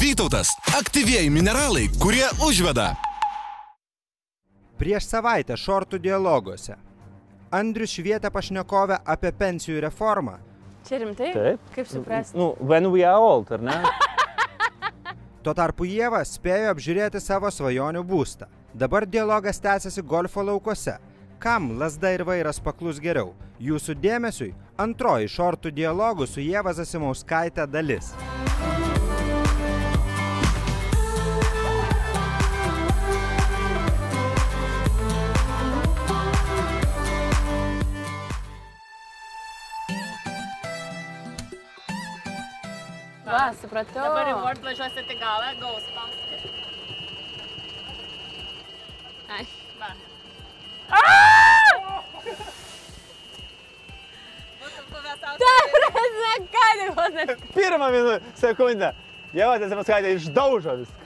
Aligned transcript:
Vytautas- 0.00 0.48
aktyvieji 0.80 1.30
mineralai, 1.30 1.88
kurie 2.02 2.26
užveda. 2.48 2.94
Prieš 4.78 5.06
savaitę 5.08 5.56
šortų 5.56 5.98
dialoguose. 5.98 6.76
Andrius 7.50 7.94
švietė 7.96 8.30
pašnekovę 8.30 8.98
apie 9.04 9.32
pensijų 9.32 9.80
reformą. 9.80 10.38
Čia 10.88 10.98
rimtai? 11.02 11.32
Taip. 11.32 11.60
Kaip 11.74 11.88
suprasti? 11.88 12.36
Nu, 12.36 12.54
when 12.60 12.90
we 12.92 13.04
are 13.04 13.18
old, 13.18 13.52
ar 13.52 13.62
ne? 13.62 13.78
Tuo 15.42 15.54
tarpu 15.54 15.86
Jėva 15.86 16.20
spėjo 16.26 16.74
apžiūrėti 16.74 17.20
savo 17.22 17.50
svajonių 17.50 18.02
būstą. 18.06 18.46
Dabar 18.74 19.06
dialogas 19.06 19.60
tęsiasi 19.62 20.02
golfo 20.02 20.42
laukuose. 20.42 20.98
Kam 21.38 21.78
lasda 21.78 22.10
ir 22.16 22.22
vairas 22.24 22.56
paklus 22.64 22.96
geriau? 22.96 23.34
Jūsų 23.60 23.94
dėmesiui 24.00 24.54
antroji 24.80 25.28
šortų 25.28 25.72
dialogų 25.76 26.26
su 26.28 26.40
Jėva 26.40 26.72
Zasimauskaitė 26.76 27.66
dalis. 27.68 28.14
Va, 43.26 43.50
supratau. 43.60 44.00
Dabar 44.00 44.32
į 44.32 44.34
Word 44.40 44.64
važiuosit 44.64 45.12
į 45.12 45.20
galą, 45.20 45.52
gaus 45.60 45.92
paskui. 45.92 46.40
Ai. 49.36 49.44
Ta 55.38 55.52
prasme, 55.72 56.32
ką 56.54 56.94
pasakiau. 56.94 57.36
Pirmą 57.54 57.90
minutę, 57.90 58.20
sekundę. 58.40 58.92
Jau 59.36 59.50
atsimaskaitė 59.52 60.14
išdaužo 60.16 60.76
viską. 60.80 61.00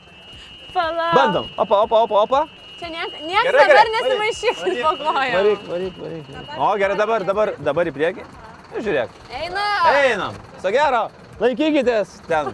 Palauk. 0.74 1.14
Bandom. 1.16 1.46
Opa, 1.56 1.80
opa, 1.86 2.02
opa, 2.06 2.20
opa. 2.26 2.40
Čia 2.80 2.88
niek, 2.92 3.16
niekas 3.26 3.44
Gerai, 3.48 3.64
dabar 3.68 3.88
gerai. 3.88 3.94
nesimaišyk 3.96 4.60
po 4.82 4.92
kojom. 5.00 5.34
Varyk, 5.34 5.64
varyk, 5.68 5.98
varyk. 6.00 6.24
O, 6.56 6.68
gerai, 6.80 6.96
dabar, 7.00 7.24
dabar, 7.28 7.52
dabar 7.58 7.90
į 7.90 7.92
priekį. 7.96 8.24
Nu, 8.70 8.84
Žiūrėk. 8.86 9.16
Eina. 9.40 9.64
Einam. 9.90 10.38
Su 10.62 10.70
gero. 10.72 11.02
Laikykitės 11.42 12.14
ten. 12.28 12.52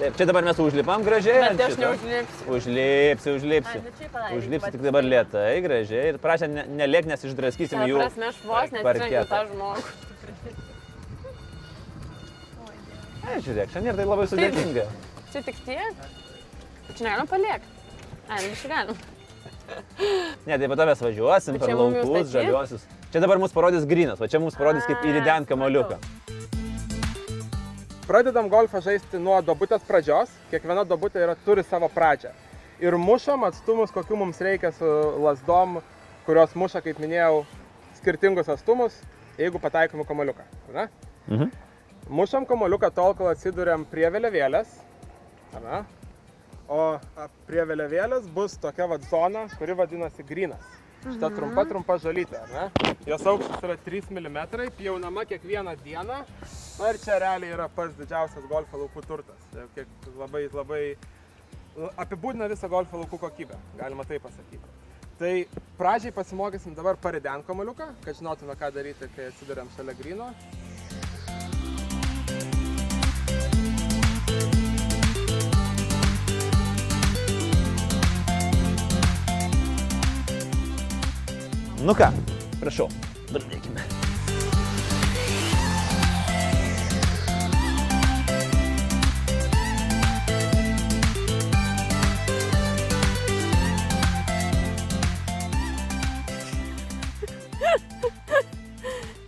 Taip, 0.00 0.14
čia 0.16 0.24
dabar 0.30 0.44
mes 0.46 0.56
užlipam 0.62 1.02
gražiai. 1.04 1.40
Bet 1.50 1.60
aš 1.66 1.74
neužlipsiu. 1.80 2.54
Užlipsi, 2.56 3.32
užlipsi. 3.36 3.76
Ai, 3.76 3.82
nu 3.84 3.90
čia 3.98 4.08
palauk, 4.12 4.38
Užlipsi 4.38 4.64
vat- 4.64 4.72
tik 4.76 4.84
dabar 4.86 5.04
lietai, 5.04 5.60
gražiai. 5.66 6.04
Ir 6.14 6.18
prašė, 6.22 6.48
ne- 6.48 6.64
nelėk, 6.80 7.04
nes 7.10 7.24
išdraskysim 7.28 7.84
jų. 7.90 7.98
aš 8.00 8.38
vos 8.48 8.72
netrenkiu 8.72 8.86
parketą. 8.86 9.28
tą 9.28 9.40
žmogų. 9.50 9.82
Ai, 13.28 13.36
žiūrėk, 13.44 13.68
šiandien 13.74 13.96
tai 14.00 14.06
labai 14.08 14.26
sudėtinga. 14.30 14.86
Čia 15.32 15.42
tik 15.46 15.56
tiek? 15.66 15.94
Čia 16.96 17.04
negalim 17.06 17.28
paliekti. 17.30 17.68
Ai, 18.30 18.40
nu 18.48 18.56
čia 18.62 18.68
galim. 18.72 18.96
Ne, 20.48 20.56
tai 20.58 20.66
po 20.66 20.74
to 20.80 20.86
mes 20.88 20.98
važiuosim 21.04 21.54
Bet 21.54 21.62
per 21.62 21.76
mum 21.76 21.92
jau 21.94 22.02
laukus, 22.08 22.32
žaliuosius. 22.32 22.86
Čia 23.12 23.20
dabar 23.22 23.38
mus 23.38 23.52
parodys 23.54 23.84
grinas, 23.86 24.18
o 24.20 24.26
čia 24.26 24.40
mums 24.42 24.56
parodys 24.58 24.88
kaip 24.88 25.04
įrident 25.06 25.46
kamoliuką. 25.46 25.98
Pradedam 28.10 28.48
golfą 28.50 28.80
žaisti 28.82 29.20
nuo 29.22 29.36
dobutės 29.38 29.84
pradžios. 29.86 30.32
Kiekviena 30.50 30.82
dobutė 30.82 31.20
yra, 31.22 31.36
turi 31.46 31.62
savo 31.62 31.86
pradžią. 31.94 32.32
Ir 32.82 32.96
mušam 32.98 33.44
atstumus, 33.46 33.92
kokiu 33.94 34.16
mums 34.18 34.40
reikia 34.42 34.72
su 34.74 34.88
lasdom, 35.22 35.76
kurios 36.26 36.56
muša, 36.58 36.82
kaip 36.82 36.98
minėjau, 36.98 37.44
skirtingus 38.00 38.50
atstumus, 38.50 38.96
jeigu 39.38 39.62
pataikom 39.62 40.02
kamoliuką. 40.08 40.42
ne? 40.74 40.88
Mhm. 41.28 41.54
Mušam 42.10 42.48
kamoliuką 42.50 42.90
tol, 42.90 43.14
kol 43.14 43.30
atsiduriam 43.30 43.86
prie 43.86 44.10
vėliavėlės. 44.10 44.74
ne? 45.62 45.84
O 46.70 46.82
prie 47.48 47.64
vėliavėlės 47.66 48.28
bus 48.34 48.52
tokia 48.62 48.86
vad 48.86 49.02
zona, 49.10 49.48
kuri 49.58 49.74
vadinasi 49.74 50.22
grinas. 50.26 50.62
Šita 51.00 51.30
trumpa, 51.32 51.64
trumpa 51.64 51.96
žalytė, 51.98 52.36
ar 52.44 52.50
ne? 52.52 52.94
Jos 53.08 53.22
aukštis 53.26 53.62
yra 53.64 53.74
3 53.86 54.10
mm, 54.12 54.38
pjaunama 54.78 55.24
kiekvieną 55.24 55.72
dieną. 55.82 56.18
Na 56.78 56.90
ir 56.92 56.98
čia 57.00 57.16
realiai 57.22 57.54
yra 57.56 57.66
pats 57.72 57.96
didžiausias 57.98 58.44
golfo 58.50 58.78
laukų 58.82 59.02
turtas. 59.08 59.46
Tai 59.54 59.64
Kiek 59.74 59.88
labai, 60.20 60.42
labai 60.52 60.82
l- 60.92 61.90
apibūdina 62.04 62.50
visą 62.52 62.68
golfo 62.68 63.00
laukų 63.00 63.18
kokybę, 63.24 63.56
galima 63.80 64.04
taip 64.04 64.22
pasakyti. 64.28 64.76
Tai 65.20 65.32
pradžiai 65.80 66.12
pasimokysim 66.16 66.76
dabar 66.76 66.96
parident 67.00 67.48
kamaliuką, 67.48 67.90
kad 68.04 68.20
žinotume, 68.20 68.54
ką 68.60 68.70
daryti, 68.76 69.08
kai 69.16 69.26
atsiduriam 69.32 69.68
šalia 69.76 69.96
grino. 69.98 70.30
Nu 81.80 81.94
ką, 81.96 82.10
prašau, 82.60 82.90
pradėkime. 83.30 83.80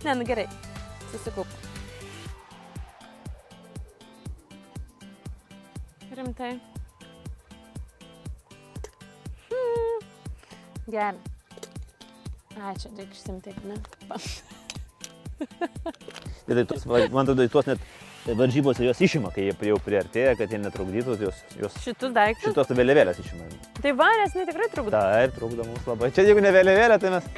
Ne, 0.03 0.13
nu 0.19 0.25
gerai. 0.29 0.45
Susikaup. 1.09 1.47
Rimtai. 6.13 6.59
Hmm. 9.49 10.09
Gerai. 10.85 11.32
Ai, 12.61 12.73
čia 12.77 12.89
reikia 12.93 13.13
išsimti, 13.17 13.55
ne? 13.69 13.75
Tai, 15.43 16.55
tai 16.55 16.63
tos, 16.69 16.85
man 16.87 17.23
atrodo, 17.23 17.43
tuos 17.51 17.67
net 17.67 17.81
varžybose 18.37 18.85
jos 18.85 19.01
išima, 19.03 19.31
kai 19.35 19.49
jie 19.49 19.55
jau 19.67 19.79
priartėja, 19.83 20.35
kad 20.39 20.51
jie 20.51 20.59
netrukdytų, 20.61 21.17
jos, 21.25 21.41
jos 21.59 21.75
Šitus 21.83 22.13
daiktus? 22.15 22.45
šitos 22.47 22.71
vėliavėlės 22.77 23.19
išima. 23.19 23.47
Tai 23.81 23.91
va, 23.99 24.07
nes 24.21 24.35
jinai 24.35 24.47
tikrai 24.47 24.69
trukdo. 24.71 24.93
Taip, 24.95 25.35
trukdo 25.35 25.67
mums 25.67 25.89
labai. 25.89 26.11
Čia 26.15 26.21
jeigu 26.29 26.43
ne 26.43 26.53
vėliavėlė, 26.55 26.99
tai 27.03 27.09
mes... 27.17 27.23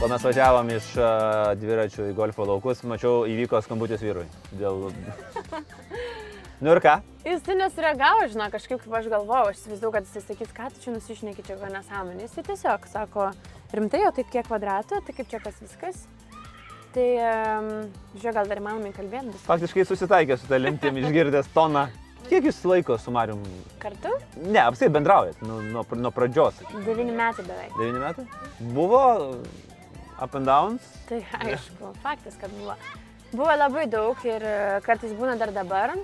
Kol 0.00 0.10
mes 0.10 0.24
važiavom 0.26 0.72
iš 0.74 0.86
dviračių 1.60 2.08
į 2.10 2.16
golfo 2.18 2.42
laukus, 2.48 2.80
mačiau 2.88 3.22
įvyko 3.28 3.60
skambutis 3.62 4.00
vyrui. 4.02 4.24
Dėl... 4.58 4.88
Nu 6.62 6.70
ir 6.70 6.78
ką? 6.78 7.00
Jis 7.26 7.40
tai 7.42 7.56
nesureagavo, 7.58 8.26
žinok, 8.30 8.52
kažkaip 8.54 8.78
kaip 8.84 8.92
aš 8.94 9.06
galvojau, 9.10 9.48
aš 9.50 9.56
įsivaizduoju, 9.58 9.92
kad 9.96 10.04
jis 10.06 10.26
sakys, 10.28 10.50
ką 10.54 10.68
tu 10.70 10.82
čia 10.84 10.92
nusišneki, 10.94 11.42
čia 11.42 11.56
kokia 11.58 11.70
nesąmonė. 11.74 12.22
Jis 12.22 12.36
tiesiog 12.38 12.86
sako, 12.86 13.24
rimtai, 13.74 14.04
o 14.06 14.12
tai 14.14 14.22
kiek 14.30 14.46
kvadratų, 14.46 15.00
tai 15.02 15.14
kaip 15.16 15.32
čia 15.32 15.40
kas 15.42 15.58
viskas. 15.58 16.04
Tai, 16.94 17.08
um, 17.24 17.72
žiūrėk, 18.14 18.36
gal 18.36 18.52
dar 18.52 18.62
įmanoma 18.62 18.94
kalbėti 18.94 19.32
bus. 19.32 19.42
Faktiškai 19.48 19.88
susitaikė 19.90 20.38
su 20.38 20.46
tą 20.52 20.62
limtim, 20.62 21.02
išgirdęs 21.02 21.50
toną. 21.56 21.88
Kiek 22.28 22.46
jūs 22.46 22.62
laiko 22.70 22.94
su 22.94 23.10
Marium? 23.10 23.42
Kartu? 23.82 24.14
Ne, 24.38 24.62
apsai 24.62 24.86
bendraujat, 24.94 25.42
nuo, 25.42 25.58
nuo, 25.66 25.82
nuo 25.98 26.14
pradžios. 26.14 26.62
Devyni 26.86 27.10
metai 27.10 27.42
beveik. 27.48 27.74
9 27.80 28.02
metų? 28.06 28.28
Buvo 28.78 29.04
up 30.14 30.38
and 30.38 30.46
downs. 30.46 30.94
Tai 31.10 31.24
aišku, 31.42 31.90
faktas, 32.06 32.38
kad 32.38 32.54
buvo. 32.54 32.78
Buvo 33.32 33.50
labai 33.56 33.88
daug 33.90 34.26
ir 34.28 34.44
e, 34.44 34.56
kartais 34.86 35.16
būna 35.16 35.34
dar 35.40 35.50
dabar, 35.56 35.96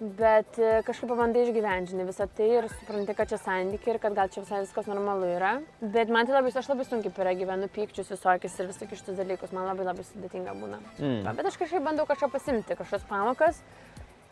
bet 0.00 0.58
e, 0.62 0.78
kažkaip 0.86 1.10
pabandai 1.10 1.42
išgyventi 1.46 1.92
žinai, 1.92 2.06
visą 2.08 2.28
tai 2.38 2.48
ir 2.60 2.68
supranti, 2.70 3.14
kad 3.18 3.30
čia 3.30 3.38
santykiai 3.42 3.96
ir 3.96 4.00
kad 4.02 4.14
gal 4.14 4.30
čia 4.32 4.44
visai 4.44 4.62
viskas 4.62 4.86
normalu 4.90 5.30
yra. 5.34 5.52
Bet 5.82 6.12
man 6.14 6.28
tai 6.28 6.36
labai, 6.36 6.52
aš 6.54 6.70
labai 6.70 6.86
sunkiai 6.86 7.14
per 7.14 7.30
gyvenu 7.38 7.70
pykčius 7.74 8.12
visokius 8.14 8.58
ir 8.60 8.70
visokius 8.70 9.02
šitus 9.02 9.18
dalykus, 9.18 9.54
man 9.56 9.66
labai 9.70 9.88
labai 9.88 10.06
sudėtinga 10.06 10.54
būna. 10.58 10.80
Mm. 11.00 11.30
Bet 11.34 11.50
aš 11.50 11.58
kažkaip 11.60 11.86
bandau 11.86 12.06
kažką 12.08 12.30
pasimti, 12.34 12.78
kažkokias 12.78 13.08
pamokas 13.10 13.62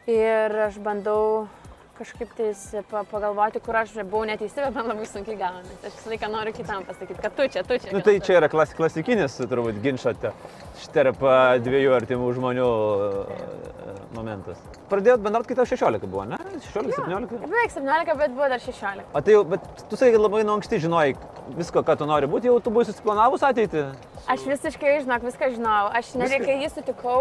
ir 0.07 0.55
aš 0.69 0.79
bandau 0.87 1.49
kažkaip 1.99 2.33
tais 2.39 2.63
pa, 2.91 3.03
pagalvoti, 3.11 3.61
kur 3.65 3.79
aš 3.81 3.95
buvau 4.03 4.25
neteisi, 4.29 4.61
bet 4.61 4.75
man 4.77 4.91
labai 4.91 5.07
sunkiai 5.09 5.39
gaunasi. 5.41 5.77
Aš 5.81 5.97
visą 5.99 6.13
laiką 6.13 6.31
noriu 6.33 6.55
kitam 6.57 6.85
pasakyti, 6.89 7.19
kad 7.23 7.37
tu 7.37 7.49
čia, 7.53 7.65
tu 7.67 7.79
čia. 7.83 7.93
Nu, 7.95 8.03
tai 8.05 8.19
čia 8.25 8.39
yra 8.41 8.51
klas, 8.53 8.75
klasikinis, 8.77 9.39
turbūt, 9.43 9.81
ginčate 9.85 10.33
tarp 10.95 11.23
a, 11.27 11.37
dviejų 11.63 11.95
artimų 11.97 12.33
žmonių 12.37 12.67
a, 12.67 13.95
momentas. 14.17 14.61
Pradėjot 14.91 15.25
bendrauti, 15.25 15.51
kai 15.51 15.59
tau 15.59 15.69
16 15.69 16.07
buvo, 16.07 16.27
ne? 16.31 16.39
16, 16.69 16.95
17? 16.97 17.41
Beveik 17.47 17.75
17, 17.75 18.19
bet 18.21 18.37
buvo 18.37 18.51
dar 18.53 18.63
16. 18.63 19.09
O 19.13 19.23
tai 19.25 19.37
jau, 19.37 19.43
bet 19.49 19.65
tu 19.87 19.99
sakai, 19.99 20.15
kad 20.15 20.23
labai 20.23 20.45
nuo 20.47 20.57
anksti 20.61 20.81
žinojai 20.87 21.17
visko, 21.59 21.83
ką 21.87 21.99
tu 22.01 22.09
nori 22.09 22.29
būti, 22.31 22.51
jau 22.51 22.59
tu 22.63 22.73
buvai 22.75 22.87
susiplanavus 22.89 23.45
ateitį. 23.47 23.87
Aš 24.33 24.47
visiškai, 24.49 25.01
žinok, 25.05 25.27
viską 25.29 25.53
žinojau. 25.55 25.91
Aš 26.01 26.15
netgi, 26.19 26.43
kai 26.45 26.59
jį 26.63 26.71
sutikau, 26.75 27.21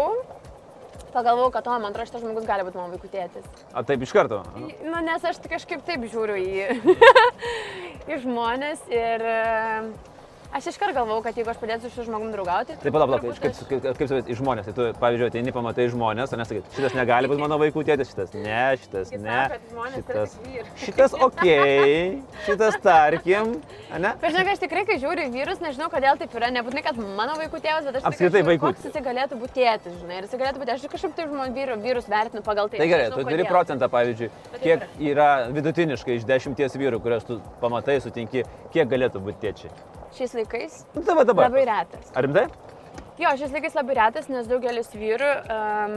pagalvojau, 1.16 1.52
kad, 1.56 1.68
o, 1.68 1.78
man 1.82 1.92
atrodo, 1.92 2.08
šitas 2.10 2.24
žmogus 2.24 2.48
gali 2.48 2.66
būti 2.66 2.80
mano 2.80 2.92
vaikų 2.94 3.12
tėtis. 3.12 3.46
A 3.72 3.84
taip 3.86 4.04
iš 4.04 4.12
karto. 4.16 4.42
Nu, 4.60 5.00
nes 5.04 5.24
aš 5.24 5.40
tai 5.42 5.56
kažkaip 5.56 5.84
taip 5.88 6.04
žiūriu 6.12 6.36
į, 6.40 6.94
į 8.12 8.20
žmonės 8.26 8.84
ir 8.92 9.24
e, 9.32 9.40
Aš 10.56 10.70
iškart 10.70 10.94
galvau, 10.96 11.18
kad 11.20 11.36
jeigu 11.36 11.50
aš 11.52 11.58
padėsiu 11.60 11.90
su 11.92 12.04
žmogum 12.06 12.30
draugauti. 12.32 12.78
Tai 12.80 12.90
palauk, 12.94 13.10
palauk, 13.12 13.40
kaip, 13.42 13.58
kaip, 13.68 13.82
kaip, 13.84 13.98
kaip 13.98 14.08
sakyt, 14.08 14.28
į 14.32 14.36
žmonės, 14.38 14.64
tai 14.64 14.72
tu, 14.72 14.86
pavyzdžiui, 15.02 15.26
ateini, 15.28 15.52
pamatai 15.52 15.84
žmonės, 15.92 16.32
o 16.32 16.38
nesakai, 16.40 16.62
šitas 16.72 16.94
negali 16.96 17.28
būti 17.28 17.42
mano 17.42 17.58
vaikų 17.60 17.82
tėtis, 17.84 18.08
šitas 18.14 18.32
ne, 18.32 18.62
šitas 18.80 19.12
Jis 19.12 19.20
ne, 19.20 19.42
šitas, 19.98 20.36
šitas 20.80 21.16
ok, 21.26 21.44
šitas 22.46 22.78
tarkim, 22.86 23.52
žinok, 23.92 24.50
aš 24.54 24.62
tikrai, 24.62 24.86
kai 24.88 24.96
žiūriu 25.02 25.26
vyrus, 25.34 25.60
nežinau, 25.60 25.90
kodėl 25.92 26.16
taip 26.22 26.38
yra. 26.40 26.48
Nebūtinai, 26.56 26.84
kad 26.86 27.02
mano 27.04 27.36
vaikų 27.42 27.60
tėvas, 27.60 27.90
bet 27.90 28.00
aš 28.00 28.08
Apskritai 28.08 28.42
vaikų 28.48 28.70
koks 28.70 28.88
jisai 28.88 29.04
galėtų 29.10 29.40
būti 29.42 29.60
tėtis, 29.60 30.00
žinai. 30.00 30.22
Ir 30.22 30.30
jisai 30.30 30.40
galėtų 30.40 30.62
būti, 30.62 30.76
aš 30.78 30.88
kažkaip 30.94 31.18
taip 31.20 31.34
žmonių 31.34 31.56
vyrų, 31.58 31.76
vyrus 31.84 32.08
vertinu 32.08 32.40
pagal 32.46 32.72
tai. 32.72 32.80
Tai 32.80 32.88
gerai, 32.94 33.10
tu 33.12 33.26
turi 33.28 33.48
procentą, 33.50 33.90
pavyzdžiui, 33.92 34.32
kiek 34.64 34.88
yra 35.12 35.28
vidutiniškai 35.52 36.16
iš 36.16 36.24
dešimties 36.32 36.80
vyrų, 36.80 37.02
kuriuos 37.04 37.28
tu 37.28 37.42
pamatai, 37.60 38.00
sutinki, 38.00 38.46
kiek 38.72 38.88
galėtų 38.88 39.20
būti 39.28 39.42
tėčiai. 39.44 39.74
Šiais 40.16 40.32
laikais 40.36 40.78
Nu, 40.94 41.02
tai 41.04 41.14
va 41.18 41.24
dabar. 41.28 41.50
labai 41.50 41.66
retas. 41.68 42.12
Ar 42.16 42.24
rimtai? 42.24 42.46
Jo, 43.20 43.32
šiais 43.36 43.52
laikais 43.52 43.74
labai 43.76 43.96
retas, 43.98 44.30
nes 44.32 44.46
daugelis 44.48 44.88
vyrų, 44.92 45.28
um, 45.52 45.94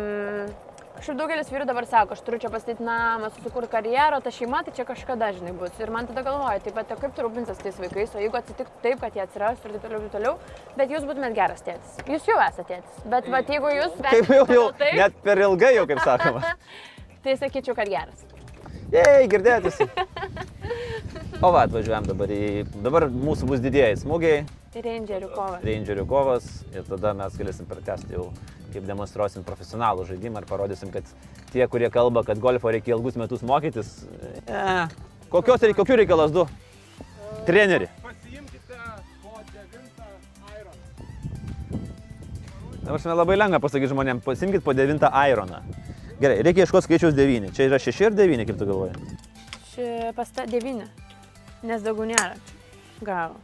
kažkaip 0.99 1.17
daugelis 1.19 1.49
vyrų 1.51 1.65
dabar 1.67 1.87
sako, 1.87 2.15
aš 2.15 2.21
turiu 2.27 2.39
čia 2.43 2.51
pastatyti 2.51 2.83
namą, 2.83 3.29
susikurti 3.35 3.69
karjerą, 3.71 4.21
ta 4.23 4.31
šeima, 4.35 4.61
tai 4.67 4.73
čia 4.75 4.85
kažkada, 4.87 5.31
žinai, 5.35 5.51
bus. 5.59 5.75
Ir 5.79 5.91
man 5.95 6.07
tada 6.07 6.23
galvoju, 6.27 6.63
taip 6.65 6.75
pat, 6.79 6.91
o 6.95 6.99
kaip 6.99 7.15
tu 7.15 7.23
rūpinsies 7.27 7.59
tais 7.63 7.79
vaikais, 7.79 8.15
o 8.15 8.23
jeigu 8.23 8.39
atsitiktų 8.39 8.83
taip, 8.83 8.99
kad 9.03 9.15
jie 9.19 9.23
atsiras 9.23 9.59
ir 9.63 9.75
taip 9.75 9.83
toliau, 9.87 10.01
taip 10.05 10.15
toliau, 10.15 10.33
bet 10.79 10.95
jūs 10.95 11.07
būtumėt 11.07 11.35
geras 11.39 11.63
tėtis. 11.67 11.99
Jūs 12.07 12.27
jau 12.31 12.39
esate 12.47 12.67
tėtis. 12.71 13.03
Bet 13.15 13.27
va, 13.31 13.43
jeigu 13.47 13.75
jūs 13.75 13.99
Kaip 13.99 14.31
jau, 14.31 14.43
jau 14.43 14.47
pagal 14.47 14.73
tai, 14.79 14.91
net 15.03 15.23
per 15.27 15.43
ilgai 15.47 15.75
jau, 15.75 15.87
kaip 15.91 16.03
sakoma. 16.07 16.55
tai 17.23 17.35
sakyčiau, 17.39 17.75
kad 17.75 17.91
geras. 17.91 18.27
Jei, 18.89 19.27
girdėjote 19.29 19.69
visi. 19.69 19.85
O 21.39 21.51
va, 21.53 21.65
atvažiuojam 21.67 22.07
dabar 22.09 22.31
į... 22.33 22.65
Dabar 22.83 23.05
mūsų 23.13 23.47
bus 23.47 23.61
didieji 23.63 23.99
smūgiai, 24.01 24.41
Rangerių 24.69 25.29
kova. 25.33 25.59
rangerių 25.65 26.03
kovas 26.05 26.45
ir 26.75 26.83
tada 26.85 27.13
mes 27.17 27.33
galėsim 27.39 27.65
pratesti 27.65 28.13
jau, 28.13 28.27
kaip 28.69 28.83
demonstruosim 28.85 29.45
profesionalų 29.47 30.03
žaidimą 30.11 30.43
ir 30.43 30.47
parodysim, 30.49 30.91
kad 30.93 31.07
tie, 31.53 31.63
kurie 31.71 31.89
kalba, 31.89 32.21
kad 32.27 32.37
golfo 32.43 32.69
reikia 32.69 32.93
ilgus 32.93 33.17
metus 33.17 33.41
mokytis, 33.41 33.89
e, 34.45 34.85
kokios 35.33 35.65
reikia, 35.65 35.79
kokių 35.79 35.97
reikia 36.03 36.19
lasdu? 36.19 36.45
Treneri. 37.49 37.89
Pasiimkite 38.03 38.77
po 39.23 39.41
9 39.55 40.05
iron. 40.59 40.77
Dabar 42.83 43.01
šiandien 43.01 43.21
labai 43.23 43.39
lengva 43.41 43.63
pasakyti 43.63 43.89
žmonėms, 43.93 44.25
pasimkit 44.27 44.65
po 44.65 44.77
9 44.77 45.09
ironą. 45.33 45.63
Gerai, 46.19 46.41
reikia 46.43 46.65
ieškoti 46.65 46.87
skaičiaus 46.89 47.15
9. 47.15 47.53
Čia 47.55 47.69
yra 47.69 47.79
6 47.79 48.01
ir 48.09 48.15
9, 48.17 48.45
kaip 48.49 48.57
tu 48.59 48.65
galvoji? 48.67 49.19
Ši 49.71 49.85
pasta 50.17 50.43
9, 50.49 50.83
nes 51.69 51.85
daugiau 51.85 52.09
nėra. 52.09 52.33
Gal. 53.07 53.37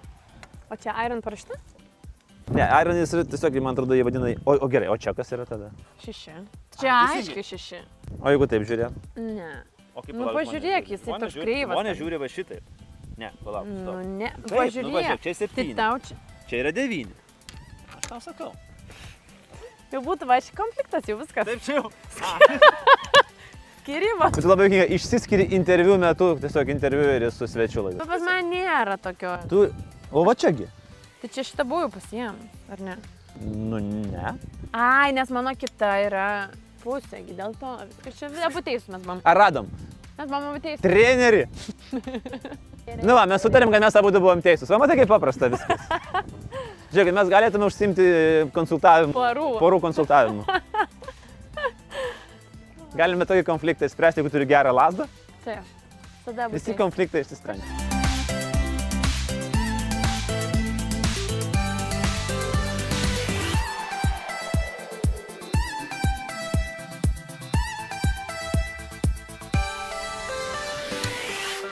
O 0.72 0.76
čia 0.76 0.96
Iron 1.06 1.22
parašta? 1.24 1.56
Ne, 2.54 2.62
ironis 2.82 3.10
yra 3.16 3.24
tiesiog, 3.26 3.56
man 3.64 3.74
atrodo, 3.74 3.96
jie 3.98 4.04
vadina... 4.06 4.34
O, 4.46 4.54
o 4.62 4.68
gerai, 4.70 4.90
o 4.94 4.98
čia 5.02 5.16
kas 5.18 5.32
yra 5.34 5.48
tada? 5.50 5.72
6. 6.04 6.36
Čia 6.82 6.98
aiškiai 7.16 7.46
6. 7.48 7.80
O 8.22 8.34
jeigu 8.34 8.46
taip 8.52 8.68
žiūrė? 8.70 8.92
Ne. 9.18 9.48
O 9.96 10.04
kaip 10.06 10.14
Nu, 10.20 10.28
pažiūrėk, 10.36 10.92
jisai 10.94 11.16
toks 11.24 11.40
kreivas. 11.40 11.74
Žmonės 11.74 11.98
žiūri 12.02 12.20
va 12.22 12.30
šitaip. 12.30 12.84
Ne, 13.18 13.32
palauk. 13.42 13.66
Nu, 13.72 13.80
stop. 13.82 14.04
ne. 14.20 14.30
Taip, 14.36 14.46
nu, 14.52 14.58
Pažiūrėk. 14.60 14.94
važiuok, 15.00 15.24
čia 15.24 15.32
Tai 15.32 15.40
septyni. 15.40 15.74
tau 15.80 15.96
čia. 16.06 16.18
Čia 16.52 16.62
yra 16.66 16.74
9. 16.76 17.16
Aš 17.96 18.10
tau 18.12 18.20
sakau. 18.28 18.52
Jau 19.96 20.02
būtų 20.04 20.28
va 20.28 20.36
šį 20.44 20.56
konfliktas, 20.58 21.06
jau 21.08 21.16
viskas. 21.22 21.46
Taip, 21.48 21.62
čia 21.64 21.78
jau. 21.78 21.86
Skirybos. 23.80 24.34
Bet 24.36 24.48
labai 24.50 24.66
juokinga, 24.66 24.88
išsiskiri 24.98 25.46
interviu 25.56 25.96
metu, 26.02 26.34
tiesiog 26.42 26.72
interviu 26.74 27.06
ir 27.14 27.30
su 27.32 27.48
svečiu 27.48 27.86
labiau. 27.86 28.02
Bet 28.02 28.12
pas 28.12 28.26
mane 28.26 28.44
nėra 28.50 28.98
tokio. 29.00 29.38
Tu, 29.48 29.62
o 30.12 30.26
va 30.28 30.36
čiagi? 30.36 30.68
Tai 31.22 31.32
čia 31.32 31.46
šitą 31.48 31.64
buvau 31.70 31.88
pasiem, 31.94 32.36
ar 32.76 32.84
ne? 32.84 32.98
Nu, 33.40 33.80
ne. 33.80 34.36
Ai, 34.76 35.16
nes 35.16 35.32
mano 35.32 35.56
kita 35.56 35.94
yra 36.10 36.28
pusė, 36.84 37.24
dėl 37.32 37.56
to. 37.62 37.78
Viskas 37.94 38.20
čia 38.20 38.34
abu 38.50 38.66
teisūs 38.68 38.92
mes 38.92 39.00
buvom. 39.08 39.24
Ar 39.24 39.44
radom? 39.46 39.72
Mes 40.20 40.28
buvom 40.28 40.52
abu 40.52 40.64
teisūs. 40.66 40.84
Trenerį. 40.84 41.46
Nu, 43.02 43.16
va, 43.18 43.24
mes 43.26 43.42
sutarėm, 43.42 43.72
kad 43.74 43.82
mes 43.82 43.96
abu 43.98 44.12
buvom 44.14 44.44
teisūs. 44.46 44.70
O 44.70 44.78
matai, 44.78 45.00
kaip 45.00 45.10
paprasta 45.10 45.50
viskas. 45.50 45.88
Žiūrėkit, 46.96 47.16
mes 47.18 47.28
galėtume 47.28 47.68
užsimti 47.68 48.04
konsultavimu. 48.56 49.12
Porų. 49.18 49.48
Porų 49.60 49.80
konsultavimu. 49.84 50.46
Galime 52.96 53.28
tokį 53.28 53.44
konfliktą 53.50 53.90
spręsti, 53.92 54.22
jeigu 54.22 54.32
turi 54.32 54.48
gerą 54.48 54.72
lasdą. 54.72 55.10
Taip. 55.44 55.68
Tada 56.24 56.48
Visi 56.54 56.72
teisūs. 56.72 56.80
konfliktai 56.80 57.26
išsisprendžia. 57.26 57.84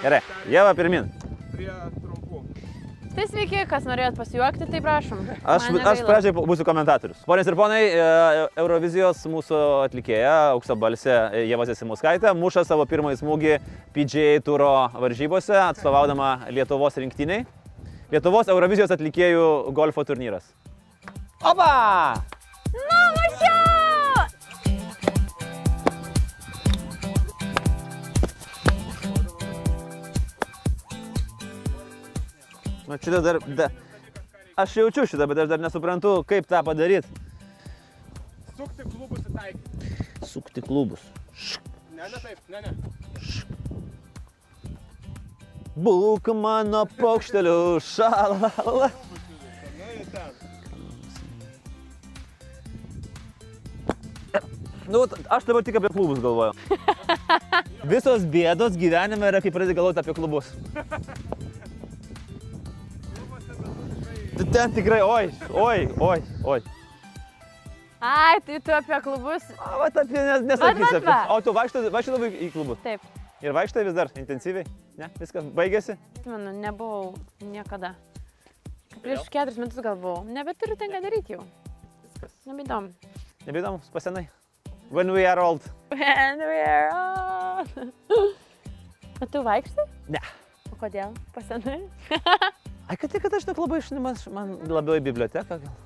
Gerai, 0.04 0.20
Jeva 0.52 0.74
pirmin. 0.76 1.08
Prie. 1.56 1.72
Tai 3.14 3.26
sveiki, 3.30 3.60
kas 3.70 3.84
norėjot 3.86 4.16
pasijuokti, 4.18 4.66
tai 4.74 4.80
prašom. 4.82 5.20
Aš, 5.46 5.68
aš 5.92 6.00
pradžiai 6.08 6.34
būsiu 6.34 6.66
komentatorius. 6.66 7.20
Ponės 7.30 7.50
ir 7.50 7.58
ponai, 7.60 7.82
e, 7.86 8.06
Eurovizijos 8.58 9.22
mūsų 9.30 9.60
atlikėja, 9.84 10.32
aukso 10.56 10.74
balsė 10.80 11.46
Jeva 11.46 11.68
Zesimuskaitė, 11.70 12.32
muša 12.34 12.66
savo 12.66 12.88
pirmąjį 12.90 13.20
smūgį 13.22 13.60
PGA 13.94 14.42
turo 14.46 14.72
varžybose, 14.98 15.54
atstovaudama 15.62 16.50
Lietuvos 16.50 16.98
rinktiniai. 17.04 17.46
Lietuvos 18.14 18.50
Eurovizijos 18.50 18.94
atlikėjų 18.98 19.46
golfo 19.78 20.02
turnyras. 20.10 20.50
Opa! 21.46 21.70
Nu, 22.74 23.03
Na, 32.88 32.98
šitą 33.00 33.22
dar, 33.24 33.40
da, 33.48 33.70
aš 34.60 34.78
jaučiu 34.82 35.06
šitą, 35.08 35.28
bet 35.32 35.44
aš 35.46 35.54
dar 35.54 35.62
nesuprantu, 35.64 36.18
kaip 36.28 36.48
tą 36.50 36.60
padaryti. 36.68 37.08
Sukti 38.58 38.84
klubus 38.86 39.24
įtaikyti. 39.30 39.94
Sukti 40.28 40.64
klubus. 40.66 41.06
Ne, 41.96 42.10
ne 42.10 42.20
taip, 42.20 42.44
ne, 42.52 42.62
ne. 42.66 42.74
Būk 45.74 46.30
mano 46.38 46.84
paukšteliu, 47.00 47.80
šalala. 47.82 48.92
Nu. 49.80 50.04
Nu, 54.88 55.06
aš 55.32 55.46
dabar 55.48 55.64
tik 55.64 55.80
apie 55.80 55.90
klubus 55.94 56.20
galvoju. 56.20 56.54
Visos 57.94 58.26
bėdos 58.28 58.76
gyvenime 58.78 59.32
yra, 59.32 59.40
kai 59.42 59.52
pradedi 59.56 59.78
galvoti 59.80 60.04
apie 60.04 60.16
klubus. 60.18 60.52
Ten 64.52 64.74
tikrai, 64.74 65.02
oi, 65.02 65.32
oi, 65.54 65.88
oi, 66.00 66.20
oi. 66.44 66.62
Ai, 68.04 68.40
tai 68.44 68.60
tu 68.60 68.72
apie 68.76 69.00
klubus. 69.02 69.44
A, 69.58 69.78
va, 69.80 69.88
apie 69.88 70.12
nes, 70.12 70.42
nesakysiu. 70.44 70.84
vat, 70.84 70.96
Apie... 70.96 71.08
va. 71.08 71.20
O 71.32 71.42
tu 71.42 71.54
vaikštai 71.56 72.32
į 72.48 72.50
klubus. 72.52 72.82
Taip. 72.84 73.06
Ir 73.44 73.56
vaikštai 73.56 73.86
vis 73.88 73.96
dar 73.96 74.12
intensyviai. 74.20 74.66
Ne, 75.00 75.08
viskas 75.20 75.46
baigėsi. 75.56 75.96
Manu, 76.28 76.52
nebuvau 76.60 77.14
niekada. 77.44 77.94
Prieš 79.04 79.28
keturis 79.32 79.60
metus 79.60 79.80
gal 79.84 79.96
buvau. 80.00 80.24
Nebeturiu 80.28 80.76
ten 80.80 80.92
ką 80.92 81.02
daryti 81.04 81.38
jau. 81.38 81.44
Viskas. 82.04 82.36
Nebeįdomu. 82.48 82.92
Nebeįdomu, 83.48 83.84
pasenai. 83.96 84.28
When 84.92 85.12
we 85.12 85.26
are 85.26 85.40
old. 85.40 85.64
And 85.92 86.40
we're 86.44 86.90
on. 86.92 87.92
O 89.22 89.26
tu 89.32 89.44
vaikštai? 89.44 89.88
Ne. 90.12 90.20
O 90.72 90.80
kodėl? 90.80 91.16
Pasenai? 91.36 91.82
Ai, 92.88 92.98
kad 93.00 93.12
tik, 93.12 93.24
kad 93.24 93.34
aš 93.38 93.46
tik 93.48 93.60
labai 93.62 93.80
išnimas, 93.80 94.26
man 94.34 94.58
labiau 94.68 95.00
į 95.00 95.04
biblioteką 95.06 95.60
gal. 95.62 95.78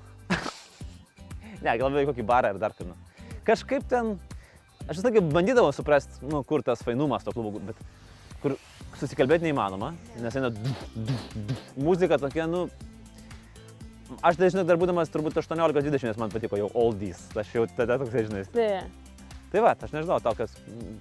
ne, 1.64 1.70
gal 1.70 1.86
labiau 1.86 2.02
į 2.02 2.08
kokį 2.10 2.26
barą 2.26 2.52
ir 2.54 2.60
dar 2.62 2.74
kur. 2.74 2.90
nors. 2.90 3.22
Kažkaip 3.46 3.86
ten, 3.88 4.16
aš 4.88 4.98
visą 4.98 5.08
laiką 5.08 5.22
bandydavau 5.32 5.72
suprasti, 5.76 6.20
nu, 6.26 6.42
kur 6.48 6.64
tas 6.66 6.82
fainumas 6.84 7.24
to 7.24 7.32
klubo, 7.36 7.62
bet 7.62 7.78
kur 8.42 8.58
susikalbėti 8.98 9.46
neįmanoma, 9.46 9.92
nes 10.18 10.38
eina 10.38 10.50
muzika 11.78 12.18
tokia, 12.20 12.48
nu, 12.50 12.66
aš 14.20 14.40
tai 14.40 14.50
žinai, 14.52 14.66
dar 14.68 14.80
būdamas 14.80 15.10
turbūt 15.14 15.38
18-20, 15.38 16.10
nes 16.10 16.20
man 16.20 16.34
patiko 16.34 16.58
jau 16.60 16.70
oldies, 16.78 17.22
aš 17.38 17.54
jau 17.54 17.68
tada 17.78 18.00
toksai, 18.02 18.26
žinai. 18.26 18.44
Tai. 18.54 18.72
Tai 19.48 19.62
va, 19.64 19.70
aš 19.72 19.92
nežinau, 19.94 20.18
tau 20.20 20.34
kas 20.36 20.52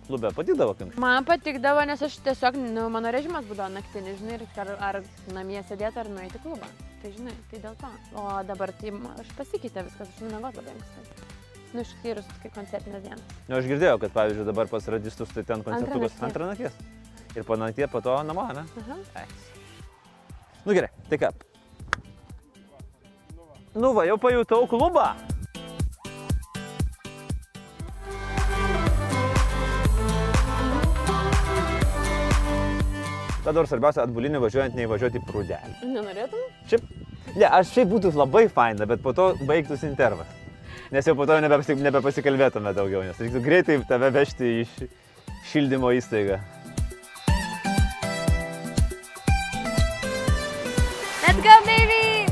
klube 0.08 0.30
patikdavo, 0.36 0.72
kaip. 0.80 0.94
Man 1.04 1.26
patikdavo, 1.28 1.82
nes 1.90 2.04
aš 2.06 2.16
tiesiog, 2.24 2.56
nu, 2.62 2.86
mano 2.94 3.12
režimas 3.12 3.44
būdavo 3.50 3.74
naktinis, 3.76 4.22
žinai, 4.22 4.38
ar, 4.64 4.72
ar 4.90 5.00
namie 5.36 5.60
sėdėti, 5.68 6.00
ar 6.00 6.08
nueiti 6.12 6.40
į 6.40 6.44
klubą. 6.46 6.70
Tai 7.02 7.12
žinai, 7.18 7.34
tai 7.52 7.60
dėl 7.66 7.76
to. 7.82 7.92
O 8.16 8.24
dabar 8.48 8.72
tai 8.80 8.94
aš 9.20 9.34
pasikeitė 9.36 9.84
viskas, 9.90 10.14
aš 10.14 10.24
numegot 10.24 10.62
labai 10.62 10.78
anksti. 10.78 11.28
Nu, 11.74 11.84
išskyrus 11.84 12.28
kai 12.40 12.54
koncertinės 12.56 13.04
dienos. 13.04 13.36
Nu, 13.50 13.58
aš 13.60 13.68
girdėjau, 13.68 14.00
kad 14.06 14.16
pavyzdžiui 14.16 14.48
dabar 14.48 14.72
pas 14.72 14.88
radistus 14.96 15.34
tai 15.36 15.44
ten 15.44 15.66
koncertukas 15.68 16.16
antrą 16.24 16.48
nakties. 16.54 16.80
Ir 17.36 17.44
po 17.46 17.60
nakties 17.60 17.92
po 17.92 18.00
to 18.02 18.16
namo, 18.24 18.48
ne? 18.56 18.64
Aha. 18.86 19.26
Nu 20.64 20.76
gerai, 20.76 20.94
tai 21.12 21.20
ką? 21.20 21.36
Nu 23.76 23.92
va, 23.94 24.08
jau 24.08 24.16
pajutau 24.18 24.64
klubą. 24.72 25.12
Tada 33.48 33.62
ir 33.64 33.68
svarbiausia, 33.70 34.04
atbulinį 34.04 34.42
važiuojant, 34.44 34.74
neįvažiuoti 34.76 35.22
prūdelį. 35.24 35.78
Nenorėtum? 35.88 36.42
Šiaip, 36.68 36.90
ne, 37.40 37.46
aš 37.48 37.70
šiaip 37.78 37.94
būtų 37.94 38.12
labai 38.20 38.42
faina, 38.52 38.84
bet 38.90 39.00
po 39.06 39.14
to 39.16 39.30
baigtųsi 39.48 39.88
intervas. 39.88 40.28
Nes 40.92 41.08
jau 41.08 41.16
po 41.16 41.24
to 41.30 41.38
nebepasi- 41.40 41.80
nebepasikalbėtume 41.80 42.74
daugiau, 42.76 43.06
nes 43.08 43.16
reiktų 43.16 43.40
greitai 43.46 43.80
tave 43.88 44.12
vežti 44.12 44.52
į 44.52 44.68
ši- 44.74 44.90
šildymo 45.54 45.94
įstaigą. 45.96 46.42
Let's 51.24 51.40
go, 51.40 51.56
baby! 51.64 52.28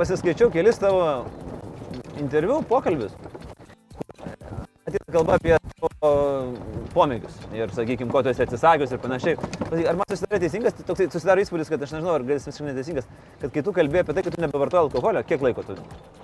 Pasiskaičiau 0.00 0.48
kelis 0.48 0.80
tavo 0.80 1.26
interviu, 2.22 2.60
pokalbius. 2.68 3.14
Atėjo 4.90 5.04
kalba 5.14 5.36
apie 5.38 5.56
pomėgius 6.90 7.34
ir, 7.54 7.70
sakykime, 7.74 8.10
ko 8.10 8.22
tu 8.24 8.30
esi 8.32 8.42
atsisakius 8.42 8.94
ir 8.96 9.00
panašiai. 9.02 9.36
Ar 9.90 9.98
man 9.98 10.06
susidarė 10.10 10.40
teisingas, 10.44 10.74
tai 10.78 10.86
toksai 10.88 11.06
susidaro 11.12 11.42
įspūdis, 11.44 11.70
kad 11.70 11.82
aš 11.86 11.92
nežinau, 11.94 12.14
ar 12.16 12.24
gal 12.26 12.38
jis 12.38 12.48
visiškai 12.48 12.70
neteisingas, 12.70 13.06
kad 13.42 13.52
kai 13.54 13.62
tu 13.66 13.74
kalbėjai 13.76 14.06
apie 14.06 14.16
tai, 14.16 14.24
kad 14.26 14.34
tu 14.36 14.42
nebevartoji 14.42 14.88
alkoholio, 14.88 15.22
kiek 15.28 15.44
laiko 15.46 15.62
tu? 15.68 15.76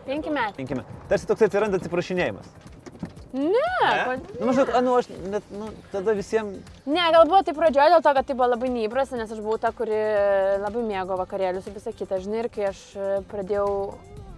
Penki 0.08 0.32
metai. 0.34 0.56
Penkime. 0.58 0.82
Tarsi 1.12 1.28
toksai 1.30 1.50
atsiranda 1.50 1.78
atsiprašinėjimas. 1.80 2.48
Ne, 3.36 3.70
kod- 4.08 4.28
Nu, 4.40 4.46
maždaug, 4.48 4.70
nu, 4.86 4.92
aš 4.96 5.10
net, 5.28 5.44
nu, 5.52 5.66
tada 5.92 6.14
visiems... 6.16 6.56
ne, 6.88 7.02
gal 7.12 7.26
buvo 7.28 7.42
tai 7.44 7.52
pradžioje 7.58 7.92
dėl 7.92 8.02
to, 8.06 8.12
kad 8.16 8.26
tai 8.30 8.36
buvo 8.38 8.48
labai 8.54 8.70
neįprasta, 8.72 9.18
nes 9.20 9.30
aš 9.34 9.42
buvau 9.44 9.58
ta, 9.60 9.74
kuri 9.76 9.98
labai 10.62 10.84
mėgo 10.86 11.18
vakarėlius 11.20 11.68
ir 11.68 11.76
visą 11.76 11.92
kitą, 11.92 12.16
žinai, 12.24 12.46
ir 12.46 12.48
kai 12.54 12.70
aš 12.70 12.80
e, 12.96 13.10
pradėjau 13.28 13.68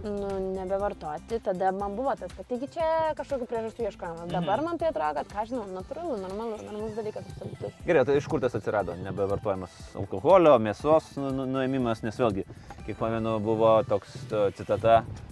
nu, 0.03 0.29
nebevartoti, 0.55 1.39
tada 1.43 1.71
man 1.75 1.95
buvo 1.95 2.13
tas, 2.19 2.31
kad 2.37 2.47
taigi 2.47 2.67
čia 2.73 3.13
kažkokiu 3.17 3.47
priežasčiu 3.49 3.87
ieškojama. 3.87 4.27
Dabar 4.31 4.63
man 4.65 4.79
tai 4.79 4.91
atrodo, 4.93 5.19
kad, 5.19 5.31
ką 5.33 5.45
žinau, 5.49 5.65
natūralu, 5.75 6.19
normalu, 6.23 6.59
normalus 6.63 6.95
dalykas 6.97 7.27
absoliutus. 7.33 7.79
Gerai, 7.87 8.05
tai 8.07 8.19
iš 8.19 8.29
kur 8.31 8.43
tas 8.43 8.55
atsirado? 8.57 8.95
Nebevartojamas 9.03 9.75
alkoholio, 9.99 10.55
mėsos 10.63 11.11
nu, 11.19 11.33
nu, 11.35 11.47
nuėmimas, 11.57 12.03
nes 12.05 12.19
vėlgi, 12.19 12.45
kiek 12.85 12.99
pamenu, 12.99 13.37
buvo 13.43 13.73
toks 13.89 14.15
citata, 14.57 15.01
e, 15.03 15.28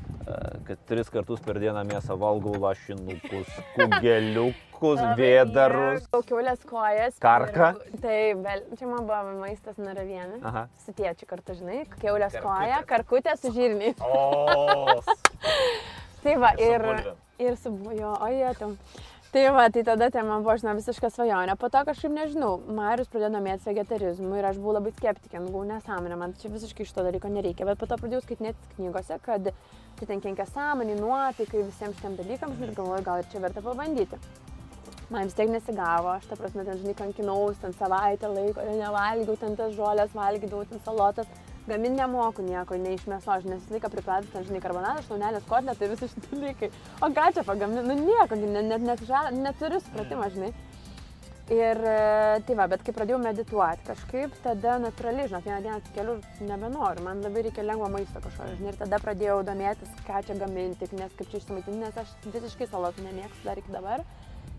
kad 0.67 0.77
tris 0.89 1.09
kartus 1.13 1.39
per 1.45 1.59
dieną 1.61 1.83
mėsą 1.87 2.17
valgau 2.19 2.53
lašinukus, 2.59 3.47
kugeliukus, 3.75 4.99
vėdarus. 5.19 6.07
Kiaulės 6.27 6.63
kojas. 6.67 7.17
Karka? 7.23 7.73
ir- 7.87 8.01
Taip, 8.03 8.41
bel- 8.45 8.65
čia 8.79 8.87
man 8.89 9.05
buvo 9.07 9.39
maistas 9.41 9.77
naravienė. 9.81 10.41
Aha. 10.43 10.67
Su 10.85 10.91
tėčiu 10.97 11.27
kartu, 11.29 11.55
žinai, 11.61 11.85
kiaulės 12.01 12.35
koja, 12.43 12.81
karkutė 12.89 13.37
su 13.39 13.51
žirniais. 13.55 13.95
O, 14.01 15.01
Tai 16.23 16.33
va, 16.41 16.51
Ir 16.59 16.81
su 16.81 17.13
ir, 17.39 17.55
su 17.61 17.69
bujo, 17.71 18.15
o 18.19 18.27
jie 18.33 18.49
tam. 18.57 18.77
Tai 19.27 19.41
va, 19.51 19.65
tai 19.69 19.83
tada 19.83 20.07
man 20.23 20.43
buvo, 20.43 20.53
žinau, 20.55 20.71
visiška 20.77 21.09
svajonė. 21.11 21.57
Po 21.59 21.67
to 21.67 21.81
kažkaip 21.89 22.13
nežinau, 22.15 22.61
Marius 22.77 23.09
pradėjo 23.11 23.33
domėtis 23.33 23.67
vegetarizmu 23.67 24.37
ir 24.39 24.45
aš 24.47 24.59
buvau 24.61 24.77
labai 24.77 24.93
skeptikė, 24.95 25.41
nu, 25.43 25.63
nesąmonė, 25.67 26.15
man 26.15 26.35
čia 26.39 26.47
visiškai 26.53 26.87
šito 26.87 27.03
dalyko 27.03 27.27
nereikia. 27.33 27.67
Bet 27.67 27.81
po 27.81 27.89
to 27.91 27.97
pradėjau 27.99 28.23
skaitinėti 28.23 28.71
knygose, 28.77 29.17
kad 29.25 29.49
tai 29.99 30.07
ten 30.07 30.23
kenkia 30.23 30.45
sąmonį, 30.47 30.95
nuotaikai, 31.01 31.65
visiems 31.67 31.99
šitiem 31.99 32.15
dalykams 32.21 32.63
ir 32.63 32.71
galvoju, 32.79 33.03
gal 33.09 33.19
ir 33.19 33.27
čia 33.33 33.43
verta 33.43 33.65
pabandyti. 33.65 34.21
Man 35.11 35.27
vis 35.27 35.35
tiek 35.35 35.51
nesigavo, 35.51 36.15
aš 36.15 36.31
ta 36.31 36.39
prasme, 36.39 36.63
ten, 36.63 36.79
žinai, 36.79 36.95
kankinaus, 36.95 37.59
ten 37.59 37.75
savaitę 37.75 38.31
laiko, 38.31 38.63
nevalgiau, 38.79 39.35
ten 39.43 39.59
tas 39.59 39.75
žolės, 39.75 40.15
valgydavau, 40.15 40.63
ten 40.71 40.83
salotas. 40.87 41.27
Gamin 41.67 41.97
nemoku 41.99 42.45
nieko, 42.47 42.77
nei 42.79 42.95
iš 42.95 43.03
mėsos, 43.11 43.43
nes 43.43 43.59
visą 43.59 43.75
laiką 43.75 43.89
pripratęs, 43.91 44.31
ten, 44.31 44.45
žinai, 44.47 44.61
karbonatas, 44.63 45.07
šaunelės, 45.09 45.47
kotletai, 45.49 45.89
visi 45.91 46.07
šitie 46.13 46.29
dalykai. 46.31 46.69
O 47.03 47.09
ką 47.11 47.25
čia 47.35 47.43
pagaminti, 47.43 47.83
nu 47.89 47.97
nieko, 48.05 48.37
net, 48.39 48.69
net, 48.69 48.85
net, 48.87 49.03
ža- 49.09 49.33
neturiu 49.35 49.81
supratimo, 49.83 50.29
žinai. 50.31 50.53
Ir 51.47 51.79
e, 51.79 52.39
tai 52.43 52.55
va, 52.59 52.65
bet 52.67 52.81
kai 52.83 52.91
pradėjau 52.95 53.21
medituoti 53.23 53.85
kažkaip, 53.87 54.33
tada 54.43 54.73
natūraliai, 54.83 55.29
žinot, 55.31 55.45
vieną 55.47 55.59
dieną 55.63 56.17
ir 56.19 56.47
nebenoriu, 56.49 57.03
man 57.05 57.21
labai 57.23 57.45
reikia 57.45 57.63
lengvo 57.63 57.87
maisto 57.93 58.19
kažkokio, 58.19 58.57
žinai, 58.59 58.73
ir 58.73 58.79
tada 58.81 58.99
pradėjau 59.03 59.37
domėtis, 59.47 59.93
ką 60.07 60.23
čia 60.27 60.35
gaminti, 60.41 60.89
nes 60.99 61.15
kaip 61.15 61.31
čia 61.31 61.39
išsimaitinti, 61.39 61.79
nes 61.85 62.01
aš 62.03 62.11
visiškai 62.35 62.67
salotų 62.67 63.07
nemėgstu 63.07 63.47
dar 63.47 63.63
iki 63.63 63.71
dabar. 63.71 64.03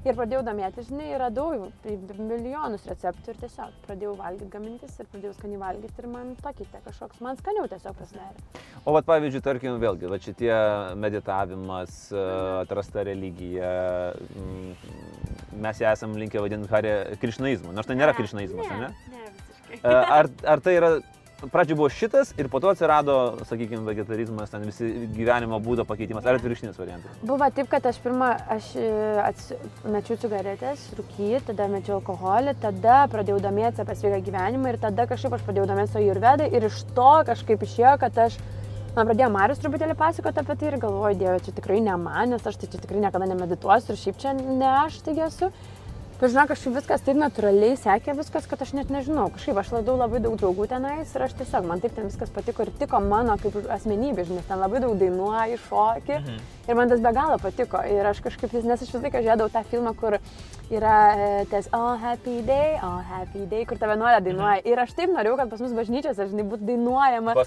Ir 0.06 0.14
pradėjau 0.14 0.44
domėtis, 0.46 0.86
žinai, 0.92 1.08
radau 1.18 1.48
milijonus 1.82 2.84
receptų 2.86 3.32
ir 3.32 3.38
tiesiog 3.40 3.72
pradėjau 3.82 4.12
valgyti, 4.20 4.46
gamintis 4.52 4.94
ir 5.02 5.08
pradėjau 5.10 5.32
skaniai 5.34 5.58
valgyti 5.58 5.98
ir 5.98 6.06
man 6.12 6.30
pakeitė 6.38 6.78
kažkoks, 6.84 7.18
man 7.24 7.38
skaniau 7.40 7.66
tiesiog 7.70 7.96
pasidarė. 7.98 8.62
o 8.86 8.94
vat 8.94 9.08
pavyzdžiui, 9.08 9.42
tarkim, 9.42 9.80
vėlgi, 9.82 10.06
va 10.12 10.20
šitie 10.22 10.52
meditavimas, 11.02 11.98
e, 12.12 12.24
atrasta 12.62 13.02
religija, 13.10 13.74
mm, 14.38 14.72
mes 15.66 15.82
ją 15.82 15.90
esam 15.98 16.14
linkę 16.14 16.46
vadinti 16.46 16.70
Hare 16.70 16.94
Krišnaizmu, 17.18 17.74
nors 17.74 17.90
tai 17.90 17.98
nėra 17.98 18.14
Krišnaizmas, 18.14 18.70
ne? 18.70 18.92
Ne, 19.10 19.28
visiškai. 19.34 19.82
E, 19.82 19.96
Ar, 20.20 20.30
ar 20.54 20.62
tai 20.62 20.78
yra, 20.78 20.92
pradžioje 21.46 21.76
buvo 21.78 21.88
šitas 21.88 22.32
ir 22.38 22.48
po 22.50 22.60
to 22.60 22.72
atsirado, 22.72 23.38
sakykime, 23.48 23.84
vegetarizmas, 23.86 24.50
ten 24.50 24.64
visi 24.66 24.88
gyvenimo 25.14 25.60
būdo 25.62 25.84
pakeitimas, 25.86 26.26
ar 26.26 26.38
atvirkštinis 26.38 26.78
variantas? 26.80 27.20
Buvo 27.22 27.46
taip, 27.54 27.70
kad 27.70 27.86
aš 27.86 28.00
pirmą, 28.02 28.32
aš 28.56 28.70
e, 28.78 28.90
ats- 29.22 29.54
mečiau 29.86 30.18
cigaretės, 30.18 30.88
rūkyti, 30.98 31.44
tada 31.52 31.68
mečiau 31.70 31.98
alkoholį, 32.00 32.56
tada 32.62 33.04
pradėjau 33.12 33.40
domėtis 33.44 33.84
apie 33.84 33.96
sveiką 34.00 34.20
gyvenimą 34.26 34.74
ir 34.74 34.80
tada 34.82 35.06
kažkaip 35.10 35.38
aš 35.38 35.46
pradėjau 35.46 35.68
domėtis 35.70 35.98
ajurvedai 36.02 36.50
ir 36.50 36.68
iš 36.70 36.82
to 36.96 37.10
kažkaip 37.30 37.62
išėjo, 37.68 37.94
kad 38.02 38.22
aš, 38.26 38.38
man 38.98 39.06
pradėjo 39.06 39.30
Marius 39.38 39.62
truputėlį 39.62 39.98
pasakoti 39.98 40.42
apie 40.42 40.58
tai 40.58 40.72
ir 40.72 40.80
galvoju, 40.82 41.20
dieve, 41.22 41.40
čia 41.46 41.54
tikrai 41.54 41.80
ne 41.84 41.96
man, 42.02 42.34
nes 42.34 42.46
aš 42.46 42.58
tai 42.58 42.72
čia 42.72 42.82
tikrai 42.82 43.06
niekada 43.06 43.30
nemedituosiu 43.30 43.94
ir 43.94 44.02
šiaip 44.02 44.22
čia 44.24 44.34
ne 44.38 44.72
aš 44.84 45.02
taigi 45.06 45.28
esu. 45.30 45.52
Bet 46.18 46.32
žinok, 46.32 46.48
kažkaip 46.50 46.74
viskas 46.74 47.04
taip 47.06 47.14
natūraliai 47.14 47.76
sekė 47.78 48.16
viskas, 48.18 48.46
kad 48.50 48.58
aš 48.64 48.72
net 48.74 48.88
nežinau. 48.90 49.28
Kažkaip 49.36 49.60
aš 49.60 49.68
radau 49.76 49.94
labai 50.00 50.18
daug 50.24 50.32
draugų 50.40 50.64
tenais 50.66 51.12
ir 51.14 51.22
aš 51.22 51.36
tiesiog, 51.38 51.68
man 51.70 51.78
taip 51.78 51.92
ten 51.94 52.08
viskas 52.08 52.32
patiko 52.34 52.66
ir 52.66 52.72
tiko 52.80 52.98
mano 53.04 53.36
kaip 53.38 53.54
asmenybė, 53.70 54.24
žinai, 54.26 54.42
ten 54.48 54.58
labai 54.58 54.80
daug 54.82 54.96
dainuoju, 54.98 55.60
šoki. 55.68 56.16
Mhm. 56.18 56.40
Ir 56.66 56.78
man 56.80 56.90
tas 56.90 57.04
be 57.04 57.12
galo 57.14 57.38
patiko. 57.38 57.84
Ir 57.86 58.10
aš 58.10 58.18
kažkaip, 58.24 58.50
nes 58.58 58.82
aš 58.82 58.90
visą 58.90 59.04
laiką 59.04 59.22
žiūrėdavau 59.22 59.54
tą 59.54 59.62
filmą, 59.70 59.94
kur 60.00 60.18
yra 60.74 60.96
e, 61.14 61.30
tas 61.54 61.70
Oh 61.72 61.94
Happy 62.02 62.42
Day, 62.42 62.74
Oh 62.82 62.98
Happy 63.12 63.46
Day, 63.46 63.62
kur 63.70 63.78
tave 63.78 63.94
nuolat 63.94 64.26
dainuoja. 64.26 64.58
Ir 64.66 64.82
aš 64.82 64.98
taip 64.98 65.14
norėjau, 65.14 65.38
kad 65.38 65.54
pas 65.54 65.62
mus 65.62 65.78
bažnyčiose, 65.78 66.28
žinai, 66.34 66.50
būtų 66.50 66.66
dainuojama. 66.72 67.38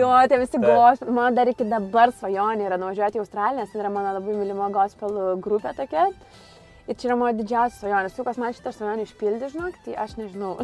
Jo, 0.00 0.16
tai 0.32 0.40
visi 0.40 0.64
gospel, 0.64 1.12
man 1.20 1.36
dar 1.36 1.52
iki 1.52 1.68
dabar 1.68 2.16
svajonė 2.16 2.64
yra 2.72 2.80
nuvažiuoti 2.80 3.20
į 3.20 3.26
Australiją, 3.26 3.60
nes 3.60 3.76
yra 3.76 3.92
mano 3.92 4.16
labai 4.16 4.40
mylima 4.40 4.72
gospel 4.72 5.36
grupė 5.36 5.76
tokia. 5.76 6.08
Ir 6.86 6.94
čia 6.94 7.08
yra 7.10 7.16
mano 7.18 7.34
didžiausia 7.38 7.80
svajonė. 7.80 8.12
Su 8.14 8.24
kas 8.26 8.38
man 8.38 8.54
šitą 8.54 8.70
svajonę 8.74 9.06
išpildė, 9.08 9.50
žinok, 9.50 9.78
tai 9.86 9.96
aš 10.04 10.14
nežinau. 10.20 10.54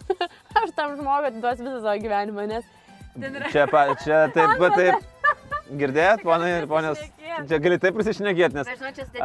Aš 0.58 0.72
tam 0.74 0.96
žmogui 0.98 1.30
atiduosiu 1.30 1.68
visą 1.68 1.78
savo 1.84 1.94
gyvenimą, 2.02 2.48
nes 2.50 2.66
yra... 3.18 3.50
Čia, 3.52 3.68
pa, 3.70 3.84
čia 4.02 4.24
taip, 4.34 4.58
Man 4.58 4.74
taip. 4.74 5.06
Girdėjot, 5.68 6.22
ponai 6.24 6.48
ir 6.62 6.66
ponios? 6.68 7.00
Čia 7.48 7.58
gali 7.60 7.76
taip 7.80 7.96
prisišnekėti, 7.98 8.56
nes 8.56 8.68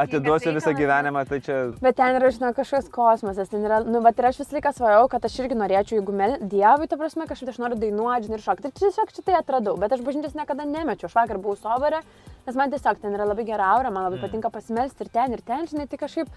atiduosiu 0.02 0.52
visą 0.54 0.74
gyvenimą, 0.76 1.22
tai 1.28 1.38
čia... 1.44 1.56
Bet 1.82 1.96
ten 1.96 2.18
yra, 2.18 2.28
žinau, 2.34 2.50
kažkoks 2.56 2.90
kosmosas, 2.92 3.48
ten 3.50 3.64
yra, 3.64 3.80
nu, 3.86 4.02
bet 4.04 4.20
ir 4.20 4.28
aš 4.28 4.42
visą 4.42 4.58
laiką 4.58 4.74
svajojau, 4.76 5.08
kad 5.14 5.24
aš 5.24 5.38
irgi 5.40 5.58
norėčiau, 5.58 5.98
jeigu 5.98 6.16
mel... 6.16 6.36
Dievui, 6.44 6.88
ta 6.90 6.98
prasme, 7.00 7.26
kažkaip 7.30 7.54
aš 7.54 7.60
noriu 7.62 7.78
dainuoti, 7.80 8.28
žinai, 8.28 8.38
ir 8.38 8.44
šokti. 8.44 8.68
Tai 8.68 8.84
tiesiog 8.84 9.14
šitai 9.16 9.38
atradau, 9.40 9.78
bet 9.80 9.96
aš 9.96 10.04
bažnyčios 10.04 10.36
niekada 10.36 10.68
nemečiau, 10.68 11.08
aš 11.08 11.16
vakar 11.16 11.40
buvau 11.40 11.56
soberė, 11.56 12.02
nes 12.44 12.60
man 12.60 12.74
tiesiog 12.74 13.00
ten 13.00 13.16
yra 13.16 13.30
labai 13.30 13.48
gera 13.48 13.72
aura, 13.78 13.94
man 13.94 14.10
labai 14.10 14.20
patinka 14.22 14.52
pasimelsti 14.52 15.06
ir 15.06 15.12
ten, 15.16 15.38
ir 15.38 15.42
ten, 15.48 15.64
žinai, 15.70 15.88
tai 15.88 16.02
kažkaip 16.04 16.30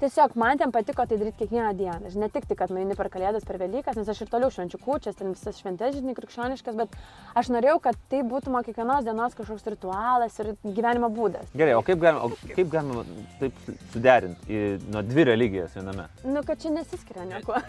tiesiog 0.00 0.36
man 0.40 0.58
ten 0.60 0.72
patiko 0.74 1.06
tai 1.06 1.18
daryti 1.20 1.44
kiekvieną 1.44 1.72
dieną. 1.78 2.10
Žinai, 2.12 2.26
ne 2.26 2.30
tik 2.34 2.46
tai, 2.48 2.56
kad 2.58 2.72
nueini 2.72 2.96
per 2.98 3.10
kalėdas, 3.12 3.46
per 3.48 3.58
Velykas, 3.60 3.98
nes 3.98 4.08
aš 4.08 4.24
ir 4.24 4.32
toliau 4.32 4.52
švenčiu 4.52 4.80
kūčias, 4.82 5.18
ten 5.18 5.34
visas 5.34 5.60
šventės, 5.60 5.96
žinai, 5.98 6.14
krikščioniškas, 6.18 6.78
bet 6.78 6.96
aš 7.38 7.52
norėjau, 7.54 7.78
kad 7.84 7.98
tai 8.12 8.22
būtų 8.26 8.52
mano 8.52 8.66
kiekvienos 8.66 9.06
dienos 9.06 9.36
kažkoks 9.38 9.68
ritualas 9.74 10.38
ir 10.42 10.54
gyvenimo 10.64 11.10
būdas. 11.14 11.52
Gerai, 11.56 11.76
o 11.78 11.84
kaip 11.86 12.00
galima, 12.02 12.28
o 12.28 12.54
kaip 12.56 12.72
galima 12.72 13.04
taip 13.40 13.64
suderinti 13.94 14.62
nuo 14.90 15.04
dvi 15.06 15.28
religijas 15.32 15.76
viename? 15.78 16.08
Nu, 16.24 16.44
kad 16.46 16.60
čia 16.62 16.74
nesiskiria 16.74 17.28
nieko. 17.28 17.60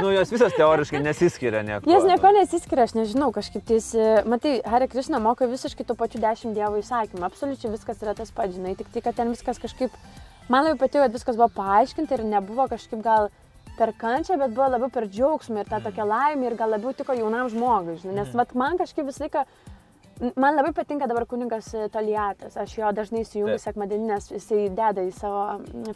Nu, 0.00 0.10
jos 0.10 0.30
visas 0.32 0.54
teoriškai 0.58 0.98
nesiskiria 1.02 1.62
nieko. 1.66 1.86
Jis 1.90 2.06
nieko 2.08 2.30
nesiskiria, 2.34 2.86
aš 2.88 2.96
nežinau, 2.96 3.30
kažkaip 3.34 3.62
tai, 3.66 3.78
jis, 3.78 3.92
e, 3.94 4.08
matai, 4.28 4.56
Hare 4.66 4.88
Krishna 4.90 5.20
moka 5.22 5.46
visiškai 5.50 5.86
tų 5.86 5.96
pačių 6.00 6.22
dešimt 6.24 6.58
dievų 6.58 6.82
įsakymų, 6.82 7.22
absoliučiai 7.28 7.70
viskas 7.72 8.02
yra 8.02 8.16
tas 8.18 8.32
pats, 8.34 8.56
žinai, 8.56 8.74
tik 8.78 8.90
tai, 8.94 9.04
kad 9.06 9.18
ten 9.20 9.30
viskas 9.30 9.62
kažkaip, 9.62 9.94
man 10.48 10.64
labai 10.64 10.78
patiko, 10.78 11.04
kad 11.04 11.16
viskas 11.16 11.38
buvo 11.40 11.50
paaiškinta 11.56 12.18
ir 12.18 12.24
nebuvo 12.28 12.68
kažkaip 12.70 13.02
gal 13.04 13.30
per 13.78 13.92
kančią, 13.98 14.38
bet 14.38 14.54
buvo 14.54 14.68
labiau 14.74 14.90
per 14.92 15.08
džiaugsmą 15.10 15.62
ir 15.62 15.70
tą 15.70 15.80
tokią 15.84 16.06
laimę 16.06 16.50
ir 16.50 16.58
gal 16.58 16.74
labiau 16.76 16.94
tiko 16.94 17.16
jaunam 17.16 17.50
žmogui, 17.50 17.98
žinai, 18.02 18.20
nes 18.20 18.34
vat, 18.38 18.54
man 18.54 18.78
kažkaip 18.78 19.08
visą 19.08 19.26
laiką 19.26 19.44
Man 20.36 20.54
labai 20.54 20.70
patinka 20.70 21.08
dabar 21.10 21.24
kuningas 21.26 21.72
Toliatas, 21.90 22.54
aš 22.60 22.76
jo 22.78 22.90
dažnai 22.94 23.24
įsijungiu 23.24 23.56
sekmadienį, 23.58 24.04
nes 24.12 24.28
jisai 24.30 24.68
deda 24.70 25.02
į 25.02 25.10
savo 25.16 25.40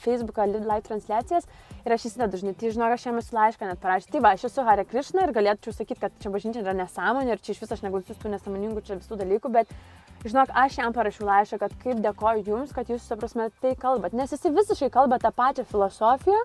Facebooką 0.02 0.46
li- 0.50 0.62
live 0.64 0.82
transliacijas 0.88 1.46
ir 1.84 1.94
aš 1.94 2.08
įsidedu 2.10 2.34
dažnai, 2.34 2.54
tai 2.58 2.72
žinok, 2.74 2.96
aš 2.96 3.06
jam 3.06 3.20
esu 3.22 3.36
laišką 3.38 3.68
net 3.70 3.78
parašęs, 3.78 4.10
tai 4.10 4.22
va, 4.24 4.32
aš 4.34 4.48
esu 4.50 4.64
Hare 4.66 4.84
Krishna 4.90 5.22
ir 5.22 5.34
galėčiau 5.36 5.76
sakyti, 5.76 6.00
kad 6.02 6.18
čia 6.18 6.32
bažnyčia 6.34 6.64
yra 6.64 6.74
nesąmonė 6.80 7.36
ir 7.36 7.44
čia 7.46 7.54
iš 7.54 7.62
viso 7.62 7.78
aš 7.78 7.84
neglausiu 7.86 8.18
tų 8.18 8.34
nesąmoningų 8.34 8.82
čia 8.88 8.98
visų 8.98 9.20
dalykų, 9.22 9.52
bet 9.54 9.70
žinok, 10.26 10.50
aš 10.66 10.80
jam 10.82 10.96
parašiau 10.98 11.28
laišką, 11.30 11.60
kad 11.62 11.78
kaip 11.84 12.02
dėkoju 12.02 12.42
jums, 12.50 12.74
kad 12.74 12.90
jūs, 12.90 13.06
ta 13.06 13.14
prasme, 13.22 13.52
tai 13.62 13.76
kalbat, 13.78 14.18
nes 14.18 14.34
jisai 14.34 14.50
visiškai 14.50 14.90
kalba 14.98 15.22
tą 15.22 15.30
pačią 15.30 15.62
filosofiją. 15.70 16.42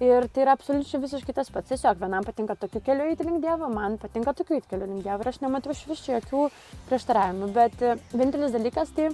Ir 0.00 0.24
tai 0.32 0.46
yra 0.46 0.54
absoliučiai 0.56 1.00
visiškai 1.02 1.34
tas 1.36 1.50
pats. 1.52 1.68
Tiesiog 1.68 1.98
vienam 2.00 2.24
patinka 2.24 2.54
tokiu 2.56 2.80
keliu 2.80 3.04
eiti 3.10 3.26
link 3.26 3.42
Dievo, 3.44 3.68
man 3.68 3.98
patinka 4.00 4.32
tokiu 4.32 4.56
eiti 4.56 4.70
keliu 4.70 4.86
link 4.88 5.02
Dievo. 5.04 5.20
Ir 5.20 5.28
aš 5.28 5.40
nematau 5.44 5.74
iš 5.74 5.82
vis 5.90 6.00
čia 6.06 6.20
jokių 6.20 6.46
prieštaravimų. 6.88 7.50
Bet 7.52 7.82
e, 7.84 7.96
vienintelis 8.14 8.54
dalykas, 8.56 8.94
tai 8.96 9.10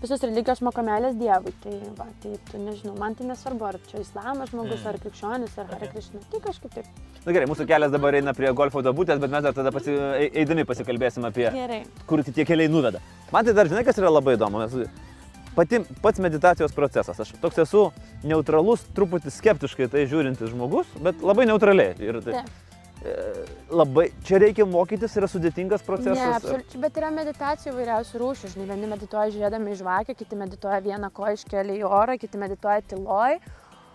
visos 0.00 0.24
religijos 0.24 0.62
moko 0.64 0.80
meilės 0.84 1.18
Dievui. 1.20 1.52
Tai, 1.60 1.74
va, 2.00 2.06
tai 2.24 2.32
tu 2.50 2.60
nežinau, 2.62 2.96
man 3.00 3.14
tai 3.18 3.28
nesvarbu, 3.28 3.68
ar 3.68 3.78
čia 3.90 4.00
islamas 4.00 4.48
žmogus, 4.54 4.80
Mm. 4.80 4.88
ar 4.94 4.98
krikščionis, 5.04 5.58
ar 5.60 5.68
Hare 5.74 5.88
Krishna. 5.92 6.20
Tai 6.32 6.40
kažkaip 6.48 6.72
taip. 6.78 6.88
Na 7.26 7.32
gerai, 7.32 7.46
mūsų 7.52 7.66
kelias 7.68 7.92
dabar 7.92 8.14
eina 8.16 8.32
prie 8.36 8.50
golfo 8.56 8.80
dabutės, 8.84 9.20
bet 9.20 9.30
mes 9.30 9.42
dar 9.44 9.52
tada 9.52 9.70
pasi, 9.72 9.92
ei- 9.92 10.30
eidami 10.42 10.64
pasikalbėsim 10.64 11.24
apie, 11.28 11.50
Gerai. 11.52 11.84
kur 12.06 12.22
tie 12.24 12.44
keliai 12.44 12.68
nuveda. 12.72 13.00
Man 13.32 13.44
tai 13.44 13.52
dar 13.52 13.66
žinai, 13.68 13.84
kas 13.84 13.96
yra 14.00 14.08
labai 14.12 14.36
įdomu. 14.36 14.60
Mes, 14.64 14.88
pati, 15.56 15.80
pats 16.02 16.18
meditacijos 16.22 16.72
procesas. 16.76 17.20
Aš 17.20 17.32
toks 17.42 17.58
esu 17.64 17.86
neutralus, 18.24 18.84
truputį 18.96 19.32
skeptiškai 19.34 19.88
tai 19.92 20.04
žiūrintis 20.10 20.52
žmogus, 20.52 20.86
bet 21.04 21.22
labai 21.24 21.46
neutraliai. 21.50 21.94
Ir 22.02 22.20
tai, 22.24 22.42
e, 23.04 23.16
labai, 23.70 24.08
čia 24.24 24.38
reikia 24.42 24.66
mokytis, 24.68 25.16
yra 25.20 25.28
sudėtingas 25.30 25.82
Ne, 25.82 25.86
procesas. 25.86 26.38
absoliučiai, 26.40 26.80
bet 26.86 26.96
yra 27.02 27.10
meditacijų 27.14 27.74
įvairiausių 27.74 28.22
rūšių. 28.24 28.52
Žinai, 28.54 28.68
vieni 28.72 28.90
medituoja 28.94 29.30
žiūrėdami 29.34 29.74
į 29.74 29.78
žvakę, 29.82 30.16
kiti 30.16 30.36
medituoja 30.40 30.80
vieną 30.80 31.10
koją 31.12 31.36
iškelia 31.40 31.78
į 31.80 31.84
orą, 31.88 32.18
kiti 32.18 32.38
medituoja 32.38 32.82
tyloj. 32.94 33.38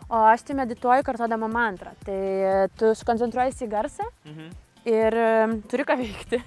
O 0.09 0.17
aš 0.25 0.41
tai 0.41 0.55
medituoju 0.57 1.03
kartuodama 1.05 1.45
mantrą. 1.53 1.91
Tai 2.05 2.67
tu 2.79 2.95
skoncentruojasi 2.97 3.67
į 3.67 3.69
garsą 3.69 4.07
Mhm. 4.25 4.49
Ir 4.87 5.19
turi 5.71 5.85
ką 5.87 5.97
veikti. 5.99 6.39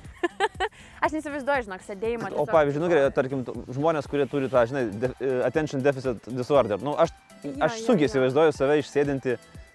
aš 1.04 1.16
neįsivaizduoju, 1.16 1.66
žinok, 1.66 1.84
sėdėjimą. 1.86 2.30
O 2.30 2.44
tiesiog 2.44 2.54
pavyzdžiui, 2.54 2.82
nu 2.82 2.90
gerai, 2.92 3.08
medituoju. 3.08 3.16
tarkim, 3.18 3.66
žmonės, 3.76 4.08
kurie 4.10 4.28
turi 4.30 4.50
tą, 4.52 4.64
žinai, 4.70 4.86
de, 5.02 5.12
e, 5.18 5.34
attention 5.48 5.84
deficit 5.84 6.28
disorder. 6.30 6.80
Nu, 6.82 6.94
aš, 6.94 7.14
Jo, 7.42 7.56
aš 7.66 7.80
sunkiai 7.82 8.06
įsivaizduoju 8.06 8.54
save 8.54 8.76
išsėdinti 8.78 9.34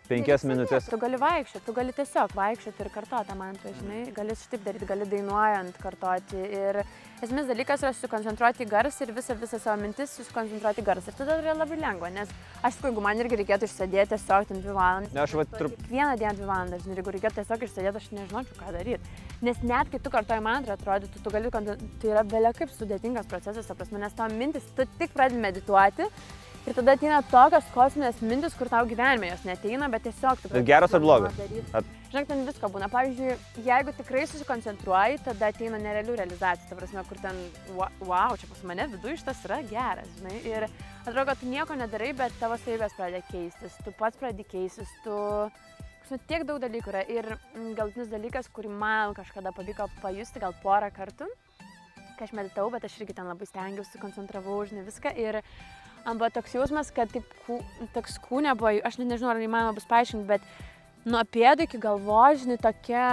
penkias 0.09 0.43
minutės. 0.47 0.87
Tu 0.91 0.97
gali 1.01 1.19
vaikščioti, 1.21 1.65
tu 1.65 1.73
gali 1.75 1.93
tiesiog 1.95 2.33
vaikščioti 2.37 2.83
ir 2.85 2.89
kartoti 2.93 3.29
tą 3.29 3.35
mantrą, 3.39 3.73
žinai, 3.81 4.01
gali 4.15 4.35
šitaip 4.39 4.63
daryti, 4.65 4.87
gali 4.89 5.07
dainuojant 5.11 5.77
kartoti. 5.83 6.39
Ir 6.57 6.79
esmės 7.25 7.47
dalykas 7.49 7.83
yra 7.83 7.91
susikoncentruoti 7.95 8.65
į 8.65 8.69
garsą 8.71 9.05
ir 9.07 9.13
visą, 9.17 9.35
visą 9.41 9.59
savo 9.61 9.77
mintis 9.81 10.13
susikoncentruoti 10.17 10.83
į 10.83 10.87
garsą. 10.87 11.11
Ir 11.13 11.19
tada 11.19 11.37
yra 11.41 11.55
labai 11.57 11.79
lengva, 11.81 12.11
nes 12.13 12.31
aš 12.67 12.79
jeigu 12.83 13.03
man 13.03 13.19
irgi 13.23 13.39
reikėtų 13.41 13.69
išsėdėti 13.69 14.13
tiesiog 14.15 14.47
ten 14.51 14.61
dvi 14.63 14.75
valandas. 14.77 15.13
Ne, 15.17 15.23
aš 15.25 15.37
va 15.41 15.47
trup- 15.57 15.77
Kiekvieną 15.77 16.17
dieną 16.21 16.33
dvi 16.39 16.49
valandas, 16.51 16.83
žinai, 16.85 16.95
ir 16.97 17.01
jeigu 17.03 17.15
reikėtų 17.17 17.41
tiesiog 17.41 17.67
išsėdėti, 17.67 18.01
aš 18.03 18.09
nežinočiau, 18.17 18.59
ką 18.61 18.73
daryti. 18.77 19.15
Nes 19.45 19.61
net 19.63 19.91
kai 19.93 19.99
tu 20.01 20.13
kartoji 20.13 20.45
mantrą, 20.45 20.77
atrodytų, 20.77 21.23
tu 21.25 21.33
gali, 21.33 21.51
tai 21.53 22.11
yra 22.13 22.23
belia 22.25 22.53
kaip 22.57 22.71
sudėtingas 22.73 23.27
procesas, 23.29 23.65
ta 23.69 23.75
prasme, 23.77 23.99
nes 24.01 24.13
tavo 24.17 24.33
mintis, 24.33 24.65
tu 24.77 24.85
tik 24.97 25.13
pradedi 25.13 25.41
medituoti. 25.41 26.07
Ir 26.67 26.75
tada 26.75 26.97
ateina 26.97 27.21
tokios 27.31 27.67
kosminės 27.71 28.17
mintis, 28.19 28.55
kur 28.59 28.67
tau 28.67 28.83
gyvenime 28.89 29.29
jos 29.29 29.45
neteina, 29.47 29.87
bet 29.91 30.03
tiesiog. 30.03 30.41
Bet 30.51 30.65
geros 30.67 30.91
ar 30.97 30.99
blogos? 31.03 31.37
Ar- 31.71 31.85
Žinok, 32.07 32.27
ten 32.27 32.43
visko 32.47 32.69
būna. 32.71 32.87
Pavyzdžiui, 32.91 33.33
jeigu 33.65 33.93
tikrai 33.95 34.25
susikoncentruoji, 34.27 35.21
tada 35.25 35.49
ateina 35.51 35.79
nerealių 35.79 36.17
realizacijų. 36.19 36.67
Ta 36.69 36.77
prasme, 36.79 37.03
kur 37.07 37.19
ten, 37.23 37.39
wow, 38.07 38.35
čia 38.39 38.47
pas 38.51 38.61
mane 38.67 38.85
viduje 38.93 39.17
šitas 39.21 39.41
yra 39.47 39.61
geras, 39.67 40.11
žinai. 40.19 40.37
Ir 40.47 40.67
atrodo, 40.67 41.25
kad 41.31 41.41
tu 41.41 41.49
nieko 41.51 41.75
nedarai, 41.79 42.13
bet 42.19 42.35
tavo 42.39 42.59
savybės 42.59 42.95
pradeda 42.99 43.23
keistis. 43.31 43.75
Tu 43.83 43.95
pats 43.99 44.19
pradedi 44.19 44.47
keistis, 44.51 44.91
tu... 45.07 45.17
Žinai, 46.07 46.21
tiek 46.31 46.47
daug 46.47 46.61
dalykų 46.63 46.93
yra. 46.93 47.03
Ir 47.11 47.27
mm, 47.35 47.73
galtinis 47.79 48.11
dalykas, 48.11 48.47
kurį 48.55 48.71
man 48.71 49.15
kažkada 49.15 49.51
pavyko 49.55 49.87
pajusti 50.03 50.43
gal 50.43 50.55
porą 50.63 50.87
kartų, 50.95 51.27
kai 52.15 52.27
aš 52.27 52.31
meditavau, 52.35 52.71
bet 52.75 52.87
aš 52.87 52.95
irgi 53.01 53.15
ten 53.19 53.27
labai 53.27 53.47
stengiausi, 53.47 53.99
koncentravau, 53.99 54.61
žinai, 54.67 54.87
viską. 54.87 55.11
Ir 55.19 55.41
man 56.07 56.21
buvo 56.21 56.29
toks 56.31 56.55
jausmas, 56.55 56.91
kad 56.95 57.11
taip, 57.11 57.27
kū, 57.45 57.59
toks 57.95 58.17
kūne 58.23 58.55
buvo, 58.57 58.71
aš 58.87 58.97
net 59.01 59.11
nežinau, 59.11 59.33
ar 59.33 59.43
įmanoma 59.43 59.75
bus 59.75 59.87
paaiškinti, 59.89 60.27
bet 60.29 60.45
nuo 61.07 61.21
pėdų 61.31 61.65
iki 61.67 61.79
galvos, 61.81 62.41
žinai, 62.43 62.57
tokia 62.61 63.05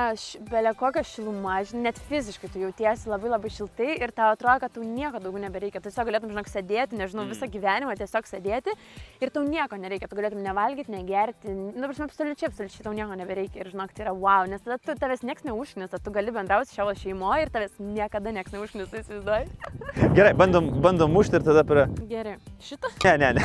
belė 0.50 0.72
kokia 0.78 1.04
šiluma, 1.06 1.60
žinai, 1.66 1.88
net 1.88 2.00
fiziškai 2.08 2.50
tu 2.52 2.62
jautiesi 2.62 3.10
labai 3.10 3.30
labai 3.32 3.50
šiltai 3.52 3.96
ir 4.02 4.12
tau 4.14 4.32
atrodo, 4.34 4.58
kad 4.64 4.74
tau 4.74 4.84
nieko 4.86 5.20
daugiau 5.22 5.42
nebereikia. 5.44 5.80
Tu 5.82 5.90
tiesiog 5.90 6.08
galėtum, 6.10 6.32
žinok, 6.34 6.50
sėdėti, 6.50 6.98
nežinau, 6.98 7.26
visą 7.30 7.48
gyvenimą 7.50 7.94
tiesiog 8.00 8.28
sėdėti 8.28 8.74
ir 9.22 9.32
tau 9.34 9.44
nieko 9.46 9.78
nereikia. 9.80 10.10
Tu 10.10 10.18
galėtum 10.18 10.42
nevalgyti, 10.44 10.92
negerti, 10.94 11.54
nu, 11.54 11.86
prasme, 11.86 12.08
absoliučiai, 12.08 12.50
absoliučiai 12.50 12.86
tau 12.88 12.96
nieko 12.96 13.18
nebereikia. 13.20 13.62
Ir 13.62 13.72
žinok, 13.74 13.94
tai 13.94 14.08
yra 14.08 14.16
wow, 14.16 14.48
nes 14.50 14.64
tada 14.64 14.80
tu, 14.82 14.98
tavęs 14.98 15.24
niekas 15.26 15.46
neužknisa, 15.46 16.02
tu 16.02 16.14
gali 16.14 16.34
bendrauti 16.34 16.74
savo 16.74 16.94
šeimoje 16.98 17.46
ir 17.46 17.54
tavęs 17.54 17.78
niekada 17.78 18.34
niekas 18.34 18.54
neužknisa, 18.56 19.04
įsivaizduoji. 19.04 19.44
Gerai, 20.18 20.34
bandom, 20.38 20.72
bandom 20.84 21.14
mušti 21.14 21.40
ir 21.40 21.46
tada 21.46 21.66
prie... 21.68 21.86
Gerai. 22.10 22.38
Šitą? 22.64 22.90
Ne, 23.06 23.18
ne, 23.22 23.34
ne. 23.38 23.42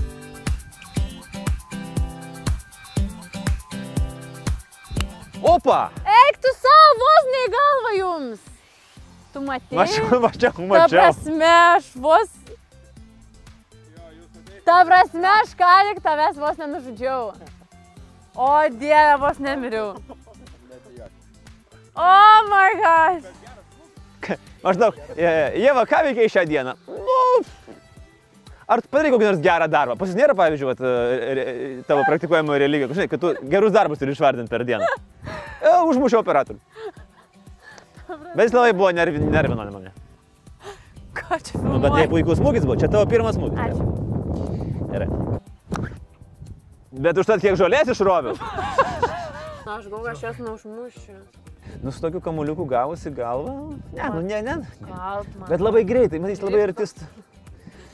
Opa! 5.44 5.90
Eik 6.08 6.38
tu 6.40 6.50
savo, 6.56 6.94
vos 7.02 7.26
ne 7.32 7.40
į 7.44 7.50
galvą 7.54 7.92
jums. 7.98 8.44
Tu 9.34 9.42
matei? 9.44 9.76
Mačiau, 9.76 10.20
mačiau, 10.24 10.52
Ta 10.56 10.66
mačiau. 10.70 10.88
prasme, 10.94 11.50
aš 11.76 11.90
vos. 12.00 12.30
Ta 14.64 14.78
prasme, 14.88 15.28
aš 15.42 15.52
ką 15.58 15.72
tik 15.90 16.00
tavęs 16.04 16.38
vos 16.40 16.56
nenužudžiau. 16.62 17.34
O 18.34 18.50
dieve, 18.80 19.16
vos 19.20 19.38
nemiriau. 19.38 19.92
Oh 21.94 22.38
my 22.50 22.70
god. 22.80 23.28
Maždaug, 24.64 24.96
e, 25.14 25.28
Jeva, 25.60 25.84
ką 25.86 26.00
veikiai 26.08 26.30
šią 26.32 26.42
dieną? 26.48 26.72
Ar 28.64 28.80
padarai 28.88 29.10
kokį 29.12 29.26
nors 29.28 29.40
gerą 29.44 29.66
darbą? 29.68 29.96
Pas 30.00 30.08
jūs 30.08 30.16
nėra, 30.16 30.36
pavyzdžiui, 30.38 30.68
vat, 30.70 30.80
e, 30.80 31.82
tavo 31.88 32.04
praktikuojamo 32.08 32.56
religija, 32.60 32.88
žinai, 32.96 33.08
kad 33.12 33.20
tu 33.20 33.34
gerus 33.50 33.74
darbus 33.74 34.00
turi 34.00 34.14
išvardinti 34.16 34.52
per 34.52 34.64
dieną. 34.68 34.88
E, 35.60 35.74
užmušiau 35.90 36.22
operatorių. 36.24 36.60
Labai 38.34 38.72
buvo 38.76 38.90
nervi, 38.94 39.20
nervino 39.20 39.68
mane. 39.68 39.92
Ką 41.14 41.38
čia 41.46 41.60
Nu, 41.62 41.78
bet 41.82 41.94
tai 41.94 42.06
puikus 42.10 42.40
smūgis 42.40 42.64
buvo, 42.66 42.76
čia 42.80 42.88
tavo 42.90 43.06
pirmas 43.10 43.36
smūgis. 43.38 43.60
Ačiū. 43.60 44.88
Gerai. 44.90 45.08
Bet 47.04 47.20
užtat 47.22 47.42
kiek 47.42 47.58
žolės 47.58 47.90
išroviau. 47.94 48.34
Na, 49.64 49.78
aš 49.78 49.86
galvoju, 49.88 50.10
aš 50.12 50.24
jos 50.26 50.40
neužmušiu. 50.44 51.14
Nu, 51.82 51.92
su 51.92 52.02
tokiu 52.02 52.20
kamuliuku 52.20 52.66
gavusi 52.68 53.10
galvą. 53.14 53.54
Ne, 53.96 54.10
nu, 54.12 54.20
ne, 54.26 54.42
ne. 54.44 54.56
Kalt 54.84 55.30
man. 55.38 55.48
Bet 55.48 55.64
labai 55.64 55.84
greitai, 55.88 56.20
matys, 56.20 56.42
labai 56.44 56.66
artist. 56.66 57.00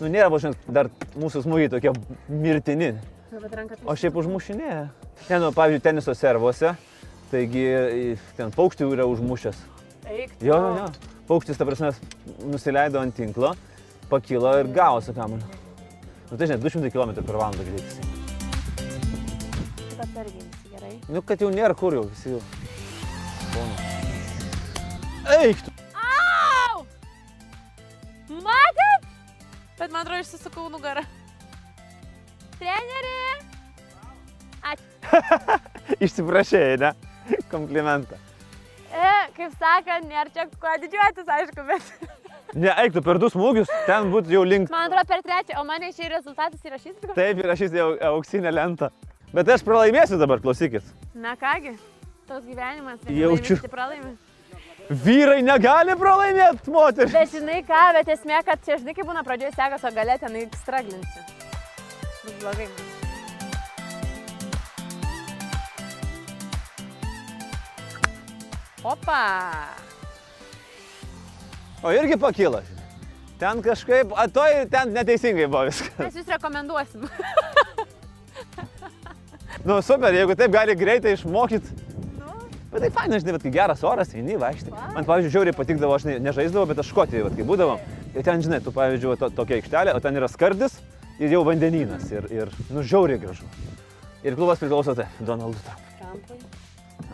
Nu, 0.00 0.08
nėra, 0.08 0.30
va, 0.32 0.38
žinai, 0.40 0.56
dar 0.72 0.88
mūsų 1.20 1.42
smūgiai 1.44 1.70
tokie 1.72 1.92
mirtini. 2.32 2.94
Ranka 3.30 3.76
O 3.84 3.94
šiaip 3.94 4.16
užmušinėja. 4.16 4.84
Ne, 5.28 5.38
nu, 5.42 5.50
pavyzdžiui, 5.54 5.82
teniso 5.84 6.14
servuose, 6.16 6.72
taigi 7.30 7.64
ten 8.38 8.50
paukštį 8.56 8.88
yra 8.96 9.04
užmušęs. 9.10 9.58
Eik. 10.10 10.32
Jo, 10.42 10.56
jo, 10.56 10.70
jo. 10.80 10.86
Paukštis, 11.28 11.60
ta 11.60 11.66
prasme, 11.68 11.92
nusileido 12.48 12.98
ant 12.98 13.14
tinklo, 13.14 13.52
pakilo 14.10 14.56
ir 14.58 14.72
gavo 14.74 15.04
su 15.04 15.14
kamuoliu. 15.14 15.60
Nu, 16.30 16.38
tai 16.38 16.48
žinai, 16.48 16.58
200 16.64 16.90
km 16.94 17.14
per 17.20 17.36
valandą 17.36 17.66
greitis. 17.68 18.00
Tik 18.80 20.00
atsargiai, 20.00 20.46
visi 20.48 20.72
gerai. 20.72 20.94
Nu, 21.12 21.22
kad 21.26 21.44
jau 21.44 21.52
nėra 21.54 21.76
kur 21.78 21.98
jau, 21.98 22.08
visi 22.08 22.34
jau. 22.34 22.42
Eik 25.36 25.62
tu. 25.66 25.76
Au! 25.94 26.82
Matėt? 28.40 28.99
Bet 29.80 29.92
man 29.92 30.04
atrodo, 30.04 30.20
išsisukau 30.20 30.68
nugarą. 30.72 31.02
Treneri! 32.60 33.16
Išsiprašėjai, 36.04 36.76
ne? 36.82 36.90
Komplimentą. 37.50 38.18
E, 38.90 39.10
kaip 39.36 39.54
sakant, 39.58 40.06
nėra 40.10 40.30
čia 40.34 40.46
kuo 40.60 40.72
didžiuotis, 40.82 41.30
aišku, 41.36 41.66
bet 41.68 42.10
Ne, 42.50 42.72
eik 42.82 42.96
tu 42.96 43.02
per 43.06 43.20
du 43.22 43.28
smūgius, 43.30 43.70
ten 43.86 44.08
būtų 44.10 44.34
jau 44.34 44.40
link. 44.42 44.72
man 44.74 44.88
atrodo 44.88 45.06
per 45.06 45.20
trečią, 45.22 45.60
o 45.60 45.64
mane 45.66 45.92
šį 45.94 46.08
rezultatas 46.10 46.64
įrašys. 46.66 46.96
Taip, 47.14 47.38
įrašys 47.44 47.76
jau 47.78 47.92
auksinę 48.10 48.50
lentą. 48.50 48.88
Bet 49.30 49.52
aš 49.54 49.62
pralaimėsiu 49.62 50.18
dabar, 50.18 50.42
klausykit. 50.42 50.82
Na 51.14 51.36
kągi, 51.38 51.76
toks 52.26 52.48
gyvenimas. 52.48 53.06
Jaučiu. 53.06 53.60
pralaimi. 53.70 54.16
Vyrai 54.90 55.38
negali 55.46 55.94
pralaimėti 55.94 56.72
moterį. 56.74 57.12
Bet 57.14 57.30
žinai 57.30 57.60
ką, 57.62 57.80
bet 57.94 58.08
esmė, 58.10 58.40
kad 58.42 58.58
čia 58.66 58.74
žinai, 58.80 58.90
kaip 58.96 59.06
būna 59.06 59.20
pradžioje 59.22 59.52
sekas, 59.54 59.84
o 59.86 59.90
galė 59.94 60.16
ten 60.18 60.34
straglinsi. 60.58 61.20
Bus 62.24 62.34
blogai. 62.40 62.66
Opa! 68.82 69.20
O 71.86 71.92
irgi 71.94 72.18
pakilo. 72.18 72.64
Ten 73.38 73.62
kažkaip, 73.62 74.10
a 74.18 74.26
toj 74.26 74.64
ten 74.72 74.90
neteisingai 74.96 75.46
buvo 75.46 75.68
viskas. 75.68 75.94
Mes 76.02 76.18
jūs 76.18 76.34
rekomenduosim. 76.34 77.06
Nu, 79.62 79.78
super, 79.84 80.10
jeigu 80.16 80.34
taip 80.34 80.50
gali 80.50 80.74
greitai 80.74 81.14
išmokyti. 81.14 81.79
Bet 82.70 82.84
tai 82.84 82.90
fainai, 82.94 83.18
žinai, 83.18 83.34
bet 83.34 83.42
kai 83.42 83.50
geras 83.54 83.80
oras, 83.86 84.12
eini 84.14 84.36
vaikštai. 84.38 84.70
Man, 84.94 85.06
pavyzdžiui, 85.08 85.32
žiauriai 85.34 85.56
patikdavo, 85.58 85.96
aš 85.96 86.04
ne, 86.06 86.14
nežaisdavau, 86.22 86.68
bet 86.70 86.78
aš 86.78 86.92
škotijoje, 86.92 87.24
vat, 87.26 87.34
kai 87.34 87.46
būdavom. 87.48 87.82
Ir 88.14 88.26
ten, 88.26 88.44
žinai, 88.46 88.60
tu, 88.62 88.70
pavyzdžiui, 88.76 89.16
to, 89.18 89.30
tokia 89.34 89.58
aikštelė, 89.58 89.96
o 89.98 90.02
ten 90.04 90.14
yra 90.20 90.28
skardis 90.30 90.76
ir 91.18 91.34
jau 91.34 91.42
vandenynas. 91.48 92.06
Ir, 92.14 92.28
ir 92.30 92.54
nu, 92.70 92.84
žiauriai 92.86 93.18
gražu. 93.22 93.48
Ir 94.22 94.38
klubas 94.38 94.62
priklauso 94.62 94.94
tai 94.94 95.08
Donaldui 95.18 95.58
Trumpui. 95.98 96.38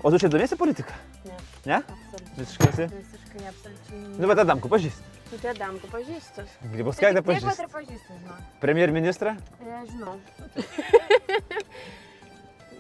O 0.02 0.10
tu 0.10 0.18
čia 0.20 0.28
domiesi 0.28 0.56
politiką? 0.58 0.92
Ne. 1.24 1.36
Ne? 1.66 1.78
Absoliučiai. 1.80 2.36
Visiškai 2.36 2.68
esi. 2.72 2.86
Visiškai 2.92 3.46
absoliučiai. 3.50 4.00
Nu, 4.20 4.28
bet 4.30 4.38
Adamku 4.42 4.68
pažįsti. 4.72 5.02
Tu 5.26 5.38
tie 5.42 5.52
damku 5.58 5.86
pažįstu. 5.90 6.40
Grybauskaitę 6.74 7.18
Tiek 7.18 7.26
pat 7.26 7.32
pažįsti. 7.32 7.62
ir 7.64 7.68
pažįstu, 7.72 8.10
žinau. 8.20 8.36
Premjerministrą? 8.62 9.32
Nežinau. 9.66 10.14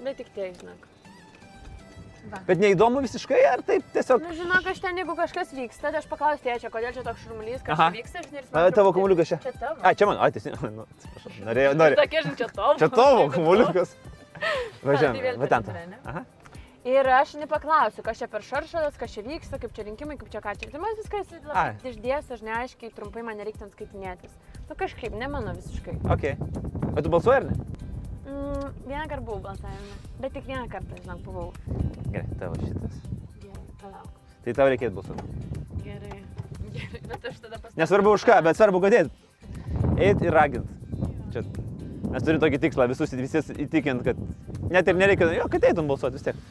Bet 0.04 0.14
tik 0.20 0.28
tiek, 0.36 0.52
žinok. 0.60 0.80
Bet 2.46 2.60
neįdomu 2.62 3.02
visiškai, 3.04 3.40
ar 3.50 3.62
taip 3.66 3.86
tiesiog... 3.94 4.22
Nu, 4.24 4.34
žinok, 4.36 4.66
aš 4.72 4.80
ten, 4.82 4.98
jeigu 5.00 5.16
kažkas 5.18 5.52
vyksta, 5.56 5.90
tai 5.90 6.00
aš 6.00 6.08
paklausiu 6.10 6.44
tėčio, 6.46 6.70
kodėl 6.74 6.94
čia 6.96 7.04
toks 7.06 7.22
šurmulys, 7.24 7.62
kas 7.66 7.76
Aha. 7.76 7.90
vyksta, 7.94 8.22
žinai, 8.24 8.40
ir 8.40 8.44
jis 8.44 8.52
A, 8.52 8.64
man 8.66 8.76
tavo 8.76 8.92
kamuoliukas 8.96 9.32
čia. 9.32 9.38
Čia 9.44 9.52
tavo. 9.60 9.76
A, 9.80 9.92
čia 9.94 10.08
man, 10.10 10.20
a, 10.20 10.30
tiesiog, 10.34 10.64
nu, 10.78 10.86
atsiprašau, 10.96 11.34
norėjau, 11.48 11.74
norėjau. 11.80 12.00
Tokia, 12.02 12.24
žinai, 12.26 12.38
čia 12.40 12.48
tavo. 12.54 12.78
Čia 12.82 12.90
tavo 12.94 13.28
kamuoliukas. 13.34 13.94
tai 14.36 14.88
Važiuojam, 14.90 15.20
vėl 15.26 15.38
va 15.42 15.50
ten. 15.52 15.70
Aha. 16.04 16.24
Ir 16.86 17.08
aš 17.10 17.32
nepaklausiu, 17.34 18.02
kas 18.06 18.20
čia 18.20 18.28
per 18.30 18.44
šaršalas, 18.46 18.94
kas 19.00 19.10
čia 19.10 19.24
vyksta, 19.26 19.58
kaip 19.58 19.72
čia 19.74 19.88
rinkimai, 19.88 20.14
kaip 20.20 20.30
čia 20.30 20.42
ką 20.44 20.52
čia. 20.54 20.68
Tai 20.70 20.82
man 20.84 20.94
viskas 21.00 21.32
Ai. 21.50 21.72
išdės, 21.82 22.28
aš 22.36 22.44
neaiškiai, 22.46 22.92
trumpai 22.94 23.24
man 23.26 23.40
nereikia 23.40 23.64
ten 23.64 23.72
skaitinėtis. 23.72 24.36
Nu 24.68 24.78
kažkaip, 24.78 25.16
ne 25.18 25.26
mano 25.32 25.56
visiškai. 25.56 25.96
Ok. 26.14 26.28
O 26.94 27.02
tu 27.02 27.10
balsuoji 27.10 27.40
ar 27.40 27.48
ne? 27.48 27.58
Mm, 28.26 28.70
vieną 28.88 29.04
kartą 29.08 29.24
buvau 29.24 29.40
balsavime, 29.44 29.96
bet 30.20 30.32
tik 30.34 30.46
vieną 30.48 30.64
kartą, 30.72 30.96
žinok, 31.02 31.20
buvau. 31.22 31.52
Gerai, 32.10 32.26
tavo 32.40 32.56
šitas. 32.62 32.96
Gerai, 33.42 33.66
palauk. 33.82 34.08
Tai 34.46 34.54
tau 34.58 34.66
reikėtų 34.72 34.96
balsuoti. 34.96 35.22
Gerai. 35.84 36.18
Gerai, 36.74 37.02
bet 37.12 37.28
aš 37.30 37.38
tada 37.44 37.60
pasakysiu. 37.60 37.78
Nesvarbu 37.82 38.14
už 38.18 38.24
ką, 38.26 38.40
bet 38.48 38.58
svarbu, 38.58 38.80
kad 38.82 38.96
eit. 38.98 39.14
Ir 40.26 40.34
ragint. 40.34 40.66
Čia 41.32 41.44
mes 42.10 42.22
turime 42.26 42.42
tokį 42.42 42.60
tikslą 42.66 42.88
visus 42.90 43.14
visus 43.18 43.48
įtikint, 43.54 44.02
kad 44.06 44.18
net 44.74 44.88
ir 44.90 44.98
nereikia, 44.98 45.30
jo, 45.38 45.46
kad 45.52 45.64
eitum 45.70 45.86
balsuoti 45.90 46.18
vis 46.18 46.26
tiek. 46.26 46.42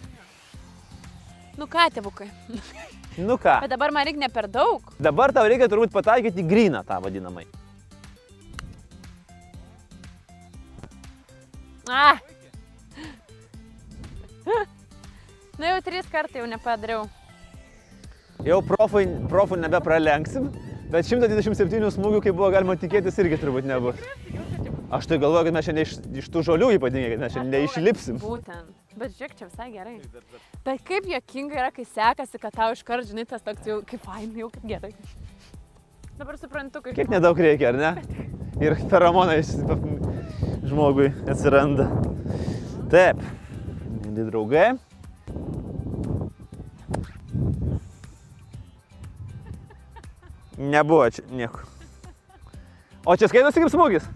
Nu 1.60 1.68
ką, 1.72 1.86
tėvukai. 1.96 2.30
Nu 3.16 3.38
ką, 3.40 3.62
Bet 3.64 3.72
dabar 3.72 3.94
man 3.96 4.04
reikia 4.08 4.26
ne 4.26 4.28
per 4.32 4.48
daug. 4.52 4.82
dabar 5.00 5.32
tau 5.32 5.46
reikia 5.48 5.70
turbūt 5.72 5.94
pataikyti 5.96 6.44
į 6.44 6.48
gryną 6.50 6.82
tą 6.88 6.98
vadinamai. 7.04 7.46
A. 11.89 12.17
Nu 15.56 15.63
jau 15.69 15.78
trys 15.86 16.08
kartai 16.12 16.41
jau 16.41 16.48
nepadariau. 16.52 17.06
Jau 18.43 18.58
profai, 18.67 19.06
profų 19.32 19.56
nebepralenksim, 19.62 20.50
bet 20.91 21.08
127 21.08 21.88
smūgių, 21.95 22.19
kaip 22.26 22.36
buvo 22.36 22.50
galima 22.52 22.76
tikėtis, 22.76 23.15
irgi 23.24 23.39
turbūt 23.39 23.69
nebus. 23.69 24.02
Aš 24.93 25.08
tai 25.08 25.17
galvoju, 25.21 25.48
kad 25.48 25.56
mes 25.56 25.65
čia 25.65 25.76
ne 25.78 25.86
iš, 25.88 25.93
iš 26.21 26.28
tų 26.34 26.43
žolių 26.50 26.74
ypatingai, 26.76 27.13
kad 27.13 27.24
mes 27.24 27.38
čia 27.38 27.45
neišlipsim. 27.48 28.19
Būtent. 28.21 28.74
Bet 29.00 29.15
žiūrėk, 29.15 29.38
čia 29.39 29.48
visai 29.48 29.69
gerai. 29.71 29.95
Bet 30.67 30.84
kaip 30.88 31.08
jokinga 31.10 31.58
yra, 31.62 31.71
kai 31.76 31.88
sekasi, 31.88 32.39
kad 32.39 32.56
tau 32.56 32.76
iškart, 32.76 33.08
žinai, 33.08 33.26
tas 33.28 33.43
toks 33.43 33.65
jau 33.67 33.80
kaip 33.88 34.04
fainai, 34.04 34.43
jau 34.43 34.52
kaip 34.54 34.67
gerai. 34.76 34.91
Dabar 36.19 36.38
suprantu, 36.39 36.84
kaip... 36.84 37.00
Kiek 37.00 37.12
nedaug 37.12 37.39
reikia, 37.39 37.71
ar 37.71 37.80
ne? 37.80 38.19
Ir 38.63 38.78
feromonai 38.91 39.41
žmogui 40.69 41.12
atsiranda. 41.30 41.88
Taip, 42.91 43.21
mėly 44.06 44.25
draugai. 44.30 44.67
Nebuvo 50.58 51.10
čia 51.12 51.25
nieko. 51.36 51.65
O 53.06 53.15
čia 53.19 53.28
skaitosi 53.30 53.62
kaip 53.62 53.73
smūgis? 53.73 54.08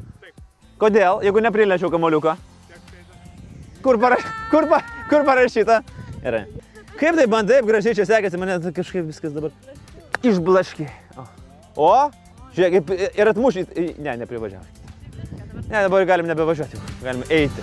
Kodėl, 0.80 1.20
jeigu 1.26 1.44
nepriliečiau 1.44 1.92
kamoliuko? 1.92 2.38
Kur, 3.84 4.00
paraš... 4.00 4.24
kur, 4.52 4.68
pa... 4.72 4.82
kur 5.12 5.28
parašyta? 5.28 5.82
Gerai. 6.24 6.46
Kaip 7.00 7.20
tai 7.20 7.28
man 7.32 7.48
taip 7.48 7.68
gražiai 7.68 7.96
čia 7.96 8.08
sekėsi, 8.08 8.40
mane 8.40 8.58
kažkaip 8.76 9.06
viskas 9.08 9.36
dabar 9.36 9.54
išblaškė. 10.24 10.88
O, 11.20 11.28
o 11.86 11.94
žiūrėk, 12.56 12.92
ir 13.20 13.32
atmušai. 13.32 13.68
Ne, 14.00 14.18
neprivažiavai. 14.24 14.79
Ne, 15.70 15.84
dabar 15.86 16.04
galim 16.04 16.28
nebevažiuoti, 16.28 16.78
galim 17.04 17.24
eiti. 17.30 17.62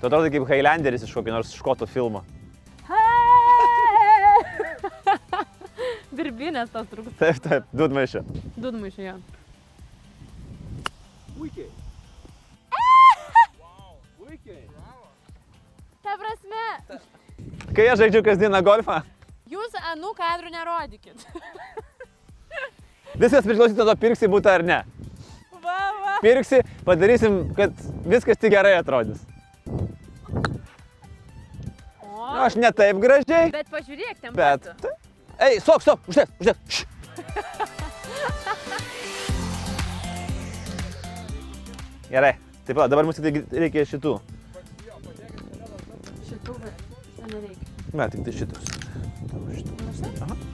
Tu 0.00 0.06
atrodo 0.06 0.30
kaip 0.32 0.48
Highlanderis 0.48 1.02
iš 1.04 1.12
kokio 1.16 1.32
nors 1.32 1.54
škoto 1.56 1.86
filmo. 1.88 2.24
Birbinės 6.20 6.68
tos 6.72 6.86
trūks. 6.92 7.16
Taip, 7.20 7.36
taip, 7.44 7.64
dudmaišė. 7.76 8.20
Dudmaišė 8.60 9.02
jo. 9.06 9.16
Ta 16.04 16.12
prasme, 16.20 16.64
Kai 17.74 17.86
aš 17.92 18.00
žaidžiu 18.02 18.22
kasdieną 18.26 18.60
golfą, 18.66 19.00
jūs 19.50 19.76
anų 19.92 20.10
kadrų 20.18 20.50
nerodykit. 20.54 21.26
viskas 23.22 23.46
priklausys 23.46 23.76
nuo 23.78 23.86
to, 23.86 23.94
pirksi 24.00 24.30
būtų 24.30 24.48
ar 24.50 24.64
ne. 24.66 24.78
Va, 25.60 25.76
va. 26.00 26.14
Pirksi, 26.24 26.62
padarysim, 26.86 27.54
kad 27.58 27.72
viskas 28.08 28.40
tik 28.40 28.50
gerai 28.56 28.74
atrodys. 28.80 29.20
O, 32.02 32.08
Nu, 32.30 32.40
aš 32.46 32.54
ne 32.58 32.70
taip 32.74 32.96
gražiai, 33.02 33.50
bet 33.54 33.70
pažiūrėk, 33.70 34.16
ten 34.22 34.34
bet... 34.34 34.66
būtų. 34.66 34.88
Ei, 35.40 35.60
stop, 35.62 35.80
stop, 35.84 36.00
uždėk, 36.10 36.28
uždėk. 36.42 36.58
Gerai, 42.10 42.34
taip 42.66 42.74
pat, 42.74 42.90
dabar 42.90 43.06
mums 43.06 43.18
reikia 43.22 43.86
šitų. 43.86 44.18
Nereikia. 47.34 47.66
Ne, 47.92 48.08
tik 48.12 48.24
tai 48.26 48.32
šitus. 48.34 48.64
Tavo 49.30 49.46
šitų. 49.54 49.72
Aha. 50.24 50.34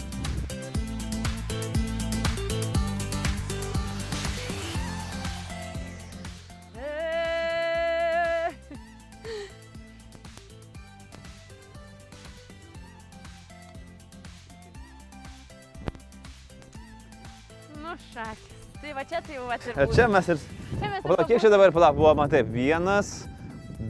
Nu, 17.82 17.92
šakis. 18.12 18.56
Tai 18.80 18.92
va 18.92 19.02
čia 19.08 19.20
tai 19.24 19.34
jau 19.38 19.46
ir 19.48 19.60
Ir 19.72 19.88
čia 19.94 20.06
mes 20.10 20.28
ir... 20.28 20.38
Čia 20.76 20.88
mes 20.92 21.00
O 21.00 21.08
palauk, 21.08 21.26
kiek 21.30 21.40
čia 21.40 21.50
dabar, 21.52 21.72
palauk, 21.72 21.96
buvo, 21.96 22.12
man 22.18 22.30
taip, 22.30 22.48
vienas, 22.52 23.24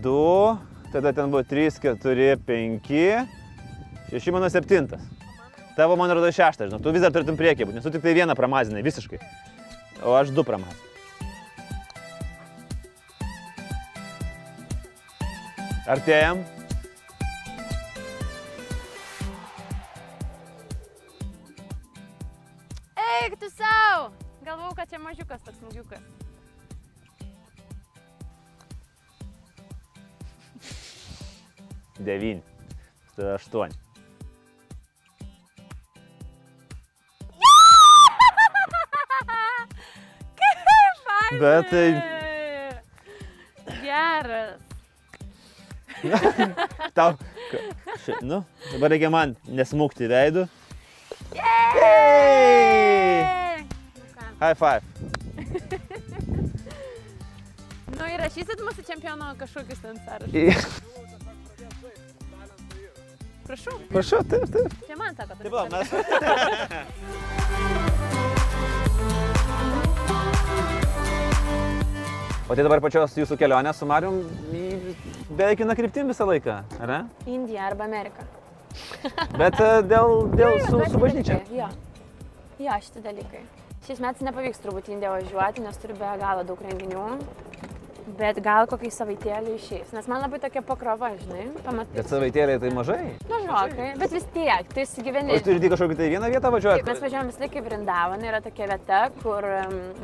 du, 0.05 0.57
tada 0.93 1.13
ten 1.13 1.31
buvo 1.31 1.43
trys, 1.47 1.79
keturi, 1.83 2.33
penki, 2.47 3.05
šeši, 4.11 4.35
mano 4.35 4.51
septintas. 4.53 5.03
Tavo, 5.77 5.97
man 6.01 6.11
atrodo, 6.11 6.31
šeštas, 6.33 6.71
žinau, 6.71 6.81
tu 6.81 6.93
vis 6.95 7.05
dar 7.05 7.13
turėtum 7.13 7.37
priekį 7.37 7.69
būti, 7.69 7.79
nes 7.79 7.85
tu 7.85 7.93
tik 7.93 8.05
tai 8.05 8.17
vieną 8.17 8.37
pramazinai, 8.39 8.85
visiškai. 8.87 9.21
O 10.07 10.17
aš 10.17 10.33
du 10.33 10.45
pramazinai. 10.47 10.95
Artėjam. 15.87 16.41
Eik 22.97 23.37
tu 23.39 23.51
savo! 23.53 24.11
Galvau, 24.47 24.73
kad 24.79 24.91
čia 24.91 24.99
mažiukas 25.03 25.45
toks 25.47 25.61
smūgiukas. 25.61 26.26
Devyni. 32.07 32.43
Tai 33.17 33.33
aštuoni. 33.35 33.75
Kaip 40.39 40.59
fainai! 41.07 41.41
Bet 41.41 41.71
tai... 41.73 41.89
Geras. 43.83 44.61
Tau... 46.95 47.11
Ši, 48.05 48.13
nu, 48.23 48.45
dabar 48.73 48.89
reikia 48.95 49.11
man 49.11 49.35
nesmukti 49.51 50.07
veidų. 50.11 50.47
Hey! 51.35 53.17
High 54.39 54.55
five. 54.61 54.83
Nu 57.97 58.05
Įrašysit 58.13 58.61
mūsų 58.61 58.85
čempiono 58.87 59.33
kažkokius 59.41 59.81
ten 59.83 59.97
sąrašus. 60.05 60.95
Prašau, 63.47 63.79
Prašau, 63.93 64.23
taip, 64.27 64.49
taip. 64.51 64.73
čia 64.87 64.97
man 64.99 65.15
sako. 65.15 65.35
Tai 65.43 65.51
va, 65.55 65.67
mes. 65.71 66.97
O 72.47 72.55
tai 72.55 72.63
dabar 72.63 72.79
pačios 72.83 73.15
jūsų 73.19 73.37
kelionė 73.41 73.73
su 73.75 73.87
Marium 73.91 74.21
beveik 75.35 75.63
viena 75.63 75.75
kryptim 75.79 76.11
visą 76.13 76.27
laiką, 76.29 76.61
ar 76.79 76.93
ne? 76.93 76.99
Indija 77.27 77.65
arba 77.73 77.87
Amerika. 77.89 78.23
Bet 79.35 79.59
e, 79.59 79.71
dėl, 79.91 80.15
dėl 80.37 80.59
su, 80.69 80.79
Bet 80.79 80.93
su 80.95 81.01
bažnyčia. 81.03 81.41
Jo. 81.51 81.67
Jo, 82.63 82.77
šitie 82.85 83.03
dalykai. 83.03 83.43
Šiais 83.87 83.99
metais 84.03 84.23
nepavyks 84.27 84.63
turbūt 84.63 84.93
Indiją 84.95 85.17
važiuoti, 85.17 85.65
nes 85.67 85.83
turiu 85.83 85.99
be 85.99 86.13
galo 86.23 86.47
daug 86.47 86.63
renginių. 86.67 87.07
Bet 88.15 88.39
gal 88.39 88.69
kokį 88.71 88.91
savaitėlį 88.95 89.57
išeis. 89.57 89.89
Nes 89.95 90.07
man 90.07 90.21
labai 90.23 90.39
tokia 90.43 90.63
pakrova, 90.67 91.09
žinai, 91.19 91.49
pamatai. 91.67 91.97
Bet 91.97 92.11
savaitėlė 92.13 92.59
tai 92.63 92.71
mažai. 92.75 93.01
Nu, 93.27 93.41
žinok, 93.43 93.75
bet 93.99 94.15
vis 94.15 94.29
tiek, 94.35 94.71
tu 94.71 94.83
įsigyveni. 94.85 95.35
jūs 95.35 95.47
turite 95.49 95.71
kažkokią 95.73 95.97
tai 95.99 96.07
vieną 96.13 96.31
vietą 96.31 96.53
važiuoti? 96.55 96.87
Mes 96.87 97.03
važiuojam 97.03 97.33
vis 97.33 97.41
laik 97.43 97.59
į 97.59 97.65
Vrindavaną, 97.67 98.29
yra 98.31 98.41
tokia 98.45 98.71
vieta, 98.71 99.01
kur 99.25 99.49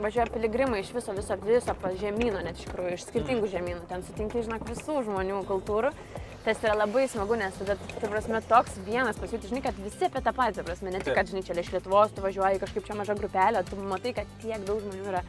važiuoja 0.02 0.26
piligrimai 0.34 0.82
iš 0.82 0.90
viso, 0.96 1.14
viso, 1.14 1.38
viso 1.46 1.76
žemyno, 2.02 2.42
net 2.42 2.58
iš 2.58 2.66
tikrųjų, 2.66 2.98
iš 2.98 3.06
skirtingų 3.06 3.52
žemynų. 3.54 3.86
Ten 3.92 4.02
sutinki, 4.08 4.42
žinok, 4.48 4.66
visų 4.72 5.04
žmonių 5.06 5.44
kultūrų. 5.46 5.94
Tas 6.42 6.58
yra 6.66 6.74
labai 6.74 7.04
smagu, 7.06 7.36
nes 7.38 7.54
tada, 7.54 7.76
tu 7.92 8.08
prasme, 8.10 8.40
toks 8.50 8.74
vienas 8.82 9.18
pasiūti, 9.22 9.46
žinai, 9.52 9.60
kad 9.62 9.76
visi 9.78 10.08
apie 10.08 10.18
tą 10.26 10.32
patį, 10.34 10.64
prasme, 10.66 10.90
ne 10.90 10.98
tik, 10.98 11.14
kad, 11.14 11.28
žinai, 11.30 11.44
čia 11.46 11.54
iš 11.54 11.70
Lietuvos, 11.70 12.10
tu 12.16 12.24
važiuoji 12.24 12.58
kažkaip 12.64 12.88
čia 12.88 12.96
maža 12.98 13.14
grupelė, 13.14 13.62
tu 13.68 13.78
matai, 13.78 14.10
kad 14.16 14.32
tiek 14.42 14.64
daug 14.66 14.82
žmonių 14.82 15.06
yra, 15.12 15.20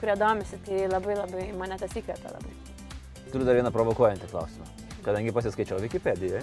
kurie 0.00 0.16
domisi, 0.20 0.58
tai 0.66 0.86
labai 0.90 1.16
labai 1.18 1.46
mane 1.58 1.78
tas 1.80 1.92
įkvėpia 1.92 2.32
labai. 2.32 2.56
Turiu 3.32 3.46
dar 3.46 3.58
vieną 3.58 3.72
provokuojantį 3.74 4.30
klausimą. 4.30 4.68
Kadangi 5.06 5.30
pasiskaičiau 5.30 5.78
Wikipedijoje 5.84 6.40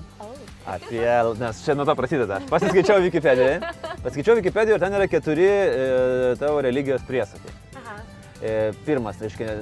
apie, 0.71 1.03
nes 1.39 1.57
čia 1.65 1.75
nuo 1.75 1.83
to 1.87 1.95
prasideda, 1.99 2.37
aš 2.39 2.47
pasiskaičiau 2.51 3.01
Wikipedijoje, 3.03 3.57
pasiskaičiau 4.05 4.37
Wikipedijoje 4.39 4.79
ir 4.79 4.85
ten 4.85 4.95
yra 4.99 5.07
keturi 5.11 5.49
e, 5.49 6.35
tavo 6.39 6.61
religijos 6.63 7.03
priesakai. 7.07 7.51
E, 8.43 8.73
pirmas, 8.83 9.21
reiškia, 9.23 9.53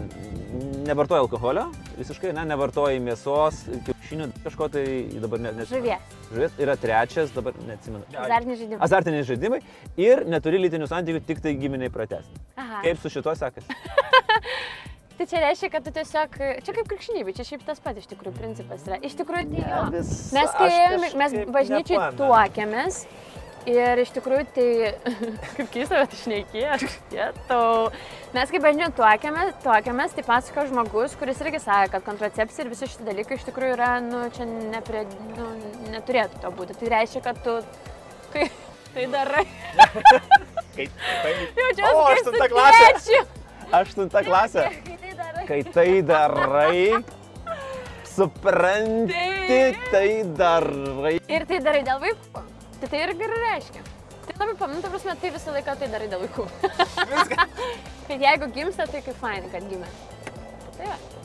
nevartoji 0.88 1.22
alkoholio, 1.22 1.68
visiškai, 2.00 2.32
ne, 2.34 2.48
nevartoji 2.50 2.98
mėsos, 3.06 3.60
kiaušinių, 3.86 4.26
kažko 4.42 4.68
tai 4.74 4.86
dabar 5.22 5.44
ne, 5.44 5.52
ne. 5.60 5.68
Žuvies. 5.70 6.16
Žuvies 6.32 6.58
yra 6.66 6.74
trečias, 6.82 7.30
dabar 7.36 7.54
neatsimenu. 7.68 8.02
Azartiniai 8.18 8.58
žaidimai. 8.64 8.80
Azartiniai 8.88 9.28
žaidimai 9.28 9.60
ir 10.02 10.24
neturi 10.34 10.64
lytinių 10.64 10.90
santykių, 10.90 11.22
tik 11.30 11.44
tai 11.46 11.54
giminiai 11.62 11.94
pratesni. 11.94 12.42
Aha. 12.58 12.82
Kaip 12.88 13.04
su 13.04 13.14
šituo 13.14 13.38
sekasi? 13.38 13.70
Tai 15.22 15.28
čia 15.30 15.38
reiškia, 15.44 15.68
kad 15.70 15.84
tu 15.86 15.92
tiesiog, 15.94 16.38
čia 16.66 16.74
kaip 16.74 16.88
krikščionybė, 16.90 17.34
čia 17.38 17.44
šiaip 17.46 17.62
tas 17.68 17.78
pats 17.84 18.02
iš 18.02 18.08
tikrųjų 18.10 18.34
principas 18.40 18.88
yra. 18.88 18.98
Iš 19.06 19.14
tikrųjų, 19.20 19.52
tai 19.52 19.60
jo. 19.62 19.82
Mes, 19.94 20.56
kai 20.58 21.12
mes 21.22 21.36
bažnyčiai 21.54 22.08
tuokėmės 22.18 23.04
ir 23.70 24.02
iš 24.02 24.12
tikrųjų 24.16 24.46
tai, 24.56 24.68
kaip 25.58 25.70
keista, 25.74 26.00
bet 26.02 26.16
išnekėjau, 26.18 26.90
jetau. 27.14 27.92
Mes 28.36 28.52
kai 28.54 28.62
bažnyčiai 28.64 28.94
tuokėmės, 28.96 29.54
tuokėmės, 29.66 30.14
tai 30.16 30.24
pasako 30.28 30.66
žmogus, 30.70 31.16
kuris 31.20 31.42
irgi 31.44 31.60
sakė, 31.64 31.92
kad 31.98 32.06
kontracepcija 32.08 32.64
ir 32.66 32.72
visi 32.72 32.88
šitie 32.88 33.08
dalykai 33.10 33.38
iš 33.40 33.46
tikrųjų 33.50 33.76
yra, 33.76 33.90
nu, 34.06 34.24
čia 34.36 34.48
neprie, 34.48 35.04
nu, 35.36 35.50
neturėtų 35.92 36.40
to 36.46 36.52
būti. 36.56 36.78
Tai 36.80 36.92
reiškia, 36.96 37.24
kad 37.28 37.42
tu, 37.46 37.58
kai 38.34 38.48
tai 38.96 39.08
darai, 39.12 39.46
Kaip, 40.72 40.92
tai, 41.24 41.32
jaučiuosi 41.60 41.92
O, 41.92 42.04
kaip 42.06 42.14
aštunta 42.16 42.48
klasė. 42.52 43.22
aštunta 43.82 44.22
klasė. 44.24 44.64
Kai 44.88 44.96
tai 45.02 45.12
darai. 45.20 45.44
Kai 45.50 45.60
tai 45.76 45.90
darai, 46.08 46.78
supranti, 48.08 49.26
tai 49.92 50.08
darai. 50.40 51.14
Ir 51.28 51.46
tai 51.50 51.60
darai 51.68 51.84
dėl 51.88 52.00
vaikų. 52.04 52.44
Tai 52.82 52.90
tai 52.90 53.02
irgi 53.06 53.26
ir 53.28 53.34
reiškia. 53.38 53.82
Tai 54.26 54.36
labai 54.40 54.56
paminu, 54.58 54.82
ta 54.82 54.90
prasme, 54.90 55.14
tai 55.22 55.30
visą 55.36 55.54
laiką 55.54 55.76
tai 55.78 55.90
darai 55.94 56.08
dėl 56.10 56.24
vaikų. 56.26 56.48
kad 58.08 58.24
jeigu 58.26 58.50
gimsta, 58.56 58.88
tai 58.90 59.04
kaip 59.06 59.20
fainai, 59.22 59.52
kad 59.54 59.68
gimė. 59.70 59.90
Tai 60.80 60.88
va. 60.90 61.21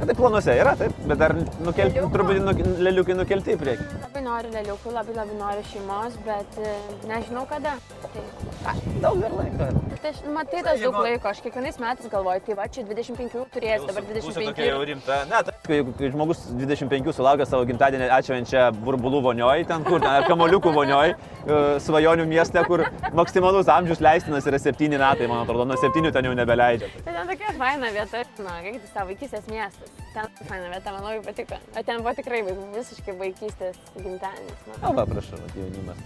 Na, 0.00 0.06
tai 0.08 0.14
planuose 0.16 0.54
yra, 0.56 0.72
taip, 0.80 0.96
bet 1.08 1.18
dar 1.20 1.34
nukelti, 1.60 2.00
truputį 2.12 2.40
nuk, 2.44 2.60
leliukai 2.80 3.16
nukelti 3.18 3.52
į 3.52 3.60
priekį. 3.60 3.86
Labai 4.00 4.22
noriu 4.24 4.52
lėliukų, 4.54 4.92
labai 4.94 5.16
labai 5.16 5.36
noriu 5.36 5.64
šeimos, 5.68 6.14
bet 6.24 6.56
e, 6.56 6.72
nežinau 7.08 7.42
kada. 7.48 7.74
Tai, 8.06 8.22
ką? 8.64 8.74
Daug 9.04 9.20
dar 9.20 9.34
laiko. 9.36 9.68
tai 10.00 10.12
aš, 10.14 10.22
matai, 10.32 10.62
tas 10.64 10.80
daug 10.80 10.96
laiko. 11.04 11.28
Aš 11.30 11.42
kiekvienais 11.44 11.80
metais 11.82 12.08
galvoju, 12.12 12.42
tai 12.46 12.56
va, 12.56 12.66
čia 12.72 12.84
25 12.88 13.44
turės, 13.54 13.84
dabar 13.90 14.06
25. 14.08 14.62
rimta. 14.90 15.18
Ne, 15.28 15.42
tai, 15.48 15.56
kai, 15.68 15.80
kai 16.00 16.10
žmogus 16.14 16.46
25 16.56 17.12
sulaukia 17.16 17.48
savo 17.48 17.68
gimtadienį 17.68 18.08
atšvenčia 18.16 18.70
burbulų 18.80 19.20
vonioj, 19.28 19.66
ten 19.68 19.84
kur, 19.84 20.00
ten, 20.00 20.10
ar 20.16 20.28
kamoliukų 20.28 20.74
vonioj, 20.76 21.12
e, 21.12 21.60
svajonių 21.84 22.24
mieste, 22.32 22.64
kur 22.68 22.86
maksimalus 23.20 23.68
amžius 23.72 24.00
leistinas 24.04 24.48
yra 24.48 24.60
7 24.64 24.96
metai, 24.96 25.28
man 25.28 25.44
atrodo, 25.44 25.68
nuo 25.68 25.80
7 25.80 26.08
ten 26.08 26.30
jau 26.30 26.36
nebeleidžia. 26.40 26.92
Tai 27.04 27.16
ten 27.20 27.32
tokia 27.34 27.54
faina 27.60 27.92
vieta, 27.92 28.24
na, 28.48 28.58
kaip 28.64 28.90
savo 28.92 29.12
vaikystės 29.12 29.48
miestas. 29.52 29.69
Ten 30.14 30.30
faina 30.48 30.70
vieta, 30.72 30.92
man 30.94 31.04
labai 31.06 31.20
patiko. 31.26 31.58
O 31.74 31.82
ten 31.86 32.02
buvo 32.02 32.14
tikrai 32.18 32.42
visiškai 32.48 33.14
vaikystės 33.20 33.78
gimtadienis. 33.96 34.64
Na, 34.72 34.94
va, 34.96 35.06
prašau, 35.08 35.38
jaunimas 35.54 36.00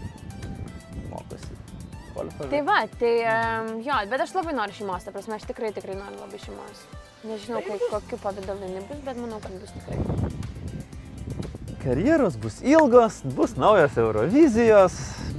mokosi. 1.11 1.57
golfą 2.15 2.49
Tai 2.51 2.63
va, 2.69 2.79
tai 3.01 3.15
um, 3.23 3.71
jo, 3.87 3.97
bet 4.11 4.25
aš 4.25 4.35
labai 4.37 4.55
noriu 4.57 4.77
šeimos, 4.77 5.07
ta 5.07 5.15
prasme, 5.15 5.39
aš 5.39 5.47
tikrai, 5.51 5.73
tikrai 5.77 5.97
noriu 5.99 6.21
labai 6.23 6.41
šeimos. 6.43 6.85
Nežinau, 7.25 7.63
kaip, 7.65 7.87
kokiu 7.93 8.21
pavydalu 8.23 8.69
jinai 8.69 8.85
bus, 8.89 9.01
bet 9.07 9.21
manau, 9.21 9.41
kad 9.43 9.57
bus 9.63 9.73
tikrai. 9.79 9.99
Karjeros 11.85 12.37
bus 12.41 12.61
ilgos, 12.65 13.21
bus 13.37 13.57
naujos 13.61 13.97
Eurovizijos, 14.01 14.95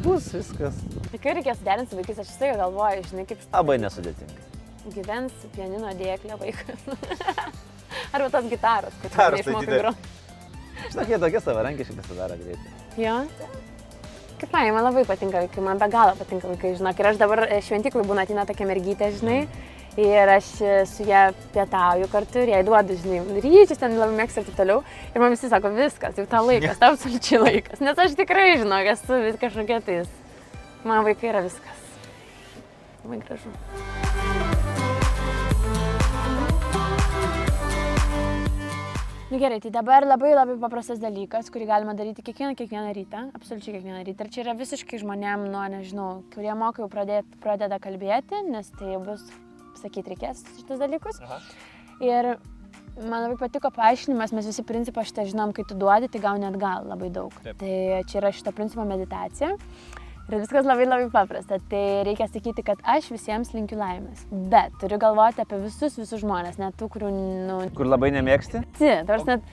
bus 0.05 0.27
viskas 0.35 0.77
Tikrai 1.15 1.38
reikės 1.38 1.61
derinti 1.65 1.93
su 1.93 1.97
vaikais, 1.97 2.19
aš 2.21 2.33
visai 2.33 2.51
galvoju, 2.59 3.05
žinai, 3.09 3.23
kaip 3.29 3.45
labai 3.53 3.77
nesudėtinga. 3.81 4.49
gyvens 4.97 5.45
pianino 5.55 5.93
dėklė 5.97 6.38
vaikas. 6.41 6.83
Arba 8.13 8.29
tos 8.34 8.49
gitaros, 8.51 8.95
kad 9.01 9.12
Gitaros 9.12 9.41
tai 9.41 9.45
išmokai 9.45 9.79
groti. 9.84 10.13
Žinok, 10.91 11.12
jie 11.12 11.19
tokie 11.21 11.41
savarankiški 11.43 11.95
pasidaro 11.99 12.39
greitai. 12.39 12.73
Jo. 13.01 13.19
Kaip 14.39 14.51
man, 14.51 14.67
man 14.75 14.84
labai 14.89 15.05
patinka 15.08 15.45
vaikai, 15.45 15.63
man 15.63 15.79
be 15.79 15.88
galo 15.91 16.15
patinka 16.19 16.49
vaikai, 16.51 16.73
žinok. 16.79 16.99
Ir 16.99 17.10
aš 17.12 17.21
dabar 17.21 17.45
šventiklui 17.63 18.03
būna 18.08 18.25
atina 18.27 18.43
tokia 18.47 18.67
mergytė, 18.67 19.13
žinai. 19.21 19.39
Ir 19.95 20.27
aš 20.27 20.49
su 20.91 21.05
ją 21.08 21.29
pietauju 21.53 22.10
kartu 22.12 22.41
ir 22.43 22.51
jai 22.51 22.63
duodu, 22.67 22.97
žinai, 22.99 23.21
ryčius 23.39 23.79
ten 23.79 23.95
labai 23.95 24.17
mėgstu 24.17 24.43
ir 24.43 24.49
taip 24.49 24.60
toliau. 24.60 24.84
Ir 25.13 25.23
man 25.23 25.31
visi 25.31 25.47
sako, 25.47 25.71
viskas, 25.77 26.19
jau 26.19 26.27
tau 26.27 26.43
laikas, 26.49 26.81
tau 26.81 26.97
absoliučiai 26.97 27.39
laikas. 27.45 27.79
Nes 27.79 28.03
aš 28.03 28.19
tikrai, 28.19 28.49
žinok, 28.60 28.91
esu 28.91 29.23
kažkokia 29.39 29.79
tais. 29.88 30.12
Man 30.84 31.08
vaikai 31.08 31.31
yra 31.31 31.45
viskas. 31.47 31.88
Labai 33.05 33.23
gražu. 33.23 33.55
Nu 39.36 39.41
gerai, 39.41 39.60
tai 39.60 39.69
dabar 39.69 40.06
labai 40.08 40.32
labai 40.32 40.54
paprastas 40.56 40.95
dalykas, 40.95 41.50
kurį 41.52 41.65
galima 41.67 41.91
daryti 41.91 42.24
kiekvieną, 42.24 42.54
kiekvieną 42.56 42.93
rytą, 42.95 43.24
absoliučiai 43.36 43.74
kiekvieną 43.74 43.98
rytą. 44.08 44.24
Ir 44.24 44.30
čia 44.32 44.43
yra 44.45 44.54
visiškai 44.56 45.00
žmonėm, 45.02 45.43
nuo, 45.52 45.63
nežinau, 45.74 46.06
kurie 46.32 46.54
moka 46.56 46.80
jau 46.80 46.88
pradėt, 46.93 47.34
pradeda 47.43 47.76
kalbėti, 47.84 48.39
nes 48.48 48.69
tai 48.80 48.93
bus, 49.04 49.26
sakyti, 49.82 50.13
reikės 50.13 50.45
šitus 50.62 50.80
dalykus. 50.80 51.19
Aha. 51.28 51.41
Ir 52.00 52.30
man 53.02 53.26
labai 53.26 53.36
patiko 53.41 53.74
paaiškinimas, 53.76 54.32
mes 54.39 54.48
visi 54.54 54.63
principą 54.71 55.04
šitą 55.04 55.28
žinom, 55.28 55.52
kai 55.52 55.67
tu 55.67 55.76
duodi, 55.84 56.08
tai 56.15 56.24
gauni 56.30 56.48
atgal 56.48 56.88
labai 56.93 57.12
daug. 57.19 57.36
Taip. 57.43 57.60
Tai 57.60 57.76
čia 58.08 58.21
yra 58.24 58.32
šito 58.39 58.56
principo 58.56 58.88
meditacija. 58.88 59.52
Ir 60.25 60.39
viskas 60.41 60.65
labai 60.65 60.88
labai 60.89 61.05
paprasta. 61.13 61.59
Tai 61.69 61.81
reikia 62.07 62.25
sakyti, 62.25 62.63
kad 62.65 62.79
aš 62.81 63.11
visiems 63.13 63.51
linkiu 63.53 63.77
laimės. 63.77 64.23
Bet 64.49 64.73
turiu 64.81 64.97
galvoti 65.01 65.43
apie 65.43 65.59
visus, 65.61 65.97
visus 65.99 66.23
žmonės, 66.23 66.55
net 66.57 66.73
tų, 66.79 66.88
kurių, 66.95 67.11
nu, 67.45 67.57
Kur 67.77 67.85
labai 67.85 68.09
nemėgsti? 68.15 68.63
visi, 68.71 68.93
tarsi 69.05 69.27
net, 69.29 69.43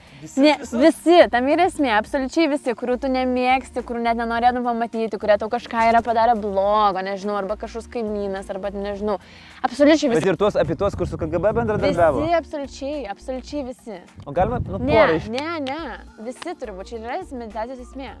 ne, 0.41 0.55
visi, 0.81 1.17
tam 1.33 1.49
yra 1.53 1.67
esmė, 1.69 1.91
absoliučiai 1.99 2.47
visi, 2.55 2.73
kurių 2.79 2.95
tu 3.03 3.11
nemėgsti, 3.13 3.83
kurių 3.85 4.01
net 4.07 4.17
nenorėtum 4.17 4.65
pamatyti, 4.65 5.19
kurie 5.21 5.35
tau 5.41 5.51
kažką 5.53 5.83
yra 5.91 6.01
padarę 6.05 6.33
blogo, 6.41 7.03
nežinau, 7.05 7.35
arba 7.37 7.57
kažkoks 7.61 7.91
kaimynas, 7.93 8.49
arba 8.49 8.71
nežinau, 8.73 9.19
absoliučiai 9.61 10.09
Bet 10.09 10.23
visi. 10.23 10.31
ir 10.33 10.39
tuos, 10.41 10.57
apie 10.57 10.79
tuos, 10.79 10.97
kur 10.97 11.09
su 11.09 11.19
KGB 11.21 11.53
bendradarbiavo. 11.59 12.23
Visi, 12.25 12.39
absoliučiai, 12.39 13.03
absoliučiai 13.13 13.67
visi. 13.69 14.01
O 14.25 14.33
galima, 14.33 14.57
nu, 14.65 14.81
Ne, 14.81 15.05
iš... 15.19 15.29
ne, 15.29 15.45
ne, 15.69 15.79
visi 16.25 16.57
turi 16.57 16.73
būti, 16.73 16.95
čia 16.95 17.03
yra 17.05 17.21
meditacijos 17.43 17.85
esmė. 17.85 18.15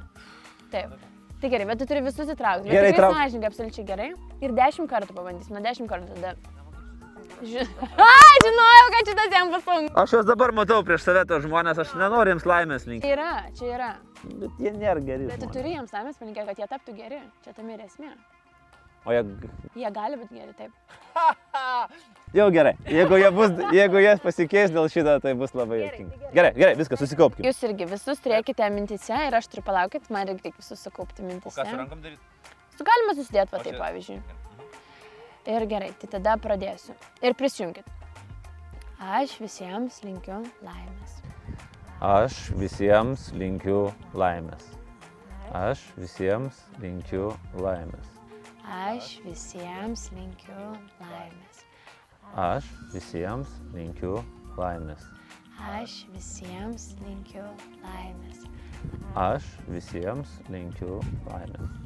Taip. 0.69 0.93
Tai 1.43 1.49
gerai, 1.51 1.65
bet 1.67 1.79
tu 1.81 1.85
turi 1.89 1.99
visus 2.05 2.29
įtraukti. 2.31 2.69
Gerai, 2.71 2.93
tikrai 2.93 2.95
įtrauk. 2.95 3.17
sąžininkai, 3.17 3.49
absoliučiai 3.51 3.83
gerai. 3.89 4.05
Ir 4.45 4.53
dešimt 4.55 4.87
kartų 4.87 5.15
pabandysim, 5.17 5.57
nuo 5.57 5.63
dešimt 5.65 5.89
kartų 5.91 6.15
tada. 6.15 6.31
Ži... 7.43 7.65
Ai, 8.05 8.37
žinojau, 8.45 8.85
kad 8.93 9.11
šitas 9.11 9.35
jam 9.35 9.51
bus 9.51 9.65
sunku. 9.67 9.91
Aš 9.99 10.13
juos 10.15 10.29
dabar 10.29 10.53
matau 10.55 10.79
prieš 10.87 11.03
save 11.03 11.25
tos 11.27 11.43
žmonės, 11.43 11.83
aš 11.83 11.91
nenoriu 11.99 12.31
jiems 12.31 12.47
laimės 12.47 12.87
linkti. 12.87 13.09
Čia 13.09 13.17
yra, 13.17 13.29
čia 13.59 13.67
yra. 13.73 13.91
Bet 14.23 14.63
jie 14.63 14.71
nėra 14.77 15.03
geri. 15.03 15.27
Bet 15.27 15.35
tu 15.35 15.49
žmonės. 15.49 15.57
turi 15.57 15.75
jiems 15.75 15.97
laimės 15.97 16.23
palinkėti, 16.23 16.47
kad 16.53 16.63
jie 16.63 16.71
taptų 16.77 16.97
geri. 17.01 17.21
Čia 17.43 17.57
tam 17.59 17.75
ir 17.75 17.83
esmė. 17.89 18.15
O 19.03 19.17
jie... 19.17 19.27
Jie 19.83 19.95
gali 19.99 20.23
būti 20.23 20.39
geri, 20.39 20.55
taip. 20.63 20.71
Jau 22.33 22.47
gerai. 22.49 22.73
Jeigu 22.89 23.17
jie, 23.21 23.29
bus, 23.35 23.51
jeigu 23.77 23.99
jie 24.01 24.13
pasikeis 24.23 24.71
dėl 24.73 24.87
šito, 24.89 25.19
tai 25.21 25.35
bus 25.37 25.51
labai 25.53 25.83
tai 25.83 25.89
gerai. 25.91 26.31
Gerai, 26.33 26.51
gerai, 26.57 26.77
viskas, 26.79 27.03
susikaupkime. 27.03 27.45
Jūs 27.45 27.59
irgi 27.67 27.85
visus 27.91 28.23
turėkite 28.25 28.69
mintise 28.73 29.19
ir 29.27 29.37
aš 29.37 29.51
turiu 29.51 29.65
palaukit, 29.67 30.09
man 30.13 30.31
irgi 30.31 30.49
reikia 30.49 30.63
visus 30.63 30.81
sukaupti 30.81 31.25
mintise. 31.27 31.61
daryti? 31.61 32.17
Su 32.73 32.87
galima 32.87 33.13
susidėti 33.13 33.53
va 33.53 33.61
O 33.61 33.67
taip, 33.67 33.77
pavyzdžiui. 33.77 34.17
Ir 35.53 35.67
gerai, 35.69 35.91
tai 36.01 36.09
tada 36.15 36.33
pradėsiu. 36.41 36.97
Ir 37.21 37.37
prisijungit. 37.37 37.85
Aš 39.03 39.37
visiems 39.43 40.01
linkiu 40.01 40.41
laimės. 40.65 41.19
Aš 42.01 42.39
visiems 42.57 43.29
linkiu 43.37 43.85
laimės. 44.17 44.71
Aš 45.53 45.85
visiems 46.01 46.65
linkiu 46.81 47.29
laimės. 47.61 48.13
Aš 48.63 49.17
visiems 49.27 50.09
linkiu 50.15 50.71
laimės. 51.03 51.42
Aš 52.33 52.65
visiems 52.89 53.45
linkiu 53.75 54.15
laimės. 54.57 55.03
Aš 55.69 55.99
visiems 56.09 56.87
linkiu 57.05 57.43
laimės. 57.83 58.39
Aš 59.13 59.45
visiems 59.69 60.31
linkiu 60.49 60.97
laimės. 61.29 61.77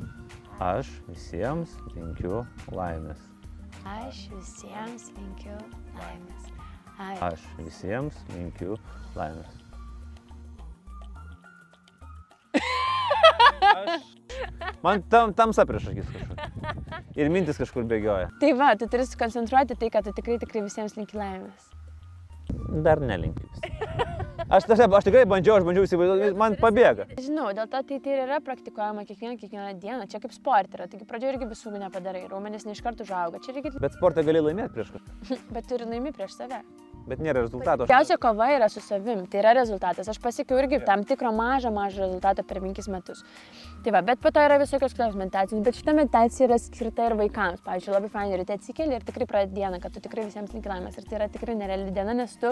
Aš 0.63 0.93
visiems 1.09 1.75
linkiu 1.97 2.45
laimės. 2.71 3.19
Aš 3.83 4.23
visiems 4.31 5.11
linkiu 5.19 5.59
laimės. 5.99 6.47
Aš 7.27 7.43
visiems 7.59 8.23
linkiu 8.31 8.79
laimės. 9.19 9.51
Man 14.79 15.03
tam, 15.11 15.35
tamsa 15.35 15.67
prieš 15.67 15.91
akis 15.91 16.07
kažkur. 16.07 16.86
Ir 17.17 17.31
mintis 17.33 17.57
kažkur 17.57 17.87
bėgioja. 17.89 18.29
Tai 18.41 18.51
va, 18.59 18.73
tu 18.77 18.85
turi 18.91 19.07
susikoncentruoti 19.07 19.77
tai, 19.79 19.89
kad 19.93 20.05
tu 20.05 20.13
tikrai, 20.13 20.37
tikrai 20.43 20.61
visiems 20.67 20.93
linki 20.99 21.17
laimės. 21.17 21.71
Dar 22.85 23.01
nelinkiu. 23.01 23.47
Aš, 24.47 24.63
tas, 24.69 24.79
aš 24.79 25.07
tikrai 25.07 25.25
bandžiau, 25.27 25.57
aš 25.57 25.65
bandžiau 25.67 25.87
įsivaizduoti, 25.87 26.35
man 26.39 26.53
pabėga. 26.61 27.07
Žinau, 27.19 27.49
dėl 27.57 27.65
to 27.71 27.81
tai, 27.89 27.97
tai 28.05 28.13
yra 28.23 28.37
praktikuojama 28.45 29.03
kiekvieną, 29.09 29.35
kiekvieną 29.41 29.73
dieną. 29.81 30.05
Čia 30.11 30.21
kaip 30.23 30.35
sport 30.35 30.77
yra. 30.77 30.85
Taigi 30.87 31.07
pradžioje 31.09 31.33
irgi 31.33 31.49
visų 31.49 31.73
nepadarai. 31.81 32.23
Raumenis 32.31 32.63
ne 32.67 32.77
iš 32.77 32.83
karto 32.85 33.03
užauga. 33.03 33.41
Čia 33.43 33.57
reikia... 33.57 33.73
Bet 33.83 33.97
sportą 33.97 34.23
gali 34.27 34.45
laimėti 34.45 34.77
prieš 34.77 34.93
kažką. 34.95 35.17
Bet 35.57 35.67
turi 35.67 35.89
laimi 35.89 36.13
prieš 36.15 36.37
save. 36.37 36.61
Bet 37.07 37.21
nėra 37.23 37.43
rezultato. 37.45 37.85
Didžiausia 37.87 38.17
kova 38.19 38.49
yra 38.51 38.67
su 38.71 38.81
savim, 38.83 39.23
tai 39.31 39.39
yra 39.39 39.53
rezultatas. 39.55 40.09
Aš 40.11 40.19
pasiekiau 40.23 40.59
irgi 40.59 40.81
tam 40.87 41.05
tikro 41.07 41.31
mažą, 41.35 41.71
mažą 41.71 42.03
rezultatą 42.03 42.43
per 42.47 42.59
penkis 42.63 42.89
metus. 42.91 43.23
Tai 43.85 43.93
va, 43.95 44.01
bet 44.09 44.19
po 44.23 44.31
to 44.35 44.43
yra 44.43 44.57
visokios 44.59 44.95
kitos 44.95 45.15
meditacijos, 45.15 45.63
bet 45.63 45.79
šita 45.79 45.95
meditacija 45.95 46.49
yra 46.49 46.59
skirta 46.59 47.07
ir 47.07 47.15
vaikams. 47.21 47.63
Pavyzdžiui, 47.63 47.95
labai 47.95 48.11
fainai 48.11 48.41
ryte 48.41 48.57
atsikeli 48.59 48.99
ir 48.99 49.07
tikrai 49.07 49.29
pradedi 49.29 49.61
dieną, 49.61 49.79
kad 49.83 49.95
tu 49.95 50.03
tikrai 50.03 50.27
visiems 50.27 50.51
linkilamas. 50.55 50.99
Ir 50.99 51.07
tai 51.07 51.21
yra 51.21 51.31
tikrai 51.31 51.55
nereali 51.55 51.95
diena, 51.95 52.15
nes 52.17 52.35
tu 52.41 52.51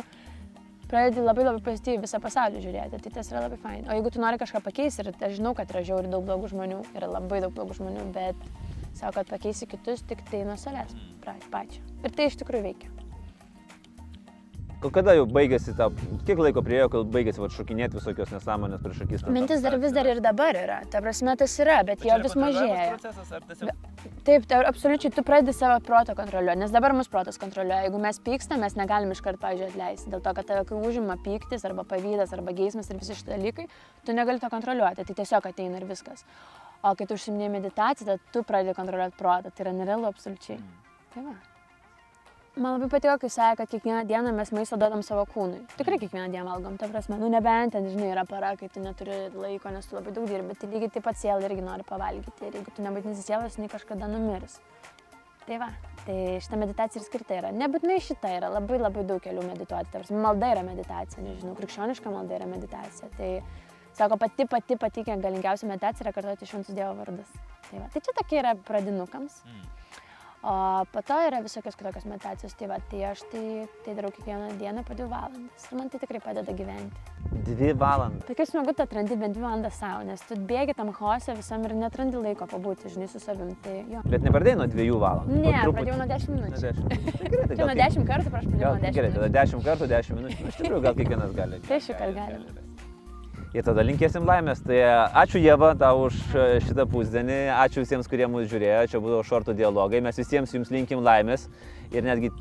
pradedi 0.88 1.24
labai 1.26 1.50
labai 1.50 1.64
pozityviai 1.66 2.04
visą 2.06 2.22
pasaulį 2.24 2.64
žiūrėti. 2.64 3.02
Tai 3.04 3.14
tas 3.18 3.32
yra 3.34 3.44
labai 3.50 3.60
fainai. 3.60 3.90
O 3.90 3.98
jeigu 3.98 4.14
tu 4.16 4.24
nori 4.24 4.40
kažką 4.40 4.64
pakeisti, 4.64 5.04
ir 5.04 5.12
aš 5.12 5.40
žinau, 5.40 5.52
kad 5.58 5.72
yra 5.74 5.84
žiauri 5.84 6.12
daug 6.12 6.24
blogų 6.28 6.54
žmonių, 6.54 6.84
yra 6.96 7.12
labai 7.18 7.42
daug 7.44 7.56
blogų 7.58 7.80
žmonių, 7.82 8.08
bet 8.16 8.48
savo, 8.96 9.18
kad 9.18 9.28
pakeisi 9.34 9.68
kitus 9.68 10.06
tik 10.08 10.24
tai 10.32 10.46
nuo 10.48 10.56
savęs 10.62 10.96
pačio. 11.52 11.84
Ir 12.06 12.16
tai 12.16 12.30
iš 12.30 12.40
tikrųjų 12.40 12.70
veikia. 12.70 13.05
O 14.84 14.92
Kada 14.94 15.16
jau 15.16 15.26
baigėsi 15.30 15.74
ta, 15.78 15.88
kiek 16.28 16.40
laiko 16.42 16.62
priejo, 16.66 16.88
kol 16.92 17.06
baigėsi 17.10 17.42
va, 17.42 17.48
šokinėti 17.54 17.98
visokios 17.98 18.32
nesąmonės 18.36 18.82
prieš 18.84 19.02
akis? 19.06 19.24
Mintis 19.32 19.64
dar 19.64 19.78
vis 19.82 19.94
dar 19.96 20.10
ir 20.12 20.20
dabar 20.24 20.58
yra. 20.60 20.82
Ta 20.92 21.02
prasme, 21.04 21.36
tas 21.40 21.56
yra, 21.64 21.80
bet 21.88 22.04
jo 22.06 22.18
vis 22.24 22.36
mažėja. 22.40 22.98
Taip, 24.28 24.46
tai 24.50 24.60
absoliučiai 24.68 25.14
tu 25.16 25.24
pradedi 25.26 25.56
savo 25.56 25.80
protą 25.86 26.16
kontroliuoti, 26.18 26.60
nes 26.62 26.74
dabar 26.74 26.94
mūsų 26.98 27.14
protas 27.14 27.40
kontroliuoja. 27.42 27.88
Jeigu 27.88 28.02
mes 28.04 28.20
pykstam, 28.28 28.62
mes 28.66 28.78
negalim 28.78 29.16
iš 29.16 29.24
karto, 29.26 29.42
pavyzdžiui, 29.46 29.72
atleisti. 29.72 30.12
Dėl 30.14 30.22
to, 30.26 30.36
kad 30.38 30.50
tave 30.52 30.68
kai 30.70 30.84
užima 30.92 31.18
pyktis 31.26 31.66
arba 31.70 31.88
pavydas 31.88 32.36
arba 32.36 32.54
geismas 32.58 32.92
ir 32.92 33.02
visi 33.02 33.18
šitie 33.18 33.34
dalykai, 33.34 33.68
tu 34.06 34.18
negali 34.18 34.44
to 34.44 34.52
kontroliuoti. 34.54 35.08
Tai 35.08 35.18
tiesiog 35.24 35.50
ateina 35.50 35.82
ir 35.82 35.90
viskas. 35.90 36.26
O 36.86 36.94
kai 36.98 37.10
tu 37.10 37.18
užsiminėjai 37.18 37.56
meditaciją, 37.58 38.06
tada 38.06 38.34
tu 38.34 38.46
pradedi 38.46 38.78
kontroliuoti 38.78 39.22
protą. 39.22 39.54
Tai 39.54 39.66
yra 39.66 39.76
nerealu 39.82 40.10
absoliučiai. 40.12 40.62
Tai 41.16 41.28
va. 41.32 41.38
Man 42.56 42.78
labai 42.78 42.88
patiko, 42.88 43.18
kai 43.20 43.28
sakė, 43.28 43.56
kad 43.60 43.72
kiekvieną 43.74 44.06
dieną 44.08 44.32
mes 44.32 44.54
maisto 44.56 44.78
duodam 44.80 45.02
savo 45.04 45.26
kūnui. 45.28 45.58
Tikrai 45.76 45.98
kiekvieną 46.00 46.30
dieną 46.32 46.54
valgom, 46.54 46.78
ta 46.80 46.88
prasme, 46.88 47.18
nu 47.20 47.28
nebent 47.28 47.74
ten, 47.76 47.90
žinai, 47.92 48.14
yra 48.14 48.24
para, 48.30 48.54
kai 48.56 48.70
tu 48.72 48.80
neturi 48.80 49.18
laiko, 49.34 49.74
nes 49.76 49.90
tu 49.90 49.98
labai 49.98 50.14
daug 50.16 50.30
dirbi, 50.30 50.56
tai 50.62 50.70
lygiai 50.72 50.94
taip 50.96 51.04
pat 51.04 51.20
siela 51.20 51.44
irgi 51.44 51.66
nori 51.66 51.84
pavalgyti. 51.90 52.48
Ir 52.48 52.56
jeigu 52.56 52.72
tu 52.78 52.86
nebūtinai 52.86 53.18
sielas, 53.20 53.60
jinai 53.60 53.68
kažkada 53.74 54.08
numirs. 54.08 54.56
Tai 55.44 55.60
va, 55.66 55.68
tai 56.06 56.18
šita 56.48 56.62
meditacija 56.64 57.04
ir 57.04 57.10
skirta 57.10 57.42
yra. 57.42 57.52
Nebūtinai 57.60 58.00
šita 58.08 58.32
yra, 58.38 58.54
labai 58.56 58.80
labai 58.80 59.04
daug 59.12 59.20
kelių 59.28 59.44
medituoti. 59.52 59.92
Ta 59.92 60.00
prasme, 60.00 60.24
malda 60.24 60.56
yra 60.56 60.64
meditacija, 60.64 61.28
nežinau, 61.28 61.60
krikščioniška 61.60 62.16
malda 62.16 62.40
yra 62.40 62.48
meditacija. 62.56 63.12
Tai 63.20 63.34
sako, 64.00 64.16
pati 64.24 64.48
pati 64.48 64.80
pati 64.80 65.04
galingiausia 65.12 65.68
meditacija 65.68 66.08
yra 66.08 66.16
kartuoti 66.16 66.48
šventus 66.48 66.72
Dievo 66.72 66.96
vardus. 67.04 67.36
Tai, 67.68 67.84
va, 67.84 67.92
tai 67.92 68.00
čia 68.00 68.16
tokia 68.16 68.46
yra 68.46 68.56
pradinukams. 68.64 69.42
O 70.46 70.86
po 70.94 71.02
to 71.02 71.16
yra 71.26 71.40
visokios 71.42 71.74
kitokios 71.74 72.04
meditacijos. 72.06 72.54
Tai 72.54 72.68
va, 72.70 72.76
tai 72.92 73.00
aš 73.10 73.24
tai, 73.32 73.66
tai 73.86 73.96
darau 73.98 74.12
kiekvieną 74.14 74.52
dieną 74.60 74.84
po 74.86 74.94
dvi 74.94 75.08
valandas. 75.10 75.64
Ir 75.72 75.80
man 75.80 75.90
tai 75.90 75.98
tikrai 76.04 76.20
padeda 76.22 76.54
gyventi. 76.54 77.14
Dvi 77.48 77.72
valandas. 77.74 78.28
Tai 78.28 78.36
kaip 78.38 78.48
smagu, 78.52 78.76
tu 78.78 78.84
atrandi 78.86 79.18
bent 79.18 79.34
dvi 79.34 79.42
valandas 79.42 79.80
savo, 79.82 80.04
nes 80.06 80.22
tu 80.30 80.38
bėgi 80.38 80.76
tam 80.78 80.92
chaose 80.94 81.34
visam 81.40 81.66
ir 81.66 81.74
netrandi 81.80 82.22
laiko 82.22 82.46
pabūti, 82.52 82.92
žinai, 82.94 83.10
su 83.10 83.20
savim. 83.24 83.56
Tai 83.66 83.74
jo. 83.90 84.04
Bet 84.06 84.22
nepradėjai 84.28 84.60
nuo 84.62 84.68
dviejų 84.70 85.00
valandų. 85.02 85.40
Ne, 85.42 85.56
truputį. 85.64 85.76
pradėjau 85.80 85.98
nuo 86.04 86.08
10 86.14 86.30
Nuo 86.30 86.38
minučių. 86.44 86.62
dešimt. 86.62 86.94
Tai 87.16 87.32
gerai, 87.34 87.48
tai 87.48 87.58
gal 87.58 87.68
nuo 87.72 87.80
10 87.82 88.08
kartų, 88.12 88.36
prašau, 88.36 88.52
pradėjau 88.54 88.76
nuo 88.76 88.86
10 88.86 89.00
gerai, 89.00 89.12
tada. 89.18 89.30
10 89.42 89.66
kartų, 89.66 89.90
10 89.96 90.16
minučių. 90.22 90.40
Nu, 90.46 90.54
Iš 90.54 90.62
tikrųjų, 90.62 90.82
gal 90.86 90.96
kiekvienas 91.02 91.36
gali. 91.42 91.60
Tai 91.66 91.80
aišku, 91.82 91.98
kad 92.00 92.16
gali. 92.22 92.65
Ir 93.56 93.64
tada 93.64 93.86
linkėsim 93.88 94.26
laimės. 94.28 94.60
Tai 94.68 94.82
ačiū 95.22 95.40
Jėva 95.40 95.70
tau 95.80 96.10
už 96.10 96.16
e, 96.36 96.48
šitą 96.66 96.84
pusdienį, 96.92 97.38
ačiū 97.56 97.86
visiems, 97.86 98.10
kurie 98.12 98.28
mūsų 98.28 98.50
žiūrėjo, 98.52 98.82
čia 98.92 99.00
buvo 99.00 99.22
šortų 99.24 99.56
dialogai, 99.56 100.02
mes 100.04 100.20
visiems 100.20 100.52
jums 100.58 100.74
linkim 100.76 101.00
laimės 101.06 101.48
ir 101.96 102.06
netgi 102.06 102.34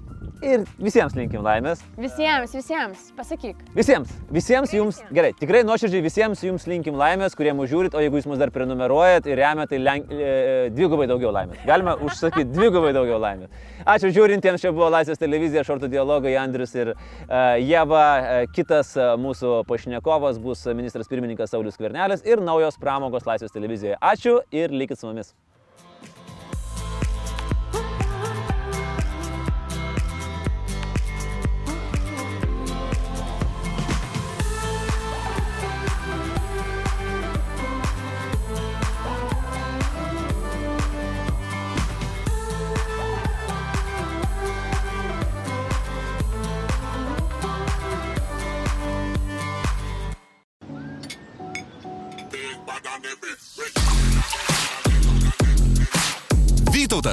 ir 0.44 0.64
visiems 0.80 1.14
linkim 1.16 1.42
laimės. 1.44 1.82
Visiems, 2.00 2.54
visiems, 2.56 3.04
pasakyk. 3.16 3.60
Visiems, 3.76 4.10
visiems 4.32 4.72
jums, 4.74 5.00
gerai, 5.14 5.32
tikrai 5.38 5.62
nuoširdžiai 5.66 6.04
visiems 6.04 6.42
jums 6.44 6.66
linkim 6.70 6.98
laimės, 6.98 7.36
kurie 7.38 7.54
mūsų 7.56 7.70
žiūrit, 7.72 7.96
o 7.96 8.02
jeigu 8.02 8.20
jūs 8.20 8.28
mus 8.30 8.40
dar 8.40 8.52
prenumeruojat 8.54 9.28
ir 9.30 9.40
remiat, 9.40 9.70
tai 9.72 9.80
lenk, 9.82 10.10
e, 10.12 10.34
dvigubai 10.74 11.08
daugiau 11.10 11.32
laimės. 11.34 11.62
Galima 11.68 11.96
užsakyti 12.04 12.50
dvigubai 12.56 12.92
daugiau 12.96 13.20
laimės. 13.22 13.52
Ačiū 13.94 14.12
žiūrintiems, 14.16 14.62
čia 14.64 14.72
buvo 14.74 14.90
Laisvės 14.94 15.20
televizija, 15.20 15.64
šortų 15.66 15.90
dialogai, 15.92 16.34
Andrius 16.40 16.74
ir 16.76 16.94
uh, 16.94 17.56
Jeva. 17.60 18.04
E, 18.18 18.44
Kitas 18.54 18.94
uh, 18.98 19.14
mūsų 19.20 19.62
pašnekovas 19.68 20.38
bus 20.42 20.64
ministras 20.76 21.10
pirmininkas 21.10 21.54
Saulis 21.54 21.78
Kvernelis 21.80 22.24
ir 22.28 22.42
naujos 22.44 22.78
pramogos 22.80 23.26
Laisvės 23.28 23.54
televizijoje. 23.54 23.98
Ačiū 24.00 24.38
ir 24.54 24.74
likit 24.74 25.00
su 25.00 25.10
mumis. 25.10 25.34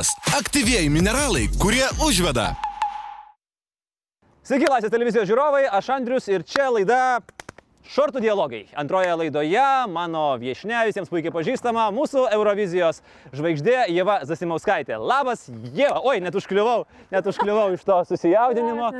Vytautas- 0.01 0.15
aktyvieji 0.39 0.89
mineralai, 0.89 1.49
kurie 1.59 1.85
užveda. 2.01 2.55
Sveiki, 4.43 4.65
Laisvės 4.65 4.91
televizijos 4.91 5.27
žiūrovai, 5.29 5.67
aš 5.69 5.89
Andrius 5.93 6.27
ir 6.27 6.41
čia 6.43 6.69
laida 6.73 7.21
Šortų 7.91 8.21
dialogai. 8.23 8.61
Antroje 8.79 9.11
laidoje 9.19 9.63
mano 9.91 10.21
viešne 10.39 10.85
visiems 10.87 11.09
puikiai 11.11 11.33
pažįstama 11.35 11.89
mūsų 11.91 12.21
Eurovizijos 12.37 13.01
žvaigždė 13.35 13.89
Jeva 13.91 14.21
Zasimauskaitė. 14.29 14.95
Labas, 14.95 15.43
Jeva. 15.75 15.97
Oi, 16.07 16.21
net 16.23 16.37
užkliuvau, 16.39 16.85
net 17.11 17.27
užkliuvau 17.27 17.73
iš 17.75 17.83
to 17.83 17.97
susijaudinimo. 18.13 18.93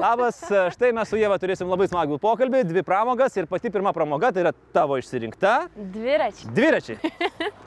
Labas, 0.00 0.40
štai 0.72 0.94
mes 0.96 1.12
su 1.12 1.20
Jeva 1.20 1.36
turėsim 1.42 1.68
labai 1.68 1.90
smagų 1.92 2.16
pokalbį, 2.24 2.64
dvi 2.70 2.86
pramogas 2.88 3.36
ir 3.36 3.50
pati 3.52 3.68
pirma 3.74 3.92
pramoga 3.92 4.32
tai 4.32 4.46
yra 4.46 4.54
tavo 4.72 4.96
išsirinkta. 4.96 5.54
Dviračiai. 5.76 6.48
Dviračiai. 6.56 7.14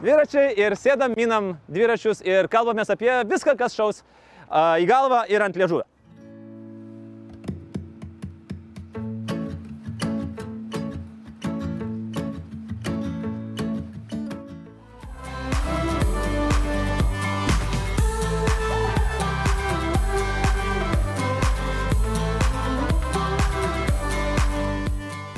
Dviračiai 0.01 0.57
ir 0.65 0.79
sėdam, 0.81 1.13
minam 1.13 1.53
dviračius 1.69 2.25
ir 2.25 2.49
kalbamės 2.49 2.89
apie 2.89 3.13
viską, 3.29 3.53
kas 3.61 3.77
šaus 3.77 4.01
į 4.49 4.89
galvą 4.89 5.27
ir 5.29 5.45
ant 5.45 5.61
liežuvio. 5.61 5.85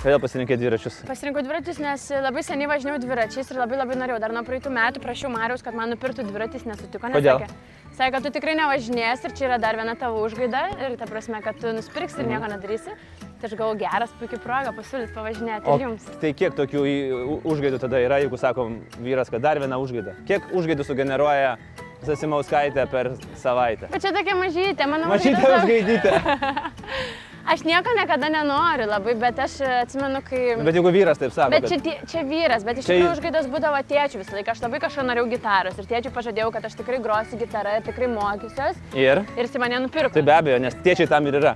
Kodėl 0.03 0.19
pasirinkai 0.19 0.57
dviračius? 0.59 0.97
Pasirinkau 1.07 1.41
dviračius, 1.45 1.77
nes 1.79 2.01
labai 2.25 2.41
seniai 2.43 2.67
važinėjau 2.67 2.99
dviračiais 3.05 3.51
ir 3.53 3.59
labai 3.61 3.77
labai 3.79 3.95
norėjau. 4.01 4.17
Dar 4.19 4.33
nuo 4.35 4.41
praeitų 4.43 4.71
metų 4.75 4.99
prašiau 5.03 5.29
Mariaus, 5.31 5.63
kad 5.63 5.77
man 5.79 5.93
nupirktų 5.93 6.25
dviratis, 6.27 6.65
nesutiko. 6.67 7.07
Nes 7.07 7.15
Kodėl? 7.21 7.39
Sakė, 7.39 7.95
sakė, 7.95 8.09
kad 8.17 8.25
tu 8.27 8.31
tikrai 8.35 8.55
nevažinės 8.59 9.23
ir 9.29 9.35
čia 9.37 9.47
yra 9.47 9.61
dar 9.63 9.79
viena 9.79 9.95
tavo 9.95 10.25
užgaida 10.27 10.65
ir 10.89 10.97
ta 10.99 11.07
prasme, 11.07 11.39
kad 11.45 11.55
tu 11.61 11.71
nusipirksi 11.77 12.19
ir 12.19 12.29
nieko 12.33 12.51
nedarysi. 12.51 12.97
Tai 13.39 13.47
aš 13.47 13.55
galvoju, 13.59 13.79
geras, 13.79 14.11
puikia 14.19 14.41
proga 14.43 14.75
pasiūlyti 14.75 15.15
pavažinėti 15.15 15.71
O 15.71 15.79
ir 15.79 15.85
jums. 15.87 16.05
tai 16.19 16.33
kiek 16.35 16.53
tokių 16.59 16.83
užgaidų 17.47 17.79
tada 17.83 18.03
yra, 18.03 18.19
jeigu 18.23 18.39
sakom 18.39 18.81
vyras, 19.03 19.31
kad 19.31 19.43
dar 19.43 19.59
viena 19.63 19.79
užgaida? 19.83 20.17
Kiek 20.27 20.51
užgaidų 20.51 20.83
sugeneruoja 20.87 21.55
Sasimauskaitė 22.03 22.83
per 22.91 23.13
savaitę? 23.39 23.87
Bet 23.91 24.03
čia 24.03 24.11
tokia 24.15 24.35
mažytė, 24.35 24.87
Mažytė 24.91 25.07
mažytė- 25.07 25.53
užgaidytė. 25.59 26.17
Aš 27.43 27.65
nieko 27.67 27.91
niekada 27.97 28.29
nenoriu 28.31 28.85
labai, 28.87 29.13
bet 29.19 29.39
aš 29.43 29.57
e, 29.61 29.67
atsimenu, 29.83 30.21
kai... 30.23 30.53
Bet 30.63 30.77
jeigu 30.77 30.91
vyras 30.95 31.19
taip 31.19 31.33
sako, 31.35 31.51
Bet 31.51 31.65
čia, 31.67 31.75
kad... 31.81 31.83
tie- 31.89 32.07
čia 32.07 32.21
vyras, 32.29 32.63
bet 32.63 32.79
iš 32.79 32.85
Čia- 32.87 32.95
tikrųjų 32.95 33.17
užgaidas 33.17 33.49
būdavo 33.51 33.81
tėčių 33.89 34.21
visą 34.21 34.37
laiką. 34.37 34.53
Aš 34.55 34.61
labai 34.63 34.79
kažką 34.85 35.03
norėjau 35.09 35.27
gitaros 35.33 35.75
ir 35.81 35.89
tėčiui 35.89 36.13
pažadėjau, 36.15 36.53
kad 36.55 36.69
aš 36.69 36.77
tikrai 36.79 37.01
grosiu 37.03 37.39
gitarą 37.41 37.73
tikrai 37.83 38.07
mokysiuos. 38.13 38.79
Ir? 38.95 39.21
Ir 39.35 39.43
jis 39.49 39.59
mane 39.59 39.81
nupirko. 39.83 40.13
Tai 40.15 40.23
be 40.29 40.35
abejo, 40.37 40.61
nes 40.63 40.77
tėčiai 40.87 41.09
tam 41.11 41.27
ir 41.27 41.35
yra. 41.41 41.53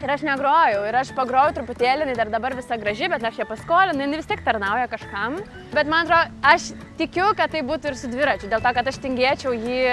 Ir 0.00 0.10
aš 0.16 0.22
negrojau, 0.26 0.82
ir 0.88 0.96
aš 0.96 1.12
pagrojau 1.14 1.54
truputėlį, 1.60 2.06
jinai 2.08 2.16
dar 2.18 2.30
dabar 2.32 2.54
visa 2.58 2.78
graži, 2.80 3.06
bet 3.12 3.22
aš 3.30 3.38
ją 3.42 3.46
paskolinu, 3.50 4.00
jinai 4.02 4.18
vis 4.18 4.26
tiek 4.30 4.40
tarnauja 4.46 4.88
kažkam. 4.90 5.36
Bet 5.76 5.86
man 5.92 6.08
atrodo, 6.08 6.34
aš 6.42 6.70
tikiu, 6.98 7.30
kad 7.38 7.52
tai 7.54 7.60
būtų 7.68 7.92
ir 7.92 7.98
su 8.00 8.08
dviračiu, 8.10 8.48
dėl 8.50 8.64
to, 8.64 8.72
kad 8.80 8.88
aš 8.88 8.96
tingėčiau 9.04 9.52
jį 9.54 9.84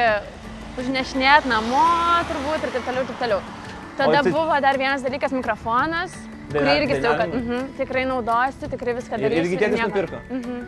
užnešinėti 0.79 1.51
namo 1.51 1.83
turbūt 2.31 2.63
ir 2.69 2.73
taip 2.77 2.87
toliau, 2.87 3.03
ir 3.03 3.11
taip 3.11 3.21
toliau. 3.25 3.41
Tada 3.97 4.21
tai- 4.23 4.31
buvo 4.31 4.59
dar 4.61 4.77
vienas 4.77 5.01
dalykas- 5.03 5.31
mikrofonas, 5.39 6.11
kurį 6.51 6.63
Daina- 6.63 6.77
irgi 6.79 6.93
sakiau, 6.95 7.17
kad 7.17 7.29
dainavimas? 7.31 7.61
mhm, 7.63 7.77
tikrai 7.77 8.05
naudosiu, 8.05 8.69
tikrai 8.69 8.93
viską 8.95 9.13
Ir- 9.17 9.29
darysiu. 9.29 9.43
irgi 9.43 9.57
tėtis 9.57 9.79
nieko- 9.79 9.89
nupirko? 9.91 10.17
Mhm. 10.29 10.65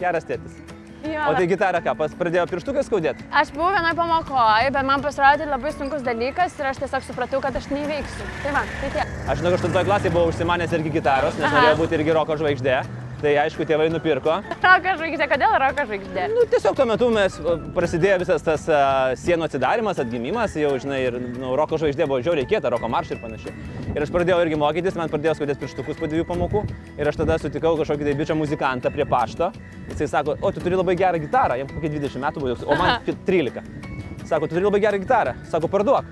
Geras 0.00 0.24
tėtis. 0.24 0.54
Jo, 1.02 1.30
O 1.30 1.34
tai 1.34 1.46
gitarą 1.48 1.80
ką, 1.80 1.96
pas 1.96 2.12
pradėjo 2.12 2.44
pirštukai 2.50 2.82
skaudėti? 2.84 3.22
Aš 3.32 3.50
buvau 3.52 3.70
vienoje 3.72 3.94
pamokoje, 3.96 4.70
bet 4.70 4.84
man 4.84 5.00
pasirodė 5.00 5.46
labai 5.48 5.72
sunkus 5.72 6.02
dalykas 6.02 6.58
ir 6.60 6.66
aš 6.66 6.76
tiesiog 6.76 7.02
supratau, 7.08 7.40
kad 7.40 7.56
aš 7.56 7.68
neįveiksiu. 7.72 8.24
Tai 8.42 8.52
va, 8.52 8.62
tai 8.82 8.90
tiek. 8.92 9.06
Aš 9.26 9.38
žinau, 9.38 9.52
8 9.56 9.84
klasėje 9.84 10.12
buvau 10.12 10.28
užsimanęs 10.28 10.72
irgi 10.76 10.92
gitaros, 10.92 11.34
nes 11.38 11.44
Aha. 11.46 11.56
norėjau 11.56 11.76
būti 11.80 11.92
irgi 11.98 12.12
roko 12.12 12.36
žvaigždė. 12.36 12.84
Tai 13.20 13.32
aišku, 13.42 13.66
tėvai 13.68 13.90
nupirko. 13.92 14.38
Roko 14.64 14.94
žvaigždė, 14.96 15.26
kodėl 15.28 15.56
roko 15.60 15.84
žvaigždė? 15.90 16.22
Nu, 16.32 16.44
tiesiog 16.48 16.76
tuo 16.78 16.86
metu 16.88 17.10
mes 17.12 17.36
prasidėjo 17.76 18.20
visas 18.22 18.44
tas 18.46 18.64
a, 18.72 18.80
sienų 19.20 19.44
atsidarimas, 19.48 20.00
atgimimas, 20.00 20.56
jau 20.56 20.72
žinai, 20.80 21.02
ir 21.10 21.18
nu, 21.20 21.52
roko 21.58 21.76
žvaigždė 21.80 22.08
buvo 22.08 22.22
žiauriai 22.24 22.48
kieta, 22.48 22.72
roko 22.72 22.88
maršai 22.92 23.18
ir 23.18 23.22
panašiai. 23.24 23.54
Ir 23.92 24.06
aš 24.06 24.14
pradėjau 24.14 24.40
irgi 24.46 24.60
mokytis, 24.60 24.96
man 24.96 25.12
pradėjo 25.12 25.36
skaudėti 25.36 25.64
pirštukus 25.66 26.00
po 26.00 26.08
dviejų 26.08 26.28
pamokų. 26.32 26.64
Ir 26.96 27.12
aš 27.12 27.20
tada 27.20 27.36
sutikau 27.42 27.76
kažkokį 27.80 28.08
tai 28.08 28.16
bičią 28.22 28.38
muzikantą 28.40 28.94
prie 28.94 29.04
pašto. 29.10 29.52
Jisai 29.90 30.08
sako, 30.14 30.38
o 30.40 30.54
tu 30.54 30.64
turi 30.64 30.80
labai 30.80 30.96
gerą 30.96 31.20
gitarą, 31.20 31.60
jam 31.60 31.68
kokie 31.68 31.92
20 31.92 32.24
metų 32.24 32.46
buvo, 32.46 32.56
o 32.64 32.80
man 32.80 33.02
tik 33.04 33.20
13. 33.28 33.99
Sako, 34.30 34.46
tu 34.46 34.54
turi 34.54 34.62
labai 34.62 34.78
gerą 34.78 34.98
gitarą. 35.02 35.32
Sako, 35.50 35.66
parduok. 35.66 36.06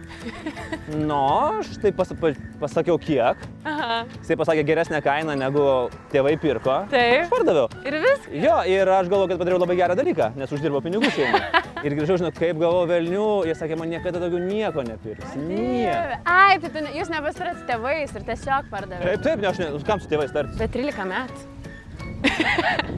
Nu, 0.91 1.19
aš 1.61 1.77
tai 1.79 1.93
pas, 1.95 2.09
pa, 2.19 2.33
pasakiau 2.59 2.97
kiek. 2.99 3.45
Aha. 3.63 3.99
Jisai 4.17 4.37
pasakė 4.41 4.65
geresnę 4.67 4.99
kainą 5.05 5.37
negu 5.39 5.63
tėvai 6.11 6.33
pirko. 6.43 6.81
Taip. 6.91 7.29
Aš 7.29 7.31
pardaviau. 7.31 7.69
Ir 7.87 7.99
vis? 8.03 8.27
Jo, 8.43 8.57
ir 8.67 8.91
aš 8.91 9.07
galvoju, 9.13 9.31
kad 9.31 9.43
padariau 9.45 9.63
labai 9.63 9.79
gerą 9.79 9.95
dalyką, 10.01 10.33
nes 10.41 10.57
uždirbau 10.57 10.83
pinigų 10.83 11.13
šeimai. 11.15 11.45
Ir 11.87 11.95
grįžau, 11.95 12.19
žinau, 12.19 12.33
kaip 12.35 12.59
gavau 12.59 12.83
velnių, 12.91 13.29
jie 13.47 13.55
sakė, 13.55 13.79
man 13.79 13.93
niekada 13.95 14.19
daugiau 14.19 14.43
nieko 14.43 14.83
nepirks. 14.83 15.37
Nieko. 15.39 16.19
Ai, 16.27 16.59
tai 16.59 16.73
tu, 16.75 16.83
jūs 16.99 17.13
nepasitarėt 17.15 17.61
su 17.61 17.69
tėvais 17.71 18.19
ir 18.19 18.27
tiesiog 18.33 18.67
pardavėte. 18.73 19.13
Taip, 19.13 19.27
taip, 19.29 19.45
ne, 19.45 19.53
aš 19.53 19.63
ne, 19.63 19.71
kam 19.87 20.03
su 20.03 20.11
tėvais 20.11 20.35
tartis. 20.35 20.59
Bet 20.59 20.75
13 20.75 21.07
metų. 21.15 21.47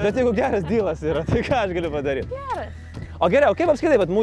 Bet 0.00 0.16
jeigu 0.16 0.32
geras 0.32 0.64
dylas 0.64 1.04
yra, 1.04 1.28
tai 1.28 1.44
ką 1.44 1.66
aš 1.66 1.76
galiu 1.76 1.92
padaryti? 1.92 2.32
Geras. 2.32 2.89
O 3.20 3.28
geriau, 3.28 3.52
kaip 3.52 3.68
apskaitai, 3.68 3.98
bet 4.00 4.08
mu, 4.08 4.22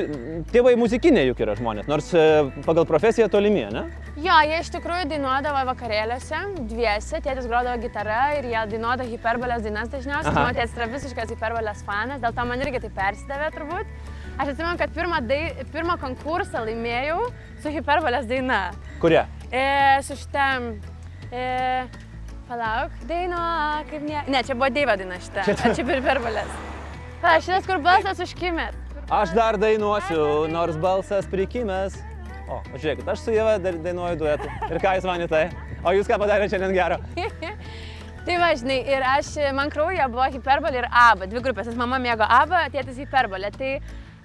tėvai 0.49 0.71
muzikiniai 0.81 1.27
juk 1.27 1.41
yra 1.45 1.53
žmonės, 1.59 1.85
nors 1.85 2.07
e, 2.17 2.21
pagal 2.65 2.87
profesiją 2.89 3.27
tolimi, 3.29 3.67
ne? 3.69 3.83
Jo, 4.17 4.39
jie 4.49 4.55
iš 4.57 4.71
tikrųjų 4.73 5.05
dainuodavo 5.11 5.59
vakarėliuose, 5.67 6.39
dviese, 6.71 7.19
tėtis 7.21 7.45
grodavo 7.45 7.77
gitarą 7.83 8.23
ir 8.39 8.47
jie 8.49 8.63
dainuodavo 8.71 9.05
hiperbolės 9.11 9.61
dainas 9.67 9.91
dažniausiai. 9.93 10.33
Mano 10.33 10.55
tėtis 10.57 10.73
yra 10.79 10.87
visiškas 10.95 11.33
hiperbolės 11.35 11.83
fanas, 11.85 12.23
dėl 12.23 12.33
to 12.39 12.45
man 12.49 12.63
irgi 12.65 12.81
tai 12.87 12.89
persidavė 12.95 13.51
turbūt. 13.59 13.91
Aš 14.33 14.55
atsimenu, 14.55 14.73
kad 14.81 14.97
pirmą, 14.97 15.21
dai, 15.29 15.39
pirmą 15.75 15.99
konkursą 16.01 16.65
laimėjau 16.65 17.19
su 17.61 17.75
hiperbolės 17.77 18.25
daina. 18.25 18.63
Kurie? 19.03 19.21
E, 19.51 19.67
su 20.09 20.17
šitam... 20.17 20.71
E, 21.29 21.45
palauk, 22.49 22.97
dainuo, 23.05 23.45
kaip 23.93 24.09
ne... 24.09 24.25
Ne, 24.25 24.41
čia 24.41 24.57
buvo 24.57 24.73
Deivo 24.73 24.97
daina 24.97 25.21
šita. 25.21 25.45
Čia, 25.53 25.73
čia 25.77 25.85
hiperbolės. 25.85 26.59
Palauk, 27.21 27.45
šitas 27.45 27.69
kur 27.69 27.85
balsas 27.85 28.25
užkimėt. 28.25 28.86
Aš 29.07 29.31
dar 29.31 29.55
dainuosiu, 29.55 30.49
nors 30.51 30.75
balsas 30.83 31.27
prikimęs. 31.31 31.93
O, 32.51 32.57
žiūrėkit, 32.73 33.07
aš 33.07 33.21
su 33.23 33.31
Jėva 33.31 33.53
dainuoju 33.63 34.17
duetu. 34.19 34.49
Ir 34.67 34.79
ką 34.83 34.97
jūs 34.97 35.05
manite? 35.07 35.45
O 35.79 35.93
jūs 35.95 36.09
ką 36.11 36.17
padarėte 36.19 36.51
šiandien 36.51 36.73
gero? 36.75 36.97
Tai 38.27 38.35
va, 38.41 38.49
žinai, 38.59 38.81
ir 38.91 39.05
aš, 39.07 39.29
man 39.55 39.71
krauja 39.71 40.09
buvo 40.11 40.27
hiperbolė 40.33 40.81
ir 40.81 40.87
aba, 40.91 41.29
dvi 41.31 41.39
grupės, 41.45 41.69
nes 41.71 41.79
mama 41.79 42.01
mėgo 42.03 42.27
aba, 42.27 42.65
tėtis 42.73 42.99
hiperbolė. 42.99 43.53
Tai 43.55 43.69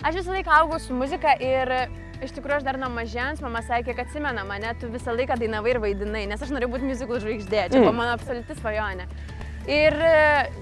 aš 0.02 0.18
visą 0.18 0.34
laiką 0.34 0.56
augau 0.56 0.82
su 0.82 0.98
muzika 0.98 1.36
ir 1.38 1.70
iš 2.18 2.34
tikrųjų 2.34 2.58
aš 2.58 2.66
dar 2.66 2.80
nuo 2.82 2.90
mažens, 2.90 3.38
mama 3.44 3.62
sakė, 3.62 3.94
kad 3.94 4.08
atsimena 4.08 4.42
mane, 4.48 4.74
tu 4.82 4.90
visą 4.90 5.14
laiką 5.14 5.38
dainavai 5.38 5.76
ir 5.76 5.82
vaidinai, 5.84 6.24
nes 6.32 6.42
aš 6.42 6.50
norėjau 6.50 6.74
būti 6.74 6.90
muzikų 6.90 7.22
žvaigždė, 7.22 7.68
čia 7.70 7.84
buvo 7.84 7.94
mano 8.02 8.18
absoliuti 8.18 8.58
svajonė. 8.58 9.06
Ir, 9.70 9.94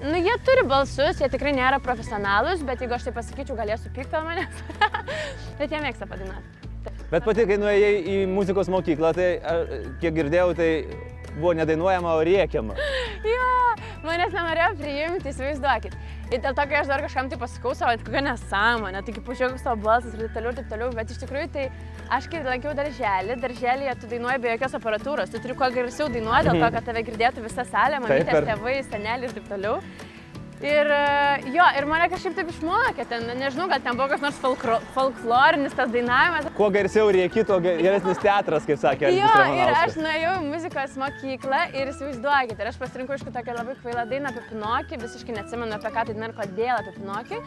nu, 0.03 0.17
jie 0.21 0.33
turi 0.45 0.65
balsus, 0.69 1.17
jie 1.17 1.29
tikrai 1.33 1.55
nėra 1.57 1.79
profesionalus, 1.81 2.61
bet 2.65 2.83
jeigu 2.83 2.93
aš 2.93 3.07
tai 3.07 3.15
pasakyčiau, 3.15 3.57
galėsiu 3.57 3.89
pykti 3.95 4.17
ant 4.19 4.27
manęs. 4.27 4.59
bet 5.59 5.73
jie 5.73 5.79
mėgsta 5.81 6.05
padainuoti. 6.09 6.69
Bet 7.11 7.25
pati, 7.25 7.47
kai 7.49 7.57
nuėjai 7.59 7.95
į 8.07 8.19
muzikos 8.29 8.69
mokyklą, 8.71 9.11
tai 9.17 9.31
kiek 10.03 10.15
girdėjau, 10.19 10.53
tai 10.57 10.69
buvo 11.33 11.55
nedainuojama, 11.57 12.13
o 12.17 12.25
rėkiama. 12.27 12.77
Jo, 13.31 13.49
manęs 14.05 14.31
nenorėjo 14.33 14.69
priimti, 14.79 15.29
įsivaizduokit. 15.29 15.97
Ir 16.31 16.39
dėl 16.39 16.53
to, 16.55 16.63
kai 16.63 16.77
aš 16.79 16.87
dar 16.87 17.01
kažkam 17.03 17.27
tai 17.27 17.37
pasakau 17.39 17.73
savo, 17.75 17.91
tai 17.99 18.05
kokia 18.07 18.21
nesąmonė, 18.23 19.01
taigi 19.03 19.23
pažiūrėk 19.27 19.57
savo 19.59 19.81
balsas 19.83 20.13
ir 20.15 20.21
taip 20.21 20.37
toliau, 20.37 20.53
taip 20.55 20.69
toliau, 20.71 20.87
bet 20.95 21.11
iš 21.11 21.19
tikrųjų 21.25 21.49
tai 21.51 21.65
aš 22.17 22.29
kai 22.31 22.39
lankiau 22.45 22.71
darželį, 22.77 23.35
darželėje 23.41 23.97
tu 23.99 24.11
dainuoji 24.13 24.39
be 24.45 24.53
jokios 24.53 24.77
aparatūros, 24.79 25.33
tu 25.33 25.41
turi 25.43 25.57
kuo 25.59 25.67
garsiau 25.75 26.07
dainuoti, 26.13 26.47
dėl 26.47 26.63
to, 26.63 26.69
kad 26.77 26.87
tave 26.87 27.03
girdėtų 27.09 27.43
visa 27.43 27.67
salė, 27.67 27.99
mamytės, 28.05 28.47
tėvai, 28.47 28.77
seneliai 28.87 29.27
ir 29.27 29.35
taip 29.35 29.51
toliau. 29.51 29.81
Ir 30.61 30.89
e, 30.93 31.51
jo, 31.55 31.65
ir 31.73 31.85
mane 31.89 32.05
kažkaip 32.11 32.35
taip 32.37 32.49
išmokė, 32.51 33.05
ten, 33.09 33.23
nežinau, 33.39 33.65
gal 33.71 33.81
ten 33.81 33.97
buvo 33.97 34.05
koks 34.11 34.21
nors 34.21 34.37
folkro, 34.43 34.75
folklorinis 34.93 35.73
tas 35.73 35.89
dainavimas. 35.89 36.51
Kuo 36.57 36.67
garsiau 36.73 37.09
rėki, 37.13 37.41
tuo 37.49 37.57
ge- 37.63 37.79
geresnis 37.81 38.21
teatras, 38.21 38.67
kaip 38.69 38.77
sakė. 38.81 39.09
Jo, 39.17 39.31
ir 39.57 39.73
aš 39.73 39.97
nuėjau 39.97 40.35
į 40.37 40.45
muzikos 40.51 40.93
mokyklą 41.01 41.63
ir 41.73 41.89
įsivaizduokit, 41.89 42.61
ir 42.61 42.69
aš 42.69 42.77
pasirinkau 42.77 43.17
iš 43.17 43.25
tokią 43.25 43.57
labai 43.57 43.75
kvailą 43.81 44.05
dainą 44.13 44.29
apie 44.29 44.45
Pinokį, 44.51 45.01
visiškai 45.01 45.37
neatsimenu 45.39 45.77
apie 45.79 45.93
ką 45.97 46.05
tai 46.11 46.17
ir 46.29 46.37
kodėl 46.37 46.73
apie 46.77 46.95
Pinokį. 46.99 47.43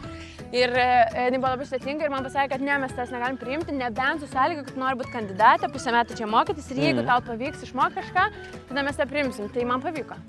Ir 0.51 0.75
e, 0.75 0.87
jinai 1.29 1.39
buvo 1.39 1.55
labai 1.55 1.71
sudėtinga 1.71 2.03
ir 2.09 2.15
man 2.17 2.27
pasakė, 2.27 2.55
kad 2.57 2.67
ne, 2.67 2.77
mes 2.83 2.95
tas 2.99 3.15
negalim 3.15 3.39
priimti, 3.39 3.75
nebent 3.79 4.25
su 4.25 4.31
sąlyga, 4.35 4.67
kad 4.67 4.81
nori 4.81 4.99
būti 4.99 5.15
kandidatė, 5.15 5.71
pusę 5.71 5.95
metų 5.95 6.19
čia 6.19 6.27
mokytis 6.27 6.67
ir 6.75 6.83
jeigu 6.89 7.07
tau 7.07 7.23
pavyks 7.31 7.63
išmokti 7.69 8.03
kažką, 8.03 8.27
tada 8.71 8.83
mes 8.89 8.99
tą 8.99 9.07
priimsim. 9.07 9.47
Tai 9.55 9.71
man 9.71 9.83
pavyko. 9.83 10.19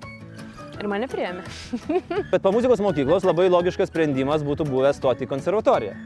Ir 0.76 0.88
mane 0.90 1.08
priėmė. 1.08 1.44
Bet 2.32 2.42
po 2.44 2.52
muzikos 2.54 2.82
mokyklos 2.84 3.24
labai 3.26 3.48
logiškas 3.52 3.90
sprendimas 3.90 4.44
būtų 4.46 4.68
buvęs 4.68 5.00
stoti 5.00 5.24
į 5.24 5.30
konservatoriją. 5.30 5.96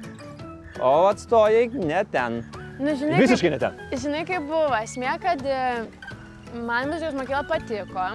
O 0.81 0.95
atstojai 1.11 1.66
ne 1.75 2.05
ten. 2.12 2.41
Nu, 2.81 2.95
žinai, 2.97 3.18
Visiškai 3.21 3.53
ne 3.53 3.61
ten. 3.61 3.77
Kaip, 3.91 4.01
žinai, 4.07 4.25
kaip 4.29 4.47
buvo. 4.49 4.71
Esmė, 4.79 5.12
kad 5.21 5.43
e, 5.45 5.61
man 6.57 6.89
muzikos 6.93 7.18
mokykla 7.18 7.43
patiko. 7.51 8.07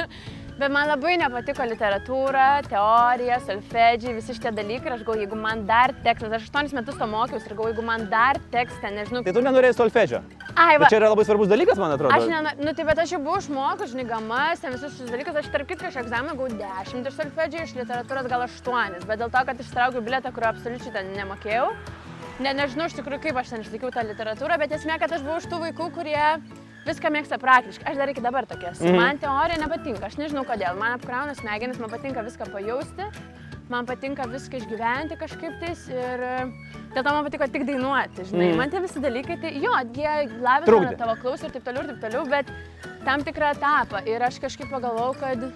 Bet 0.60 0.72
man 0.74 0.90
labai 0.90 1.14
nepatiko 1.16 1.64
literatūra, 1.70 2.48
teorija, 2.66 3.38
solfedžiai, 3.46 4.16
visi 4.18 4.34
šitie 4.36 4.50
dalykai. 4.52 4.90
Ir 4.90 4.96
aš 4.98 5.04
galvoju, 5.06 5.24
jeigu 5.24 5.38
man 5.40 5.62
dar 5.68 5.94
teks, 6.04 6.26
nes 6.26 6.36
aš 6.36 6.50
8 6.50 6.76
metus 6.76 6.98
to 7.00 7.08
mokiausi 7.08 7.48
ir 7.48 7.54
galvoju, 7.54 7.72
jeigu 7.72 7.86
man 7.86 8.04
dar 8.12 8.40
teks, 8.52 8.76
ten 8.82 8.98
nežinau. 9.00 9.22
Tai 9.24 9.36
tu 9.36 9.44
nenorėjai 9.46 9.78
solfedžio. 9.78 10.20
Ai, 10.56 10.76
va. 10.76 10.84
Bet 10.84 10.92
čia 10.92 10.98
yra 11.00 11.10
labai 11.12 11.24
svarbus 11.28 11.50
dalykas, 11.50 11.78
man 11.80 11.94
atrodo. 11.94 12.14
Aš 12.14 12.26
nena, 12.30 12.52
nu 12.58 12.74
tai 12.76 12.86
bet 12.88 13.00
aš 13.02 13.14
jau 13.14 13.20
buvau 13.22 13.40
išmokus, 13.40 13.92
žinai, 13.92 14.06
gamas, 14.08 14.62
ten 14.62 14.74
visus 14.74 14.96
šis 14.98 15.10
dalykus, 15.12 15.38
aš 15.40 15.50
tarp 15.54 15.68
kitko 15.70 15.90
iš 15.90 15.98
egzamino 16.02 16.36
gavau 16.38 16.50
10 16.60 17.10
iš 17.10 17.18
solfedžio, 17.18 17.64
iš 17.66 17.74
literatūros 17.78 18.30
gal 18.30 18.46
8, 18.46 19.04
bet 19.06 19.22
dėl 19.22 19.32
to, 19.32 19.44
kad 19.50 19.62
ištraukiau 19.64 20.04
bilietą, 20.06 20.32
kurio 20.34 20.50
absoliučiai 20.50 20.94
ten 20.96 21.12
nemokėjau. 21.18 21.68
Ne, 22.40 22.54
nežinau 22.56 22.88
iš 22.88 22.96
tikrųjų, 22.96 23.20
kaip 23.26 23.36
aš 23.36 23.52
ten 23.52 23.64
išlaikiau 23.66 23.92
tą 23.92 24.06
literatūrą, 24.08 24.56
bet 24.62 24.72
esmė, 24.78 24.96
kad 25.02 25.12
aš 25.12 25.24
buvau 25.26 25.40
iš 25.42 25.48
tų 25.50 25.60
vaikų, 25.66 25.90
kurie 25.98 26.22
viską 26.86 27.10
mėgsta 27.12 27.36
praktiškai. 27.40 27.90
Aš 27.90 28.00
dar 28.00 28.12
iki 28.12 28.24
dabar 28.24 28.48
tokia 28.48 28.72
esu. 28.72 28.86
Mhm. 28.88 28.96
Man 28.96 29.20
teorija 29.20 29.60
nepatinka, 29.60 30.08
aš 30.08 30.16
nežinau 30.20 30.46
kodėl. 30.48 30.78
Man 30.80 30.96
apkrauna 30.96 31.36
smegenis, 31.36 31.80
man 31.82 31.92
patinka 31.92 32.24
viską 32.24 32.48
pajausti, 32.54 33.10
man 33.70 33.86
patinka 33.86 34.26
viską 34.28 34.60
išgyventi 34.60 35.16
kažkaip 35.20 35.58
tais 35.62 35.86
ir 35.92 36.24
e, 36.26 36.34
dėl 36.94 37.04
to 37.04 37.14
man 37.14 37.26
patiko 37.26 37.48
tik 37.54 37.64
dainuoti, 37.68 38.26
žinai. 38.30 38.50
Mhm. 38.50 38.58
Man 38.60 38.72
tie 38.72 38.82
visi 38.84 39.02
dalykai, 39.02 39.38
tai 39.42 39.52
jo, 39.62 39.72
jie 39.96 40.14
lavina 40.42 40.94
tavo 40.98 41.16
klausą 41.22 41.48
ir 41.48 41.56
taip 41.56 41.66
toliau 41.68 41.86
ir 41.86 41.92
taip 41.92 42.04
toliau, 42.08 42.24
bet 42.30 42.50
tam 43.06 43.24
tikrą 43.26 43.54
etapą. 43.56 44.02
Ir 44.10 44.26
aš 44.26 44.40
kažkaip 44.42 44.70
pagalvojau, 44.72 45.14
kad 45.20 45.46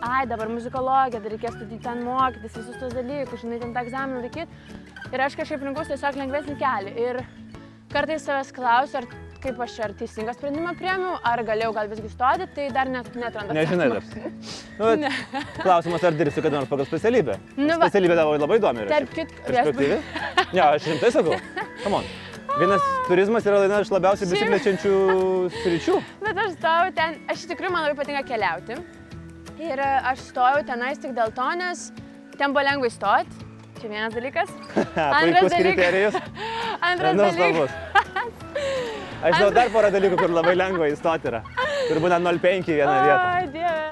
ai, 0.00 0.24
dabar 0.28 0.50
muzikologija, 0.50 1.20
dar 1.20 1.34
reikės 1.34 1.56
studijų 1.56 1.82
ten 1.84 2.04
mokytis, 2.06 2.56
visus 2.58 2.78
tos 2.80 2.94
dalykus, 2.96 3.44
žinai, 3.44 3.60
ten 3.62 3.74
tą 3.76 3.84
egzaminą 3.86 4.24
laikyti. 4.24 4.78
Ir 5.10 5.26
aš 5.26 5.36
kažkaip 5.38 5.64
rinkausi 5.66 5.94
tiesiog 5.94 6.18
lengvesnį 6.20 6.56
kelią. 6.60 6.94
Ir 7.06 7.22
kartais 7.92 8.24
savęs 8.26 8.52
klausiu, 8.54 9.02
ar 9.02 9.29
kaip 9.40 9.60
aš 9.64 9.76
ar 9.84 9.92
teisingą 9.96 10.34
sprendimą 10.36 10.72
priemiau, 10.78 11.16
ar 11.26 11.42
galėjau 11.46 11.72
gal 11.76 11.90
visgi 11.90 12.10
stoti, 12.12 12.46
tai 12.56 12.68
dar 12.74 12.90
net 12.92 13.08
netrandu. 13.16 13.56
Nežinai 13.56 13.88
dar. 13.92 14.08
Nu, 14.78 14.90
bet 14.90 15.60
klausimas, 15.62 16.04
ar 16.04 16.16
dirbsi 16.18 16.44
kada 16.44 16.60
nors 16.60 16.70
pagal 16.70 16.88
specialybę? 16.88 17.36
Nu 17.58 17.76
va. 17.76 17.88
Specialybė 17.88 18.18
tavo 18.20 18.36
labai 18.40 18.58
įdomi. 18.60 18.88
Tarp 18.90 19.14
kitko, 19.16 19.46
Perspektyvi? 19.48 20.00
Ne, 20.56 20.64
aš 20.64 20.88
rimtai 20.90 21.12
sakau. 21.14 21.36
Come 21.84 22.00
on. 22.00 22.08
Vienas 22.58 22.86
turizmas 23.06 23.44
yra 23.46 23.60
viena 23.62 23.78
iš 23.84 23.92
labiausiai 23.94 24.28
besiplečiančių 24.32 24.94
sričių. 25.60 25.98
Bet 26.24 26.40
aš 26.44 26.56
stojau 26.56 26.88
ten, 26.96 27.20
aš 27.30 27.44
tikrųjų 27.52 27.74
man 27.76 27.86
labai 27.86 28.00
patinka 28.00 28.24
keliauti. 28.32 28.80
Ir 29.60 29.84
e, 29.84 29.90
aš 30.10 30.24
stojau 30.32 30.64
tenais 30.66 30.98
tik 31.00 31.14
dėl 31.16 31.32
to, 31.36 31.46
nes 31.60 31.90
ten 32.36 32.56
buvo 32.56 32.66
lengva 32.66 32.90
įstoti. 32.90 33.46
Čia 33.80 33.92
vienas 33.92 34.16
dalykas. 34.16 34.50
Antras 35.20 35.52
dalykas. 35.54 36.18
Antras 36.90 37.22
dalykas. 37.22 38.98
Aš 39.20 39.34
žinau 39.36 39.50
dar 39.52 39.68
porą 39.68 39.90
dalykų, 39.92 40.16
kur 40.16 40.32
labai 40.32 40.54
lengva 40.56 40.86
įstoti 40.88 41.28
yra. 41.28 41.42
Kur 41.90 41.98
būna 42.00 42.16
0,5 42.24 42.70
į 42.72 42.76
vieną 42.78 42.94
vietą. 43.04 43.26
Ai, 43.28 43.48
dieve. 43.52 43.82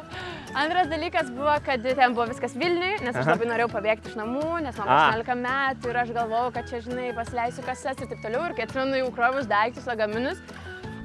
Antras 0.56 0.88
dalykas 0.88 1.28
buvo, 1.36 1.52
kad 1.66 1.84
ten 1.84 2.14
buvo 2.16 2.24
viskas 2.30 2.54
Vilniui, 2.56 2.94
nes 3.04 3.12
aš 3.12 3.20
Aha. 3.26 3.34
labai 3.34 3.50
norėjau 3.50 3.68
pabėgti 3.74 4.08
iš 4.08 4.16
namų, 4.16 4.46
nes 4.64 4.78
man 4.80 4.88
A. 4.88 4.96
buvo 4.96 5.20
18 5.20 5.36
metų 5.42 5.92
ir 5.92 5.98
aš 6.00 6.14
galvojau, 6.16 6.54
kad 6.56 6.70
čia, 6.70 6.80
žinai, 6.86 7.10
pasileisiu 7.18 7.66
kasas 7.66 8.00
ir 8.00 8.08
taip 8.08 8.24
toliau. 8.24 8.46
Ir 8.48 8.56
kai 8.56 8.64
atsimenu 8.64 9.02
jau 9.02 9.12
krovus 9.18 9.46
daiktus, 9.50 9.86
lagaminus, 9.90 10.40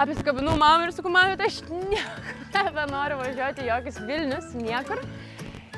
apiskabinau 0.01 0.55
mamą 0.55 0.87
ir 0.87 0.95
sakau, 0.95 1.11
mamai, 1.13 1.35
tai 1.37 1.51
aš 1.51 1.59
nebenoriu 2.55 3.19
važiuoti 3.19 3.67
jokius 3.67 3.99
Vilnius, 4.07 4.53
niekur. 4.55 5.03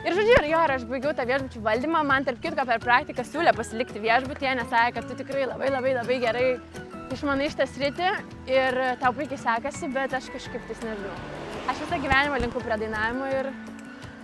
Ir 0.06 0.14
žodžiu, 0.14 0.36
ir 0.38 0.52
jo, 0.52 0.62
ir 0.62 0.76
aš 0.78 0.86
baigiau 0.86 1.16
tą 1.18 1.26
viešbučių 1.26 1.66
valdymą, 1.66 2.06
man 2.06 2.30
tarp 2.30 2.38
kitko 2.46 2.68
per 2.70 2.78
praktiką 2.84 3.26
siūlė 3.26 3.58
pasilikti 3.58 4.06
viešbutyje, 4.06 4.54
nes 4.62 4.70
sakė, 4.70 5.00
kad 5.00 5.10
tu 5.10 5.18
tikrai 5.24 5.50
labai 5.50 5.74
labai 5.74 5.98
labai 5.98 6.20
gerai 6.22 6.50
išmanai 7.14 7.50
šitą 7.52 7.68
sritį 7.70 8.10
ir 8.50 8.80
tau 9.02 9.12
puikiai 9.16 9.40
sekasi, 9.42 9.90
bet 9.94 10.14
aš 10.18 10.30
kažkaip 10.34 10.64
tais 10.70 10.82
nežinau. 10.86 11.14
Aš 11.70 11.82
visą 11.84 12.00
gyvenimą 12.02 12.40
linku 12.42 12.62
prie 12.64 12.78
dainavimo 12.82 13.28
ir 13.34 13.52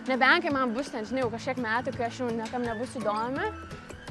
nebent 0.08 0.46
kai 0.46 0.54
man 0.54 0.74
bus 0.76 0.90
ten, 0.94 1.06
žinai, 1.06 1.24
jau 1.26 1.32
kažkiek 1.34 1.62
metų, 1.62 1.94
kai 1.98 2.08
aš 2.08 2.22
jau 2.24 2.30
niekam 2.34 2.66
nebus 2.66 2.96
įdomi, 3.00 3.52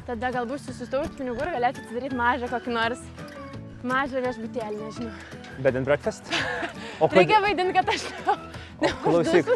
tada 0.07 0.33
galbūt 0.35 0.63
susitaus 0.65 1.11
pinigų 1.19 1.47
ir 1.47 1.53
galėčiau 1.57 1.85
atsidaryti 1.85 2.19
mažą 2.19 2.51
kokį 2.53 2.77
nors 2.77 3.03
mažą 3.87 4.23
viešbutėlį, 4.27 4.79
nežinau. 4.85 5.13
Bed 5.61 5.77
and 5.81 5.89
breakfast. 5.89 6.31
O 7.01 7.07
kodėl? 7.09 7.23
Reikia 7.23 7.39
vaidinti, 7.41 7.73
kad 7.73 7.89
aš 7.89 8.03
ne. 8.83 8.91
Klausyk. 9.01 9.47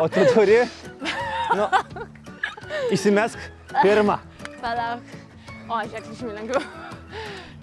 O 0.00 0.06
tu 0.08 0.22
turi. 0.32 0.62
Nu, 1.52 1.66
įsimesk 2.96 3.36
pirmą. 3.84 4.16
Palauk. 4.62 5.12
O, 5.68 5.82
žiūrėk, 5.84 6.08
žymiai 6.16 6.38
lengviau. 6.38 6.62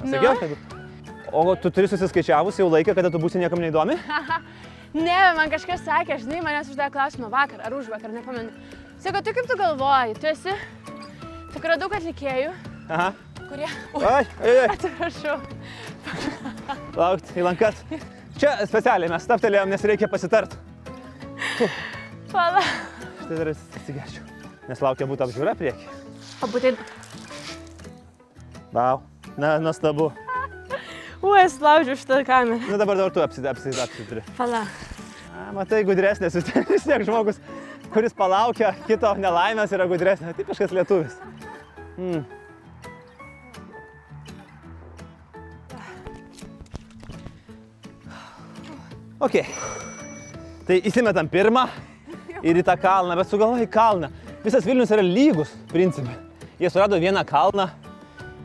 Sakiau, 0.03 0.35
kad... 0.37 0.76
O 1.31 1.55
tu 1.59 1.71
turi 1.73 1.89
susiskaičiavus 1.91 2.59
jau 2.59 2.69
laiką, 2.71 2.95
kada 2.95 3.11
tu 3.11 3.19
būsi 3.19 3.41
niekam 3.41 3.61
neįdomi? 3.63 3.99
Ne, 4.95 5.17
man 5.35 5.49
kažkas 5.51 5.81
sakė, 5.83 6.15
žinai, 6.21 6.39
manęs 6.41 6.69
uždavė 6.71 6.93
klausimą 6.93 7.27
vakar 7.29 7.59
ar 7.67 7.73
už 7.75 7.89
vakar, 7.91 8.07
nepamenu. 8.09 8.53
Sako, 9.03 9.19
tu 9.21 9.33
kaip 9.35 9.49
tu 9.49 9.57
galvoji, 9.59 10.15
tu 10.17 10.29
esi, 10.31 10.53
tik 11.53 11.67
yra 11.67 11.75
daug 11.77 11.91
atlikėjų, 11.93 12.53
Aha. 12.87 13.09
kurie... 13.49 13.67
Ai, 13.99 14.23
ai, 14.23 14.53
ai. 14.53 14.69
Atsiprašau. 14.73 15.35
Laukti 16.97 17.35
į 17.37 17.45
lankas. 17.45 17.83
Čia 18.39 18.55
specialiai 18.69 19.11
mes 19.11 19.27
staptelėjom, 19.27 19.69
nes 19.75 19.85
reikia 19.91 20.09
pasitart. 20.09 20.55
Pala. 22.31 22.63
Štai 23.25 23.41
dar 23.41 23.51
atsigerčiau. 23.53 24.23
Nes 24.71 24.81
laukia 24.83 25.09
būtų 25.09 25.27
apžiūra 25.27 25.53
prieki. 25.59 25.91
O 26.41 26.49
būtent... 26.53 26.79
Vau. 28.73 29.01
Na, 29.37 29.57
nuostabu. 29.61 30.09
Ui, 31.21 31.39
aš 31.41 31.57
laužiu 31.61 31.95
šitą 31.97 32.21
kamerą. 32.27 32.59
Na 32.69 32.77
dabar 32.77 32.97
dar 32.99 33.11
tu 33.13 33.21
apsidari. 33.23 33.57
Apsi, 33.81 34.21
Pala. 34.37 34.65
A, 35.33 35.51
matai, 35.53 35.83
gudresnės 35.85 36.35
vis 36.37 36.45
tiek- 36.49 37.05
žmogus, 37.05 37.39
kuris 37.93 38.13
palaukia 38.13 38.73
kito 38.87 39.13
nelaimės, 39.17 39.73
yra 39.73 39.87
gudresnė. 39.89 40.33
Tipiškas 40.37 40.73
lietuvis. 40.77 41.17
Mm. 41.97 42.25
Ok. 49.19 49.39
Tai 50.67 50.77
įsimetam 50.85 51.29
pirmą 51.31 51.65
ir 52.45 52.59
į 52.59 52.63
tą 52.67 52.75
kalną, 52.81 53.15
bet 53.17 53.31
sugalvoji 53.31 53.69
kalną. 53.71 54.11
Visas 54.45 54.65
Vilnius 54.67 54.91
yra 54.93 55.01
lygus, 55.05 55.49
principai. 55.71 56.13
Jie 56.61 56.69
surado 56.73 56.99
vieną 57.01 57.23
kalną 57.27 57.69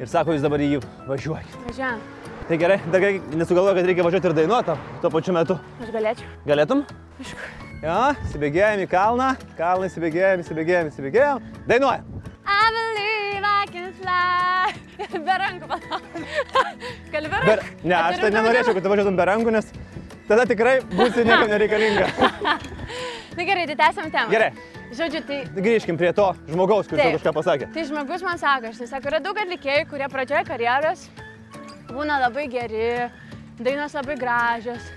ir 0.01 0.09
sako, 0.09 0.33
jūs 0.37 0.45
dabar 0.45 0.63
į 0.65 0.71
jį 0.77 0.83
važiuokit. 1.09 1.61
Važiuojam. 1.69 2.01
Tai 2.53 2.59
gerai, 2.61 2.81
dar 2.93 3.01
nesugalvoju, 3.33 3.79
kad 3.79 3.87
reikia 3.89 4.05
važiuoti 4.05 4.29
ir 4.29 4.33
dainuoti 4.37 4.73
tuo 5.01 5.11
pačiu 5.15 5.33
metu. 5.33 5.55
Aš 5.81 5.93
galėčiau. 5.95 6.27
Galėtum? 6.45 6.83
Jo, 7.81 7.95
įsibėgėjom 8.27 8.83
į 8.83 8.89
kalną, 8.93 9.29
kalną 9.57 9.89
įsibėgėjom, 9.89 10.43
įsibėgėjom, 10.45 10.91
įsibėgėjom. 10.91 11.47
Dainuojam. 11.71 12.11
I 12.45 12.67
believe 12.77 13.49
I 13.53 13.71
can 13.73 13.89
fly. 14.03 15.17
Be 15.31 15.39
rankų, 15.45 15.71
palauk. 15.71 16.21
Gali 17.15 17.33
be 17.33 17.41
Ber... 17.49 17.65
rankų? 17.65 17.81
Ne, 17.87 17.97
aš 18.03 18.21
tai 18.21 18.33
nenorėčiau, 18.37 18.77
kad 18.77 18.85
tu 18.85 18.93
važiuotum 18.93 19.23
be 19.23 19.29
rankų, 19.33 19.57
nes 19.57 19.73
tada 20.29 20.45
tikrai 20.53 20.77
būsi 20.93 21.25
niekam 21.25 21.49
nereikalinga. 21.55 22.13
Na 23.41 23.49
gerai, 23.49 23.65
tai 23.73 23.81
tęsiam 23.81 24.13
temą. 24.13 24.29
Gerai, 24.37 24.53
Žodžiu, 24.93 25.25
tai 25.25 25.43
grįžkim 25.57 25.97
prie 25.97 26.13
to 26.13 26.29
žmogaus, 26.53 26.85
kuris 26.93 27.17
kažką 27.17 27.33
pasakė. 27.41 27.73
Tai 27.73 27.89
žmogus 27.89 28.29
man 28.29 28.37
sako, 28.37 28.77
žinai, 28.77 28.93
sako, 28.93 29.15
yra 29.15 29.25
daug 29.25 29.41
atlikėjų, 29.41 29.89
kurie 29.89 30.13
pradžioje 30.13 30.45
karjeros 30.53 31.09
būna 31.93 32.19
labai 32.25 32.49
geri, 32.51 33.09
dainos 33.61 33.95
labai 33.97 34.17
gražios, 34.21 34.89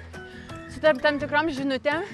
su 0.74 0.82
tam, 0.84 1.00
tam 1.04 1.20
tikrom 1.22 1.52
žinutėm. 1.54 2.06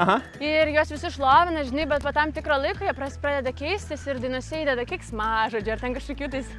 Aha. 0.00 0.20
Ir 0.40 0.70
juos 0.72 0.92
visi 0.94 1.10
šlovina, 1.12 1.64
žinai, 1.66 1.84
bet 1.90 2.04
po 2.06 2.12
tam 2.16 2.32
tikro 2.32 2.56
laiko 2.62 2.86
jie 2.86 2.94
pradeda 2.96 3.52
keistis 3.52 4.06
ir 4.08 4.20
dainose 4.22 4.62
įdeda 4.62 4.86
kiksmažodžių 4.88 5.74
ar 5.74 5.82
ten 5.82 5.96
kažkokių 5.98 6.30
tais 6.32 6.52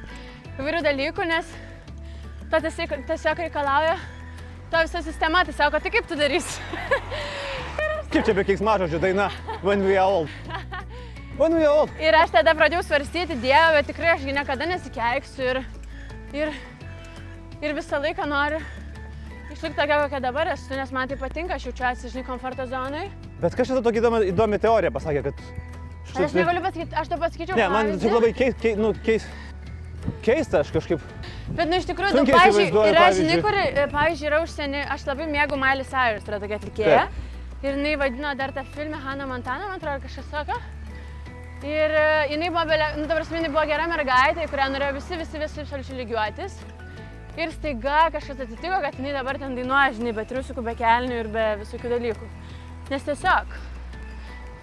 įvairių 0.60 0.82
dalykų, 0.84 1.26
nes 1.26 1.48
to 2.52 2.60
tiesiog, 2.60 3.40
reikalauja 3.46 3.96
to 4.70 4.84
visa 4.84 5.02
sistema, 5.02 5.42
tai 5.44 5.56
sako, 5.56 5.80
tai 5.82 5.90
kaip 5.92 6.06
tu 6.08 6.18
darysi? 6.18 6.60
Kaip 8.12 8.26
čia 8.28 8.34
be 8.36 8.42
keiksmažodžių 8.44 8.98
daina 9.00 9.30
When 9.64 9.86
we 9.86 9.96
are 9.96 10.04
old? 10.04 10.28
When 11.38 11.54
we 11.56 11.64
old. 11.64 11.88
Ir 11.96 12.12
aš 12.12 12.34
tada 12.34 12.52
pradėjau 12.52 12.82
svarstyti 12.84 13.38
Dievą, 13.40 13.78
bet 13.78 13.88
tikrai 13.88 14.10
aš 14.12 14.26
gi 14.26 14.34
niekada 14.36 14.66
nesikeiksiu 14.68 15.46
ir, 15.48 15.60
ir, 16.36 16.52
ir 17.62 17.76
visą 17.76 18.00
laiką 18.02 18.26
noriu 18.28 18.60
išlikti 19.52 19.78
tokia, 19.78 19.98
kokia 20.04 20.20
dabar 20.22 20.48
esu, 20.54 20.72
nes 20.76 20.90
man 20.94 21.10
tai 21.10 21.18
patinka, 21.20 21.56
aš 21.58 21.68
jaučiuosi, 21.68 22.10
žinai, 22.12 22.24
komforto 22.26 22.66
zonai. 22.66 23.06
Bet 23.42 23.54
kažkas 23.58 23.82
tokia 23.84 24.02
įdomi, 24.02 24.22
įdomi 24.32 24.58
teorija 24.62 24.92
pasakė, 24.94 25.22
kad... 25.28 25.44
Aš 26.12 26.34
negaliu 26.36 26.62
pasakyti, 26.64 26.96
aš 26.98 27.10
to 27.12 27.18
pasakyčiau. 27.20 27.58
Ne, 27.58 27.68
man 27.72 27.92
čia 28.00 28.12
labai 28.12 28.32
keis, 28.36 28.56
keis, 28.60 28.80
nu, 28.80 28.92
keis, 29.06 29.26
keista, 30.24 30.62
aš 30.64 30.72
kažkaip... 30.74 31.04
Bet, 31.52 31.68
nu, 31.68 31.78
iš 31.78 31.86
tikrųjų, 31.90 32.16
Sunkiai 32.16 32.34
daug, 32.34 32.40
pavyzdžiui, 32.40 32.66
įsivaizduoju, 32.66 32.92
yra, 32.92 33.06
žinai, 33.14 33.38
pavyzdžiui. 33.38 33.44
kur, 33.46 33.84
e, 33.84 33.86
pavyzdžiui, 33.92 34.28
yra 34.30 34.42
užsienį, 34.46 34.82
aš 34.96 35.06
labai 35.10 35.30
mėgau 35.30 35.60
Miley 35.60 35.88
Cyrus, 35.88 36.28
yra 36.28 36.42
tokia 36.42 36.58
atlikėja. 36.60 37.06
Ir 37.62 37.76
jinai 37.76 37.96
vadino 38.00 38.32
dar 38.38 38.54
tą 38.56 38.64
filmą 38.74 38.98
Hannah 39.04 39.28
Montana, 39.30 39.68
man 39.70 39.78
atrodo, 39.78 40.02
kažkas 40.02 40.26
sako. 40.32 40.58
Ir 41.62 41.94
e, 41.94 42.06
jinai 42.32 42.50
buvo, 42.50 42.78
nu, 42.98 43.06
dabar 43.06 43.28
jinai 43.28 43.52
buvo 43.52 43.66
gera 43.70 43.86
mergaitė, 43.90 44.48
į 44.48 44.50
kurią 44.50 44.70
norėjo 44.74 44.96
visi, 44.98 45.18
visi, 45.20 45.42
visi 45.44 45.62
absoliučiai 45.62 46.00
lygiuotis. 46.02 46.56
Ir 47.40 47.48
staiga 47.54 48.10
kažkas 48.12 48.42
atsitiko, 48.44 48.76
kad 48.84 48.96
jinai 48.98 49.14
dabar 49.14 49.38
ten 49.40 49.54
dainuoja, 49.56 49.94
žinai, 49.96 50.12
be 50.16 50.24
triusikų, 50.28 50.64
be 50.66 50.74
kelnių 50.76 51.20
ir 51.22 51.30
be 51.32 51.46
visokių 51.62 51.92
dalykų. 51.94 52.28
Nes 52.92 53.06
tiesiog. 53.06 53.54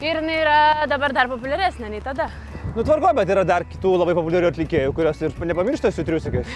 Ir 0.05 0.19
jinai 0.21 0.35
yra 0.43 0.59
dabar 0.91 1.15
dar 1.17 1.31
populiaresnė 1.31 1.89
nei 1.89 2.03
tada. 2.05 2.29
Nu 2.75 2.83
tvarko, 2.85 3.09
bet 3.17 3.31
yra 3.33 3.43
dar 3.47 3.65
kitų 3.67 3.93
labai 3.97 4.13
populiarių 4.17 4.49
atlikėjų, 4.51 4.91
kurios 4.97 5.21
ir 5.23 5.33
nepamiršta 5.51 5.91
su 5.93 6.05
triusikais 6.07 6.51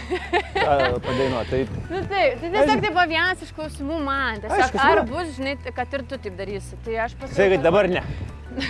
padainuoti. 1.08 1.50
Tai 1.50 1.64
Nu 1.90 2.04
taip, 2.12 2.38
tai 2.42 2.52
tiesiog 2.54 2.84
tai 2.86 2.92
buvo 2.92 3.08
vienas 3.10 3.42
iš 3.46 3.56
klausimų 3.58 3.98
man. 4.04 4.44
Tiesiog, 4.44 4.62
Aišku, 4.68 4.84
ar 4.84 5.02
bus, 5.10 5.34
žinai, 5.38 5.58
kad 5.74 5.98
ir 5.98 6.06
tu 6.10 6.20
taip 6.28 6.38
darysi. 6.38 6.78
Tai 6.86 7.00
aš 7.08 7.16
Jisai, 7.16 7.26
pasakiau. 7.26 7.56
kad 7.58 7.68
dabar 7.68 7.90
ne. 7.92 8.06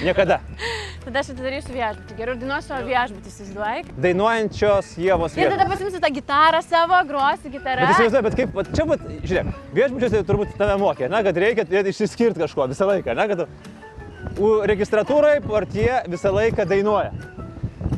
Niekada. 0.04 0.40
Tada 1.04 1.20
aš 1.20 1.34
atidarysiu 1.34 1.76
viešbutį. 1.76 2.16
Geriau 2.16 2.38
dainuosiu 2.40 2.70
savo 2.70 2.88
viešbutį, 2.88 3.32
įsivaizduoji. 3.34 3.86
Dainuojančios 4.06 4.92
Jėvos 5.04 5.36
Ir 5.36 5.52
tada 5.52 5.68
pasimsiu 5.68 6.00
tą 6.04 6.12
gitarą 6.16 6.62
savo, 6.64 7.02
grosi 7.10 7.52
gitarą. 7.52 7.90
Bet 7.90 7.98
įsivaizduoju, 7.98 8.26
bet 8.30 8.38
kaip, 8.40 8.62
čia, 8.72 8.86
vat, 8.88 9.04
žiūrėk, 9.28 9.50
viešbučiuose 9.76 10.24
turbūt 10.30 10.56
tave 10.62 10.78
mokė, 10.80 11.12
na, 11.12 11.20
kad 11.28 11.42
reikia 11.44 11.68
išsiskirti 11.92 12.46
kažko 12.46 12.70
visą 12.72 12.88
laiką, 12.88 13.18
na, 13.20 13.28
kad 13.34 13.44
registratūrai 14.40 15.38
portie 15.46 15.90
visą 16.10 16.32
laiką 16.34 16.66
dainuoja. 16.70 17.12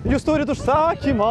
Jūs 0.05 0.25
turit 0.25 0.49
užsakymą. 0.51 1.27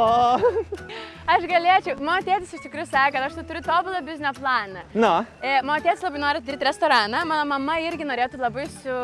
Aš 1.30 1.44
galėčiau. 1.48 1.94
Mano 2.04 2.20
tėtis 2.26 2.50
iš 2.56 2.64
tikrųjų 2.66 2.88
sakė, 2.90 3.12
kad 3.14 3.26
aš 3.28 3.36
tu 3.38 3.44
turiu 3.48 3.62
tobulą 3.64 4.00
biznio 4.04 4.32
planą. 4.36 4.82
Na, 4.94 5.12
E, 5.40 5.60
Mano 5.62 5.78
tėtis 5.84 6.02
labai 6.04 6.20
nori 6.20 6.42
daryti 6.44 6.66
restoraną, 6.68 7.22
mano 7.28 7.44
mama 7.48 7.78
irgi 7.80 8.04
norėtų 8.08 8.40
labai 8.42 8.66
su 8.72 8.96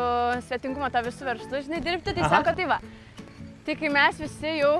svetingumo 0.49 0.89
to 0.93 1.01
visų 1.07 1.29
verslų, 1.29 1.63
žinai, 1.65 1.79
dirbti, 1.85 2.13
tai 2.13 2.25
Aha. 2.27 2.35
sako, 2.35 2.53
tai 2.59 2.67
va. 2.69 2.79
Tai 3.65 3.75
kai 3.79 3.89
mes 3.93 4.19
visi 4.21 4.57
jau, 4.59 4.75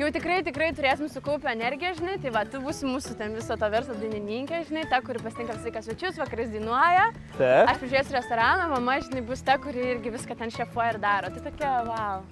jau 0.00 0.08
tikrai, 0.12 0.40
tikrai 0.44 0.70
turėsim 0.76 1.08
sukaupę 1.10 1.50
energiją, 1.52 1.94
žinai, 1.98 2.16
tai 2.22 2.32
va, 2.34 2.44
tu 2.48 2.60
būsi 2.64 2.88
mūsų 2.88 3.16
ten 3.18 3.36
viso 3.36 3.56
to 3.58 3.68
verslo 3.72 3.96
dainininkė, 4.00 4.62
žinai, 4.68 4.86
ta, 4.90 5.00
kuri 5.04 5.22
pasitinka 5.24 5.56
visą 5.56 5.70
laiką 5.70 5.84
svečius, 5.86 6.18
vakarais 6.20 6.50
dainuoja. 6.52 7.06
taip. 7.38 7.70
Aš 7.72 7.80
prižiūrėsiu 7.82 8.18
restoraną, 8.18 8.68
mama, 8.74 8.98
žinai, 9.04 9.24
bus 9.26 9.44
ta, 9.46 9.56
kuri 9.62 9.92
irgi 9.94 10.12
viską 10.18 10.36
ten 10.38 10.52
šefuoja 10.52 10.94
ir 10.94 11.00
daro. 11.02 11.32
Tai 11.32 11.44
tokia, 11.48 11.72
wow. 11.88 12.26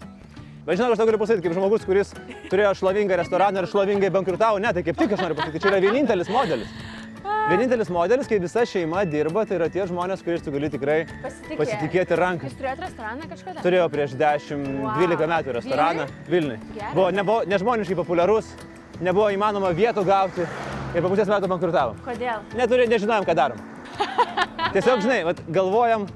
Bet 0.64 0.78
žinok, 0.80 0.94
aš 0.94 1.00
tau 1.00 1.08
galiu 1.08 1.20
pasakyti, 1.20 1.44
kaip 1.44 1.56
žmogus, 1.58 1.82
kuris 1.84 2.12
turėjo 2.48 2.72
šlovingą 2.80 3.18
restoraną 3.20 3.60
ir 3.60 3.68
šlovingai 3.68 4.12
bankrutavo, 4.12 4.60
ne, 4.64 4.72
tai 4.72 4.84
kaip 4.84 4.96
tik 5.00 5.16
aš 5.16 5.24
noriu 5.24 5.36
pasakyti, 5.40 5.60
čia 5.60 5.72
yra 5.72 5.80
vienintelis 5.84 6.30
modelis. 6.32 6.70
Vienintelis 7.48 7.88
modelis, 7.92 8.28
kai 8.28 8.38
visa 8.40 8.62
šeima 8.68 9.02
dirba, 9.08 9.44
tai 9.48 9.56
yra 9.58 9.66
tie 9.72 9.84
žmonės, 9.88 10.22
kuriais 10.24 10.42
tu 10.44 10.52
gali 10.52 10.68
tikrai 10.72 11.04
Pasitikėti. 11.22 11.58
pasitikėti 11.60 12.16
ranką. 12.20 12.48
Jūs 12.48 12.56
turėjote 12.58 12.84
restoraną 12.86 13.28
kažkada? 13.30 13.64
Turėjau 13.64 13.88
prieš 13.92 14.14
10-12 14.20 15.18
Wow. 15.20 15.28
metų 15.32 15.54
restoraną 15.58 16.06
Vilniui. 16.28 16.58
Geras. 16.74 16.94
Buvo 16.96 17.10
nebuvo, 17.12 17.44
nežmoniškai 17.48 17.96
populiarus, 18.00 18.48
nebuvo 19.00 19.28
įmanoma 19.34 19.72
vietų 19.76 20.04
gauti 20.08 20.40
ir 20.94 21.02
po 21.02 21.08
pusės 21.12 21.28
metų 21.28 21.48
bankrutavom. 21.52 21.96
Kodėl? 22.04 22.40
Neturi, 22.56 22.88
nežinojom, 22.88 23.24
ką 23.28 23.34
darom. 23.36 23.58
Tiesiog, 24.74 25.00
žinai, 25.04 25.20
vat, 25.28 25.40
galvojam, 25.52 26.06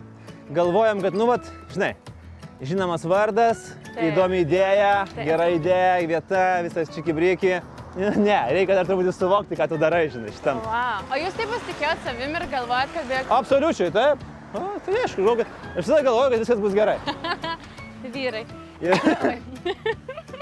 galvojam, 0.51 1.01
kad, 1.05 1.15
nu, 1.15 1.27
vat, 1.29 1.45
žinai, 1.75 1.93
žinomas 2.61 3.05
vardas, 3.05 3.67
Taip. 3.95 4.13
įdomi 4.13 4.41
idėja, 4.47 5.05
Taip. 5.13 5.25
gera 5.29 5.49
idėja, 5.55 5.99
vieta, 6.09 6.47
visas 6.67 6.89
čikibriki. 6.95 7.59
Ne, 8.29 8.39
reikia 8.55 8.77
dar 8.77 8.87
truputį 8.89 9.13
suvokti, 9.17 9.57
ką 9.59 9.69
tu 9.71 9.79
darai, 9.81 10.05
žinai, 10.13 10.33
šitam. 10.37 10.61
Wow. 10.67 11.07
O 11.13 11.21
jūs 11.21 11.37
taip 11.39 11.51
pasitikėjot 11.55 12.05
savim 12.07 12.37
ir 12.39 12.47
galvojat, 12.53 12.93
kad 12.95 13.09
beje 13.11 13.25
Absoliučiai, 13.39 13.95
taip. 13.95 14.27
O, 14.57 14.63
tai 14.85 14.95
aišku, 15.03 15.23
žinau, 15.23 15.35
kad 15.41 15.57
aš 15.75 15.83
visada 15.83 16.05
galvoju, 16.07 16.31
kad 16.35 16.45
viskas 16.45 16.63
bus 16.63 16.77
gerai. 16.77 16.99
vyrai. 18.15 18.45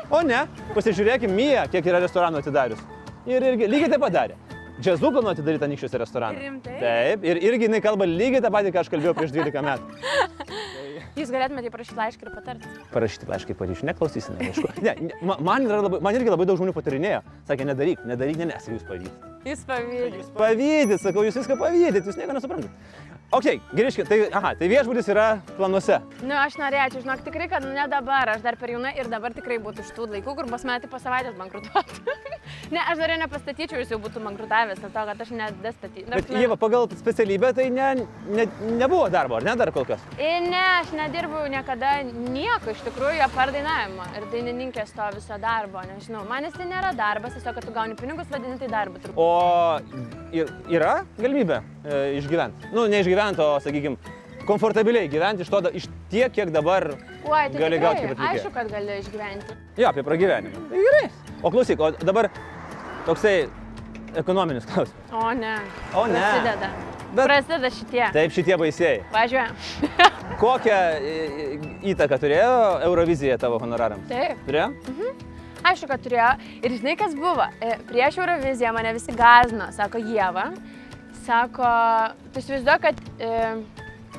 O 0.06 0.20
ne, 0.22 0.44
pasižiūrėkime, 0.70 1.34
Mija, 1.34 1.64
kiek 1.70 1.86
yra 1.90 1.98
restoranų 1.98 2.38
atidarius. 2.38 2.82
Ir 3.26 3.42
irgi 3.42 3.66
lygiai 3.66 3.90
taip 3.90 4.04
pat 4.04 4.14
darė. 4.14 4.36
Džiazų 4.76 5.08
planuoja 5.10 5.34
atidaryti 5.34 5.66
anykščiuose 5.66 5.98
restoraną. 5.98 6.42
Rimtai? 6.44 6.76
Taip, 6.78 7.24
ir 7.26 7.40
irgi 7.48 7.66
jinai 7.66 7.80
kalba 7.82 8.06
lygiai 8.06 8.42
tą 8.44 8.52
patį, 8.54 8.70
ką 8.74 8.84
aš 8.84 8.90
kalbėjau 8.92 9.16
prieš 9.16 9.32
12 9.34 9.64
metų. 9.66 9.82
Jūs 11.16 11.30
galėtumėte 11.32 11.70
parašyti 11.72 11.96
laišką 11.96 12.26
ir 12.26 12.32
patarti. 12.36 12.70
Parašyti 12.92 13.28
laiškai 13.30 13.54
patyčių, 13.56 13.86
neklausysi, 13.88 14.34
neaišku. 14.36 14.68
Ne, 14.84 14.92
ne, 15.00 15.14
ma- 15.24 15.38
man, 15.40 15.64
labai, 15.70 16.00
man 16.04 16.18
irgi 16.18 16.28
labai 16.28 16.44
daug 16.50 16.58
žmonių 16.60 16.74
patarinėjo. 16.76 17.22
Sakė, 17.48 17.64
nedaryk, 17.70 18.02
nedaryk, 18.10 18.36
ne, 18.42 18.50
nes 18.50 18.68
jūs 18.68 18.84
pavydit. 18.84 19.24
Jūs 19.48 19.62
pavydite. 19.64 20.20
Jūs 20.20 20.28
pavydit, 20.36 21.00
sakau, 21.00 21.24
jūs 21.24 21.38
viską 21.40 21.56
pavydit, 21.62 22.04
jūs 22.04 22.20
nieko 22.20 22.36
nesuprantat. 22.36 23.15
Ok, 23.34 23.46
grįžkit, 23.74 24.06
tai, 24.06 24.18
aha, 24.30 24.52
tai 24.54 24.68
viešbutis 24.70 25.08
yra 25.10 25.24
planuose. 25.56 25.96
Nu, 26.22 26.36
aš 26.38 26.54
norėčiau, 26.60 27.02
žinok, 27.02 27.24
tikrai, 27.26 27.48
kad 27.50 27.64
ne 27.66 27.82
dabar, 27.90 28.30
aš 28.36 28.44
dar 28.44 28.54
per 28.60 28.70
jauna 28.70 28.92
ir 28.94 29.10
dabar 29.10 29.34
tikrai 29.34 29.56
būtų 29.62 29.82
iš 29.82 29.90
tų 29.96 30.06
laikų, 30.12 30.34
kur 30.38 30.46
pas 30.46 30.62
mane 30.68 30.86
po 30.86 31.00
savaitės 31.02 31.34
bankrutuotų. 31.34 32.14
ne, 32.74 32.84
aš 32.84 33.00
dar 33.02 33.14
nepastatyčiau, 33.24 33.80
jis 33.82 33.90
jau 33.96 33.98
būtų 34.04 34.22
bankrutavęs, 34.22 34.78
dėl 34.78 34.92
to, 34.94 35.04
kad 35.10 35.24
aš 35.24 35.32
nedastatyčiau. 35.40 36.12
Bet 36.14 36.30
jie 36.30 36.58
pagal 36.62 36.86
specialybę 37.00 37.50
tai 37.58 37.66
ne, 37.74 37.88
ne, 38.30 38.46
nebuvo 38.78 39.10
darbo, 39.10 39.40
ar 39.40 39.48
ne 39.48 39.56
dar 39.58 39.74
kol 39.74 39.88
kas? 39.90 40.06
Ne, 40.16 40.62
aš 40.76 40.94
nedirbau 40.94 41.42
niekada 41.50 41.96
nieko 42.06 42.76
iš 42.76 42.86
tikrųjų 42.86 43.26
apart 43.26 43.58
dainavimo 43.58 44.06
ir 44.14 44.30
dainininkės 44.30 44.94
to 44.94 45.10
viso 45.18 45.40
darbo, 45.42 45.82
nežinau. 45.90 46.22
Man 46.30 46.46
jis 46.46 46.54
tai 46.54 46.70
nėra 46.70 46.94
darbas, 46.94 47.34
tiesiog, 47.34 47.58
kad 47.58 47.66
tu 47.66 47.74
gauni 47.74 47.98
pinigus, 47.98 48.30
vadini 48.30 48.54
tai 48.62 48.70
turbūt. 48.70 49.10
O 49.18 49.28
ir, 50.36 50.50
yra 50.70 51.00
galimybė 51.18 51.58
e, 51.58 52.00
išgyventi? 52.20 52.70
Nu, 52.76 52.86
neišgyventi, 52.90 53.15
o, 53.16 53.48
sakykime, 53.64 53.96
komfortabiliai 54.46 55.08
gyventi 55.10 55.42
iš 55.42 55.50
to, 55.50 55.60
iš 55.74 55.88
tiek, 56.12 56.32
kiek 56.32 56.50
dabar 56.54 56.90
Oi, 56.92 57.46
tai 57.50 57.58
gali 57.58 57.76
tikrai, 57.76 57.78
gauti 57.82 58.02
kaip 58.02 58.12
atlikėjas. 58.14 58.34
Aišku, 58.40 58.52
kad 58.54 58.70
gali 58.70 58.98
išgyventi. 59.02 59.56
Jo, 59.80 59.88
apie 59.90 60.04
pragyvenimą. 60.06 60.66
Tai 60.70 60.82
gerai. 60.84 61.08
O 61.42 61.50
klausyk, 61.50 61.80
o 61.82 61.90
dabar 62.06 62.28
toksai 63.06 63.36
ekonominis 64.16 64.66
klausimas. 64.68 65.08
O 65.12 65.32
ne. 65.34 65.56
O 65.98 66.06
ne. 66.06 66.20
Prasideda. 66.20 66.70
Bet- 67.16 67.24
Prasideda 67.26 67.70
šitie. 67.70 68.04
Taip, 68.14 68.32
šitie 68.34 68.56
baisiai. 68.60 69.00
Važiuojam. 69.14 69.56
Kokią 70.42 70.78
e, 71.00 71.14
įtaką 71.94 72.18
turėjo 72.20 72.52
Eurovizija 72.86 73.38
tavo 73.40 73.58
honorarams? 73.62 74.06
Taip. 74.10 74.40
Turėjo? 74.46 74.70
Aišku, 75.66 75.88
kad 75.90 76.02
turėjo. 76.04 76.30
Ir 76.62 76.74
žinai, 76.78 76.94
kas 77.00 77.14
buvo? 77.18 77.46
E, 77.64 77.76
Prieš 77.88 78.18
Euroviziją 78.20 78.70
mane 78.76 78.92
visi 78.94 79.14
gazino, 79.16 79.70
sako 79.74 79.98
Jėva. 80.02 80.50
Sako, 81.26 81.66
tu 82.32 82.38
įsivaizduoji, 82.38 82.82
kad 82.84 83.00
e, 83.18 83.30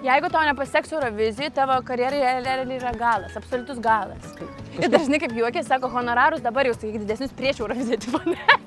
jeigu 0.03 0.29
tau 0.33 0.43
nepasiseks 0.47 0.91
Eurovizijai, 0.93 1.49
tavo 1.53 1.79
karjerai 1.87 2.19
realiai 2.43 2.77
yra 2.79 2.91
galas, 2.97 3.35
absoliutus 3.37 3.79
galas. 3.83 4.33
Ir 4.81 4.91
dažnai 4.93 5.17
kaip 5.23 5.31
juokė, 5.33 5.63
sako, 5.65 5.89
honorarus 5.89 6.41
dabar 6.45 6.67
jau 6.69 6.75
sakyk 6.77 6.99
didesnius 7.01 7.31
prieš 7.33 7.63
Euroviziją, 7.63 7.97
tipo, 8.03 8.19
ne. 8.29 8.37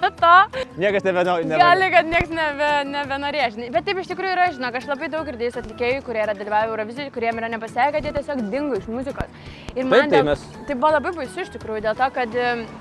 Po 0.00 0.08
to 0.16 0.30
Niekas 0.80 1.04
nebeno. 1.04 1.34
gali, 1.44 1.86
kad 1.92 2.06
niekas 2.08 2.30
nebe, 2.32 2.68
nebenorės. 2.88 3.56
Bet 3.74 3.84
taip 3.86 3.98
iš 4.00 4.08
tikrųjų 4.10 4.32
yra, 4.32 4.46
žinok, 4.54 4.78
aš 4.78 4.86
labai 4.88 5.08
daug 5.12 5.26
girdėjus 5.28 5.58
atlikėjų, 5.60 6.00
kurie 6.06 6.22
yra 6.24 6.34
dalyvavę 6.36 6.70
Eurovizijoje, 6.70 7.12
kuriem 7.14 7.40
yra 7.40 7.50
nepasiekę, 7.52 7.90
kad 7.98 8.06
jie 8.08 8.12
tiesiog 8.16 8.40
dingo 8.52 8.78
iš 8.80 8.88
muzikos. 8.92 9.28
Ir 9.74 9.84
man 9.84 10.06
Taip, 10.06 10.10
tai 10.14 10.20
dėl- 10.22 10.28
mes- 10.30 10.46
Tai 10.68 10.74
buvo 10.80 10.92
labai 10.96 11.12
baisu 11.18 11.44
iš 11.44 11.52
tikrųjų, 11.56 11.84
dėl 11.88 11.98
to, 12.00 12.08
kad 12.16 12.38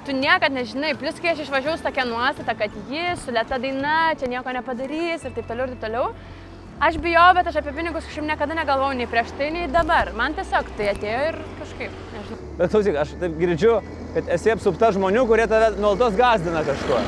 tu 0.07 0.15
niekad 0.15 0.55
nežinai, 0.55 0.93
plus 0.99 1.19
kai 1.19 1.33
aš 1.33 1.43
išvažiavau 1.45 1.77
su 1.81 1.87
tokia 1.89 2.07
nuostata, 2.07 2.55
kad 2.55 2.71
jis 2.91 3.25
su 3.25 3.35
lėta 3.35 3.59
daina 3.59 4.13
čia 4.19 4.31
nieko 4.31 4.55
nepadarys 4.55 5.25
ir 5.27 5.35
taip 5.35 5.47
toliau 5.51 5.67
ir 5.67 5.75
taip 5.75 5.85
toliau. 5.89 6.13
Aš 6.83 6.97
bijau, 6.99 7.29
bet 7.37 7.47
aš 7.47 7.61
apie 7.61 7.71
pinigus 7.71 8.03
kažkaip 8.03 8.25
niekada 8.27 8.55
negalvojau 8.57 8.97
nei 8.99 9.07
prieš 9.07 9.31
tai, 9.39 9.47
nei 9.55 9.67
dabar. 9.71 10.11
Man 10.17 10.35
tiesiog 10.35 10.67
tai 10.75 10.89
atėjo 10.91 11.21
ir 11.29 11.37
kažkaip, 11.61 11.93
nežinau. 12.11 12.49
Bet 12.59 12.73
klausyk, 12.73 12.97
aš 12.99 13.13
taip 13.21 13.37
girdžiu, 13.39 13.77
kad 14.15 14.31
esi 14.35 14.51
apsupta 14.51 14.89
žmonių, 14.95 15.23
kurie 15.29 15.47
tave 15.47 15.71
nuolatos 15.77 16.17
gazdina 16.19 16.65
kažkuo. 16.67 16.99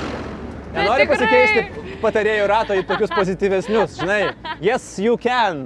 Nenori 0.71 1.03
tikrai. 1.03 1.17
pasikeisti 1.17 1.95
patarėjų 2.01 2.47
rato 2.47 2.77
į 2.79 2.85
tokius 2.87 3.11
pozityvesnius, 3.11 3.97
žinai. 3.99 4.21
Yes, 4.63 4.85
you 5.03 5.17
can. 5.19 5.65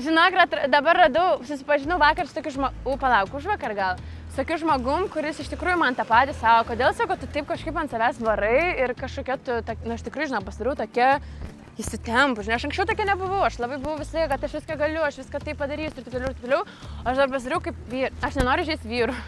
Žinok, 0.00 0.36
dabar 0.72 1.02
radau, 1.06 1.40
susipažinau 1.44 1.98
vakar 2.00 2.28
su 2.28 2.36
tokiu 2.36 2.54
žmogu, 2.56 2.96
palauk, 3.00 3.32
už 3.36 3.48
vakar 3.52 3.74
gal. 3.76 4.00
Su 4.30 4.40
tokiu 4.40 4.58
žmogum, 4.64 5.10
kuris 5.12 5.40
iš 5.44 5.52
tikrųjų 5.52 5.76
man 5.80 5.96
tą 5.96 6.04
patį 6.08 6.36
savo, 6.40 6.64
kodėl 6.70 6.96
sako, 6.96 7.16
tu 7.20 7.28
taip 7.32 7.48
kažkaip 7.48 7.76
ant 7.80 7.92
savęs 7.92 8.20
varai 8.24 8.76
ir 8.84 8.96
kažkokia 8.96 9.38
tu, 9.40 9.60
na, 9.84 9.96
aš 9.96 10.04
tikrai, 10.08 10.28
žinau, 10.28 10.44
pasidariau 10.44 10.76
tokia 10.76 11.16
įsitempu, 11.80 12.42
žinai, 12.46 12.56
aš 12.56 12.66
anksčiau 12.68 12.86
tokia 12.88 13.04
nebuvau, 13.08 13.42
aš 13.46 13.58
labai 13.60 13.76
buvau 13.82 13.98
visai, 14.00 14.24
kad 14.30 14.42
aš 14.46 14.54
viską 14.56 14.76
galiu, 14.80 15.02
aš 15.04 15.18
viską 15.20 15.40
taip 15.44 15.58
padarysiu 15.60 16.00
ir 16.00 16.06
taip 16.06 16.14
toliau, 16.14 16.30
ir 16.30 16.36
taip 16.38 16.44
toliau. 16.46 16.62
Aš 17.04 17.20
dar 17.20 17.32
pasidariau 17.32 17.60
kaip 17.66 17.80
vyr, 17.92 18.14
aš 18.24 18.38
nenoriu 18.40 18.64
žaisti 18.68 18.88
vyrų. 18.90 19.16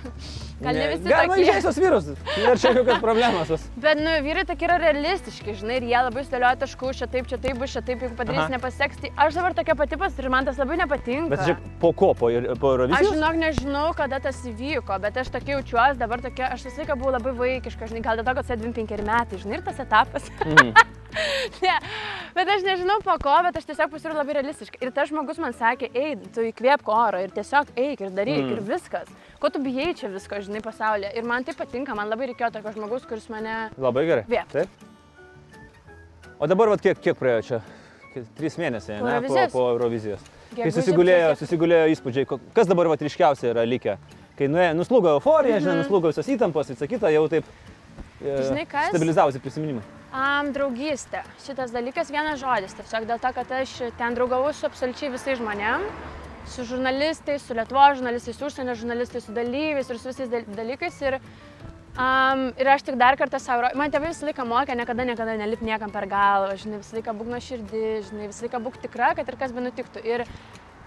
Gal 0.59 0.75
ne 0.75 0.87
visi 0.91 1.05
Galima 1.07 1.37
tokie. 1.37 1.45
įžeisti 1.45 1.67
tos 1.69 1.77
vyrus. 1.79 2.07
Ir 2.41 2.59
čia 2.59 2.73
jokios 2.75 3.03
problemos. 3.05 3.67
Bet, 3.79 4.01
nu, 4.03 4.15
vyrai 4.25 4.43
tokie 4.49 4.67
yra 4.67 4.79
realistiški, 4.83 5.55
žinai, 5.61 5.77
ir 5.79 5.87
jie 5.87 6.01
labai 6.09 6.25
sudėlioja 6.27 6.59
taškų, 6.65 6.91
čia 6.99 7.07
taip, 7.13 7.29
čia 7.31 7.39
taip 7.45 7.61
bus, 7.61 7.77
čia 7.77 7.85
taip, 7.87 8.03
jeigu 8.03 8.19
padarys, 8.19 8.51
nepaseks. 8.57 8.99
Tai 9.05 9.13
aš 9.29 9.39
dabar 9.39 9.55
tokia 9.55 9.77
pati 9.79 10.01
pas 10.01 10.19
ir 10.19 10.31
man 10.35 10.49
tas 10.49 10.59
labai 10.59 10.81
nepatinka. 10.83 11.31
Bet 11.37 11.45
žiūrėk, 11.47 11.63
po 11.85 11.93
ko, 11.93 12.11
po, 12.19 12.33
po 12.59 12.73
Aš 12.73 12.75
Eurovizijos? 12.75 13.15
žinok, 13.15 13.39
nežinau, 13.45 13.87
kada 13.95 14.19
tas 14.25 14.43
įvyko, 14.51 14.99
bet 15.07 15.23
aš 15.23 15.31
tokia 15.37 15.61
jaučiuosi, 15.61 16.01
dabar 16.03 16.27
tokia, 16.27 16.51
aš 16.57 16.67
visą 16.67 16.83
laiką 16.83 16.99
buvau 16.99 17.15
labai 17.21 17.37
vaikiška, 17.39 17.93
žinai, 17.93 18.03
gal 18.09 18.19
dėl 18.19 18.27
to, 18.27 18.35
kad 18.41 18.51
sėdvim 18.51 18.75
penkeri 18.75 19.07
metai, 19.07 19.39
žinai, 19.45 19.61
ir 19.61 19.69
tas 19.71 19.79
etapas. 19.87 20.27
Mhm. 20.43 20.75
ne, 21.65 21.75
bet 22.37 22.51
aš 22.53 22.63
nežinau 22.67 22.99
po 23.05 23.15
ko, 23.23 23.33
bet 23.47 23.57
aš 23.57 23.65
tiesiog 23.71 23.91
pasirodau 23.91 24.21
labai 24.21 24.35
realistiškai. 24.39 24.81
Ir 24.85 24.91
tas 24.95 25.09
žmogus 25.11 25.39
man 25.43 25.55
sakė, 25.57 25.89
ei, 25.97 26.17
tu 26.35 26.45
įkvėpk 26.51 26.91
oro 26.93 27.23
ir 27.25 27.31
tiesiog 27.35 27.73
eik 27.77 28.05
ir 28.07 28.11
daryk 28.15 28.43
Mm. 28.45 28.53
ir 28.57 28.61
viskas. 28.69 29.09
Ko 29.41 29.49
tu 29.51 29.59
bijai 29.63 29.95
čia 29.97 30.11
visko, 30.13 30.39
žinai, 30.45 30.61
pasaulyje. 30.65 31.15
Ir 31.17 31.25
man 31.25 31.45
tai 31.45 31.55
patinka, 31.59 31.95
man 31.97 32.09
labai 32.11 32.29
reikėjo 32.33 32.53
tokio 32.59 32.73
žmogus, 32.77 33.07
kuris 33.09 33.29
mane... 33.33 33.71
Labai 33.79 34.05
gerai. 34.07 34.25
Vėp. 34.29 34.53
Taip. 34.53 34.69
O 36.39 36.47
dabar, 36.47 36.69
vat, 36.71 36.81
kiek, 36.85 37.01
kiek 37.03 37.17
praėjo 37.19 37.43
čia? 37.49 37.61
Trys 38.39 38.57
mėnesiai, 38.59 38.99
ne? 39.03 39.19
Po, 39.29 39.41
po 39.53 39.65
Eurovizijos. 39.73 40.23
Kai 40.49 40.65
Gegužė 40.65 40.81
susigulėjo, 40.81 41.27
prasidėjo. 41.29 41.39
susigulėjo 41.43 41.89
įspūdžiai, 41.95 42.39
kas 42.57 42.67
dabar 42.71 42.89
vat 42.91 43.03
ryškiausia 43.05 43.51
yra 43.53 43.65
likę? 43.69 43.97
Kai 44.39 44.47
nuėjo, 44.51 44.73
nuslūgo 44.79 45.11
euforija, 45.17 45.59
žinai, 45.61 45.75
Mhm. 45.77 45.83
nuslūgo 45.85 46.11
visos 46.13 46.27
įtampos, 46.31 46.71
visa 46.73 46.87
kita, 46.89 47.11
jau 47.15 47.29
taip 47.31 47.45
e, 48.23 48.43
Žinai 48.49 48.65
kas? 48.71 48.89
stabilizavosi 48.91 49.39
prisiminimai. 49.43 49.83
Am, 50.09 50.55
draugystė. 50.57 51.21
Šitas 51.45 51.73
dalykas 51.75 52.09
vienas 52.09 52.41
žodis. 52.41 52.73
Tiesiog 52.79 53.05
dėl 53.11 53.19
to, 53.21 53.33
kad 53.37 53.51
aš 53.59 53.75
ten 53.99 54.15
draugavau 54.17 54.55
su 54.57 54.65
absoliučiai 54.65 55.11
visais 55.13 55.37
žmonėm. 55.37 55.85
Su 56.49 56.65
žurnalistais, 56.65 57.45
su 57.45 57.53
Lietuvo 57.53 57.83
žurnalistais, 57.99 58.39
su 58.39 58.47
užsienio 58.49 58.73
žurnalistais, 58.79 59.27
su 59.29 59.35
dalyviais 59.37 59.91
ir 59.93 60.01
su 60.01 60.09
visais 60.09 60.31
dal- 60.33 60.49
dalykais. 60.49 60.97
Ir, 61.05 61.19
um, 62.01 62.47
ir 62.57 62.71
aš 62.73 62.87
tik 62.89 62.97
dar 62.97 63.19
kartą 63.21 63.37
savo... 63.37 63.69
Man 63.77 63.93
tėvai 63.93 64.15
visą 64.15 64.31
laiką 64.31 64.49
mokė, 64.49 64.79
niekada, 64.81 65.05
niekada 65.05 65.37
nelip 65.37 65.61
niekam 65.61 65.93
per 65.93 66.09
galvą. 66.09 66.57
Žinai, 66.57 66.81
visą 66.81 66.97
laiką 66.97 67.17
būk 67.21 67.29
nuo 67.35 67.43
širdį, 67.45 67.85
žinai, 68.09 68.31
visą 68.33 68.49
laiką 68.49 68.63
būk 68.65 68.81
tikra, 68.87 69.13
kad 69.19 69.29
ir 69.29 69.37
kas 69.37 69.53
be 69.53 69.67
nutiktų. 69.67 70.07
Ir 70.09 70.25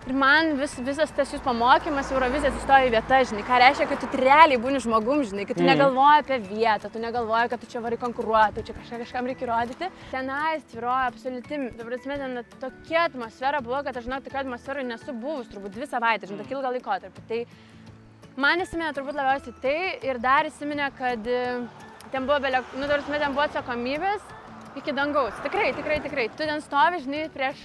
Ir 0.10 0.16
man 0.18 0.56
vis, 0.58 0.72
visas 0.82 1.12
tas 1.14 1.30
jūsų 1.30 1.43
pamokymas 1.45 2.08
Eurovizija 2.12 2.49
atsistoja 2.49 2.88
į 2.88 2.93
vietą, 2.95 3.20
žinai, 3.30 3.43
ką 3.45 3.58
reiškia, 3.62 3.86
kad 3.91 4.02
tu 4.02 4.18
realiai 4.18 4.58
būni 4.58 4.80
žmogum, 4.82 5.20
žinai, 5.30 5.43
kad 5.45 5.60
tu 5.60 5.62
Mhm. 5.62 5.70
negalvoji 5.70 6.24
apie 6.24 6.39
vietą, 6.47 6.89
tu 6.91 6.99
negalvoji, 6.99 7.49
kad 7.52 7.60
tu 7.62 7.68
čia 7.70 7.82
vari 7.86 7.97
konkuruoti, 8.02 8.56
tu 8.56 8.64
čia 8.64 8.74
kažką 8.80 8.97
kažkam 9.04 9.30
reikia 9.30 9.45
įrodyti. 9.45 9.89
Tenais 10.12 10.64
tviroja 10.72 11.06
absoliutim, 11.12 11.68
dabar 11.78 11.99
ten 12.02 12.43
tokia 12.60 13.04
atmosfera 13.12 13.62
buvo, 13.62 13.84
kad 13.84 13.95
aš 13.97 14.04
žinau, 14.10 14.20
tokia 14.26 14.39
atmosfera 14.41 14.82
nesu 14.84 15.14
buvus 15.14 15.47
turbūt 15.54 15.70
dvi 15.78 15.86
savaitės, 15.86 16.30
žinai, 16.34 16.43
tokį 16.43 16.58
ilgą 16.58 16.72
laikotarpį. 16.80 17.22
Tai 17.30 17.45
man 18.38 18.60
įsiminė 18.60 18.93
turbūt 18.97 19.14
labiausiai 19.22 19.54
tai 19.62 19.99
ir 20.02 20.18
dar 20.18 20.45
įsiminė, 20.49 20.89
kad 20.97 21.28
e, 21.28 21.68
ten 22.12 22.26
buvo, 22.26 22.39
belia, 22.41 22.64
nu, 22.74 22.88
dabar 22.88 23.04
prasme, 23.06 23.20
ten 23.20 23.34
buvo 23.38 23.45
atsakomybės 23.45 24.22
iki 24.82 24.91
dangaus. 24.97 25.34
Tikrai, 25.45 25.74
tikrai, 25.78 25.99
tikrai. 26.02 26.28
Tu 26.34 26.41
ten 26.49 26.60
stovi, 26.62 27.04
žinai, 27.06 27.30
prieš 27.30 27.62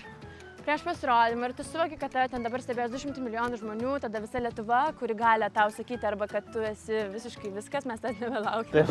prieš 0.67 0.83
pasirodymą 0.83 1.47
ir 1.47 1.55
tu 1.55 1.65
suvoki, 1.67 1.97
kad 2.01 2.11
tave 2.11 2.27
ten 2.33 2.43
dabar 2.43 2.63
stebės 2.63 2.91
200 2.91 3.23
milijonų 3.23 3.61
žmonių, 3.61 3.93
tada 4.03 4.21
visa 4.23 4.41
Lietuva, 4.43 4.81
kuri 4.99 5.15
gali 5.19 5.47
tau 5.55 5.71
sakyti 5.71 6.09
arba 6.09 6.27
kad 6.31 6.49
tu 6.53 6.65
esi 6.67 7.05
visiškai 7.13 7.53
viskas, 7.55 7.87
mes 7.87 8.03
tas 8.03 8.19
nebelaukiam. 8.19 8.91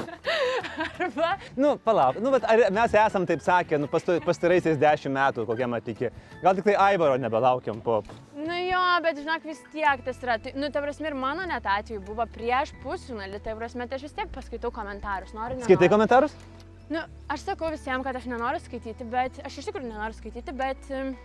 arba 1.04 1.34
Nu, 1.60 1.76
palauk, 1.84 2.22
nu, 2.24 2.32
bet 2.36 2.48
ar 2.48 2.64
mes 2.76 2.96
esam 3.02 3.28
taip 3.28 3.44
sakę, 3.44 3.80
nu, 3.82 3.90
pastaraisiais 3.92 4.80
dešimt 4.80 5.16
metų, 5.18 5.46
kokiam 5.50 5.76
atiki. 5.76 6.12
Gal 6.44 6.56
tik 6.56 6.70
tai 6.70 6.78
Aivaro 6.88 7.20
nebelaukiam 7.20 7.84
po... 7.84 8.02
Nu 8.46 8.56
jo, 8.62 8.82
bet 9.04 9.20
žinok, 9.20 9.46
vis 9.48 9.64
tiek 9.74 10.04
tas 10.06 10.20
yra. 10.24 10.38
Tai, 10.40 10.54
nu, 10.60 10.70
ta 10.72 10.84
prasme, 10.84 11.10
ir 11.10 11.18
mano 11.18 11.48
net 11.50 11.66
atveju 11.66 12.04
buvo 12.06 12.28
prieš 12.30 12.76
pusfinalį, 12.84 13.42
tai 13.44 13.56
prasme, 13.58 13.88
tai 13.90 14.00
aš 14.00 14.08
vis 14.08 14.16
tiek 14.16 14.32
paskaitau 14.36 14.72
komentarus. 14.76 15.34
Noriu, 15.36 15.58
Skaitai 15.64 15.90
nenoriu. 15.90 15.96
komentarus? 15.96 16.36
Nu, 16.86 17.02
aš 17.34 17.42
sakau 17.48 17.72
visiems, 17.74 18.06
kad 18.06 18.20
aš 18.20 18.28
nenoriu 18.30 18.62
skaityti, 18.62 19.08
bet 19.10 19.40
aš 19.48 19.58
iš 19.58 19.72
tikrųjų 19.72 19.90
nenoriu 19.90 20.14
skaityti, 20.14 20.54
bet, 20.54 20.84
em, 20.94 21.16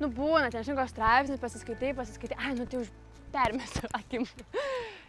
nu, 0.00 0.08
būna, 0.16 0.50
ten 0.52 0.64
žinai, 0.66 0.78
koks 0.82 0.94
straipsnis, 0.94 1.40
pasiskaitai, 1.42 1.92
pasiskaitai, 1.98 2.36
ai, 2.40 2.54
nu, 2.58 2.66
tai 2.70 2.80
už 2.82 2.88
permesiu 3.34 3.88
akim. 3.98 4.24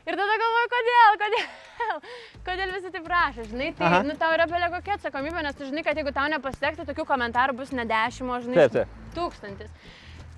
Ir 0.01 0.17
tada 0.17 0.35
galvoju, 0.41 0.67
kodėl, 0.73 1.17
kodėl, 1.21 1.99
kodėl 2.47 2.71
visi 2.75 2.91
taip 2.93 3.03
prašo, 3.05 3.45
žinai, 3.51 3.69
tai, 3.77 3.85
Aha. 3.87 4.01
Nu, 4.05 4.15
tau 4.17 4.31
yra 4.33 4.47
belia 4.49 4.69
kokia 4.73 4.95
atsakomybė, 4.97 5.43
nes 5.45 5.55
tu 5.57 5.67
žinai, 5.69 5.83
kad 5.85 5.97
jeigu 5.99 6.13
tau 6.15 6.27
nepasiseks, 6.33 6.79
tai 6.81 6.85
tokių 6.89 7.05
komentarų 7.09 7.55
bus 7.59 7.71
ne 7.77 7.85
dešimt, 7.89 8.29
o, 8.33 8.39
žinai, 8.45 8.57
Taip, 8.65 8.75
taip. 8.79 8.99
tūkstantis. 9.17 9.71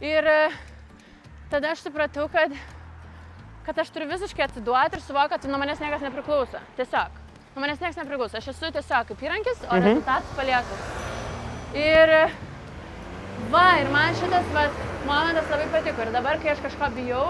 Ir 0.03 0.27
e, 0.27 0.37
tada 1.51 1.71
aš 1.71 1.85
supratau, 1.87 2.27
kad, 2.33 2.51
kad 3.67 3.79
aš 3.83 3.91
turiu 3.95 4.09
visiškai 4.11 4.47
atsiduoti 4.49 4.99
ir 4.99 5.05
suvokti, 5.05 5.37
kad 5.37 5.47
nuo 5.51 5.59
manęs 5.63 5.79
niekas 5.83 6.03
nepriklauso. 6.03 6.59
Tiesiog. 6.79 7.19
Nuo 7.55 7.63
manęs 7.63 7.79
niekas 7.83 7.99
nepriklauso. 8.01 8.39
Aš 8.41 8.51
esu 8.51 8.71
tiesiog 8.75 9.11
kaip 9.13 9.23
įrankis, 9.29 9.63
o 9.69 9.71
Mhm. 9.75 9.85
rezultatus 9.87 10.35
palieku. 10.35 10.79
Ir 11.79 12.15
va, 13.53 13.65
ir 13.81 13.89
man 13.93 14.15
šitas 14.19 14.47
va, 14.55 14.67
momentas 15.07 15.49
labai 15.51 15.67
patiko. 15.73 16.05
Ir 16.05 16.13
dabar, 16.15 16.39
kai 16.41 16.53
aš 16.53 16.63
kažko 16.65 16.89
bijau, 16.95 17.25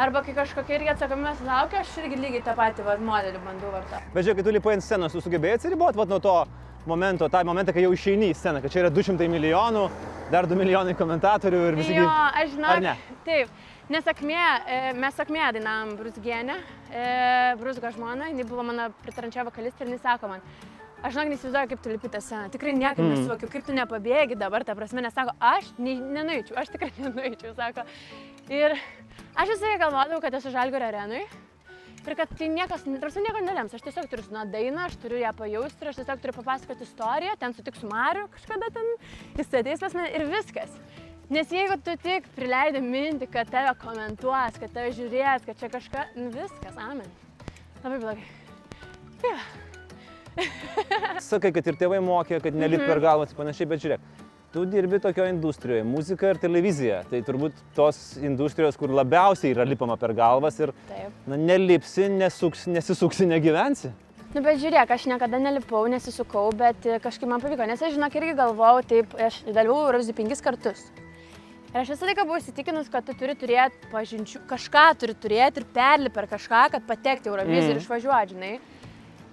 arba 0.00 0.22
kai 0.26 0.34
kažkokia 0.36 0.78
irgi 0.78 0.92
atsakomybės 0.92 1.42
laukia, 1.46 1.82
aš 1.84 1.94
irgi 2.02 2.20
lygiai 2.20 2.44
tą 2.46 2.56
patį 2.58 2.86
va, 2.86 2.96
modelį 3.10 3.42
bandau 3.44 3.72
vartoti. 3.74 4.02
Bet 4.14 4.26
žiūrėk, 4.26 4.40
kai 4.40 4.46
tu 4.48 4.56
lipai 4.56 4.76
ant 4.76 4.86
scenos, 4.86 5.16
tu 5.16 5.24
sugebėjai 5.24 5.60
atsiriboti 5.60 6.00
vat, 6.00 6.12
nuo 6.12 6.20
to 6.22 6.36
momento, 6.86 7.28
tą 7.32 7.42
momentą, 7.44 7.74
kai 7.74 7.86
jau 7.86 7.94
išeini 7.94 8.30
į 8.30 8.36
sceną, 8.38 8.60
kad 8.62 8.72
čia 8.72 8.84
yra 8.84 8.92
200 8.94 9.30
milijonų, 9.32 9.86
dar 10.30 10.46
2 10.46 10.58
milijonai 10.58 10.94
komentatorių 10.98 11.62
ir 11.70 11.80
visi... 11.80 11.96
Jo, 11.96 12.06
aš 12.42 12.52
žinau. 12.54 12.76
Ne? 12.84 12.94
Taip. 13.26 13.50
Nesakmė, 13.86 14.38
e, 14.66 14.78
mes 14.98 15.14
sakmė 15.14 15.44
dainavom 15.54 15.92
Brusgienę, 15.98 16.56
e, 16.90 17.02
Brusgo 17.60 17.90
žmona, 17.94 18.32
jinai 18.32 18.46
buvo 18.48 18.64
mano 18.66 18.88
pritarančia 19.04 19.44
vokalistė 19.46 19.84
ir 19.84 19.92
jinai 19.92 20.00
sako 20.02 20.30
man, 20.32 20.42
aš 21.06 21.16
žinok, 21.16 21.32
neįsivaizduoju, 21.32 21.70
kaip 21.72 21.82
tu 21.86 21.94
lipi 21.94 22.10
tą 22.12 22.20
sceną, 22.24 22.50
tikrai 22.52 22.74
niekaip 22.76 23.02
Mm. 23.04 23.14
nesuvokiu, 23.14 23.50
kaip 23.52 23.66
tu 23.66 23.72
nepabėgi 23.76 24.38
dabar, 24.38 24.64
ta 24.64 24.74
prasme, 24.74 25.02
nes 25.02 25.14
sako, 25.14 25.34
aš 25.40 25.72
ne, 25.78 25.96
nenuičiau, 26.18 26.58
aš 26.58 26.74
tikrai 26.74 26.92
nenuičiau, 27.06 27.54
sako. 27.56 27.86
Ir 28.50 28.76
aš 29.36 29.48
visai 29.54 29.76
galvodavau, 29.78 30.20
kad 30.20 30.34
esu 30.34 30.50
Žalgorio 30.54 30.88
arenui. 30.92 31.24
Ir 32.06 32.14
kad 32.14 32.30
tai 32.38 32.46
niekas, 32.46 32.84
tarsi 33.02 33.18
nieko 33.18 33.40
nelems, 33.42 33.72
aš 33.74 33.82
tiesiog 33.82 34.06
turiu 34.06 34.22
žinoti 34.28 34.52
dainą, 34.52 34.84
aš 34.86 34.94
turiu 35.02 35.18
ją 35.18 35.32
pajausti 35.34 35.88
aš 35.90 35.96
tiesiog 35.98 36.20
turiu 36.22 36.36
papasakoti 36.36 36.86
istoriją, 36.86 37.32
ten 37.40 37.54
sutiksiu 37.56 37.90
Mariu 37.90 38.28
kažkada 38.30 38.68
ten, 38.76 38.92
jis 39.34 39.50
ateis 39.50 39.82
pas 39.82 39.96
mane 39.98 40.12
ir 40.14 40.26
viskas. 40.30 40.70
Nes 41.34 41.50
jeigu 41.50 41.74
tu 41.82 41.96
tik 41.98 42.28
prileidai 42.36 42.78
mintį, 42.86 43.26
kad 43.34 43.50
tave 43.50 43.74
komentuos, 43.82 44.54
kad 44.62 44.70
tave 44.70 44.94
žiūrės, 44.94 45.42
kad 45.48 45.58
čia 45.58 45.72
kažką, 45.74 46.06
nu 46.14 46.30
viskas, 46.30 46.78
amen. 46.78 47.10
Labai 47.82 47.98
blogai. 47.98 48.28
Tai 49.18 49.34
va. 49.34 49.65
Sakai, 51.22 51.52
kad 51.54 51.66
ir 51.66 51.76
tėvai 51.80 52.00
mokė, 52.04 52.40
kad 52.44 52.54
nelip 52.54 52.80
Mhm. 52.82 52.86
per 52.90 53.00
galvas 53.00 53.30
ir 53.32 53.36
panašiai, 53.38 53.68
bet 53.68 53.80
žiūrėk, 53.80 54.00
tu 54.52 54.64
dirbi 54.66 54.98
tokioje 55.00 55.32
industrijoje, 55.32 55.84
muzika 55.84 56.30
ir 56.32 56.38
televizija. 56.40 57.02
Tai 57.10 57.20
turbūt 57.22 57.52
tos 57.74 58.16
industrijos, 58.22 58.76
kur 58.76 58.88
labiausiai 58.88 59.54
yra 59.54 59.64
lipama 59.68 59.96
per 59.98 60.12
galvas 60.16 60.58
ir 60.60 60.72
Taip. 60.88 61.12
na, 61.26 61.36
nelipsi, 61.36 62.08
nesuks, 62.08 62.66
nesisuksi, 62.66 63.26
negyvensi. 63.26 63.92
Nu, 64.34 64.42
bet 64.42 64.58
žiūrėk, 64.60 64.90
aš 64.92 65.06
niekada 65.08 65.38
nelipau, 65.40 65.86
nesisukau, 65.88 66.50
bet 66.52 66.84
e, 66.84 66.98
kažkaip 67.00 67.28
man 67.28 67.40
pavyko, 67.40 67.66
nes 67.66 67.80
aš 67.80 67.94
žinok 67.96 68.14
irgi 68.20 68.34
galvojau, 68.36 68.82
taip, 68.84 69.14
aš 69.16 69.42
dalyvau 69.48 69.86
Eurovizijų 69.88 70.14
penkis 70.18 70.42
kartus. 70.44 70.82
Ir 71.72 71.80
aš 71.82 71.88
visą 71.94 72.06
laiką 72.08 72.24
buvau 72.24 72.38
įsitikinus, 72.40 72.90
kad 72.92 73.04
tu 73.06 73.12
turi 73.16 73.34
turėti 73.36 73.88
pažinčių, 73.92 74.42
kažką 74.48 74.84
turi 75.00 75.14
turėti 75.14 75.60
ir 75.62 75.64
perlipti 75.72 76.14
per 76.14 76.26
kažką, 76.30 76.70
kad 76.72 76.82
patekti 76.88 77.28
Euroviziją 77.28 77.62
Mm. 77.64 77.70
ir 77.76 77.80
išvažiuoti, 77.82 78.32
žinai. 78.34 78.52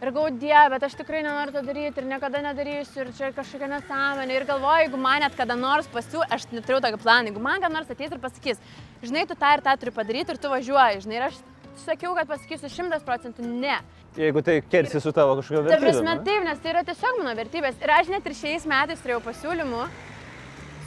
Ir 0.04 0.12
die, 0.36 0.56
bet 0.74 0.84
aš 0.84 0.98
tikrai 1.00 1.22
nenoriu 1.24 1.54
to 1.56 1.62
daryti 1.64 2.02
ir 2.02 2.08
niekada 2.10 2.42
nedarysiu 2.44 3.06
ir 3.06 3.12
čia 3.16 3.30
kažkokia 3.32 3.70
nesąmonė. 3.72 4.36
Ir 4.36 4.46
galvoju, 4.50 4.82
jeigu 4.84 5.00
man 5.00 5.24
net 5.24 5.36
kada 5.38 5.56
nors 5.56 5.88
pasiū, 5.88 6.20
aš 6.28 6.50
neturiu 6.52 6.82
tokį 6.84 7.00
planą, 7.00 7.32
jeigu 7.32 7.40
man 7.40 7.64
kada 7.64 7.72
nors 7.72 7.88
ateis 7.88 8.12
ir 8.12 8.20
pasakys, 8.20 8.60
žinai, 9.00 9.24
tu 9.30 9.38
tą 9.40 9.54
ir 9.56 9.64
tą 9.64 9.78
turi 9.80 9.96
padaryti 9.96 10.36
ir 10.36 10.42
tu 10.44 10.52
važiuoji, 10.52 11.06
žinai, 11.06 11.20
ir 11.22 11.28
aš 11.30 11.40
sakiau, 11.86 12.12
kad 12.18 12.28
pasakysiu 12.28 12.72
šimtas 12.74 13.06
procentų 13.08 13.48
ne. 13.48 13.80
Jeigu 14.20 14.44
tai 14.46 14.60
kersi 14.62 15.00
su 15.00 15.16
tavo 15.16 15.38
kažkokia 15.40 15.64
Ta 15.64 15.70
vertybė. 15.72 15.86
prasme, 15.88 16.12
ne? 16.12 16.24
taip, 16.28 16.44
nes 16.50 16.60
tai 16.60 16.74
yra 16.74 16.84
tiesiog 16.86 17.22
mano 17.22 17.38
vertybės. 17.40 17.80
Ir 17.82 17.94
aš 17.96 18.12
net 18.12 18.28
ir 18.28 18.36
šiais 18.38 18.68
metais 18.70 19.02
turėjau 19.02 19.24
pasiūlymų 19.24 19.86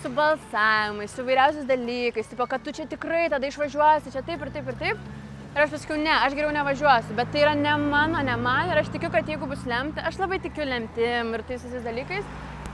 su 0.02 0.12
balsavimais, 0.14 1.10
su 1.16 1.24
vairiausiais 1.24 1.66
dalykais, 1.66 2.28
tipo, 2.30 2.46
kad 2.46 2.62
tu 2.62 2.76
čia 2.76 2.84
tikrai 2.86 3.30
tada 3.32 3.48
išvažiuosi, 3.48 4.12
čia 4.12 4.22
taip 4.22 4.44
ir 4.44 4.52
taip 4.54 4.68
ir 4.70 4.78
taip. 4.84 5.08
Ir 5.56 5.62
aš 5.64 5.70
pasakiau, 5.72 5.96
ne, 5.96 6.12
aš 6.12 6.34
geriau 6.36 6.52
nevažiuosiu, 6.52 7.14
bet 7.16 7.30
tai 7.32 7.40
yra 7.46 7.54
ne 7.56 7.70
mano, 7.80 8.20
ne 8.20 8.34
man 8.36 8.68
ir 8.68 8.76
aš 8.76 8.90
tikiu, 8.92 9.08
kad 9.08 9.24
jeigu 9.24 9.46
bus 9.48 9.62
lemta, 9.64 10.02
aš 10.04 10.18
labai 10.20 10.36
tikiu 10.44 10.66
lemtim 10.68 11.30
ir 11.32 11.44
tais 11.48 11.62
visais 11.64 11.80
dalykais. 11.86 12.26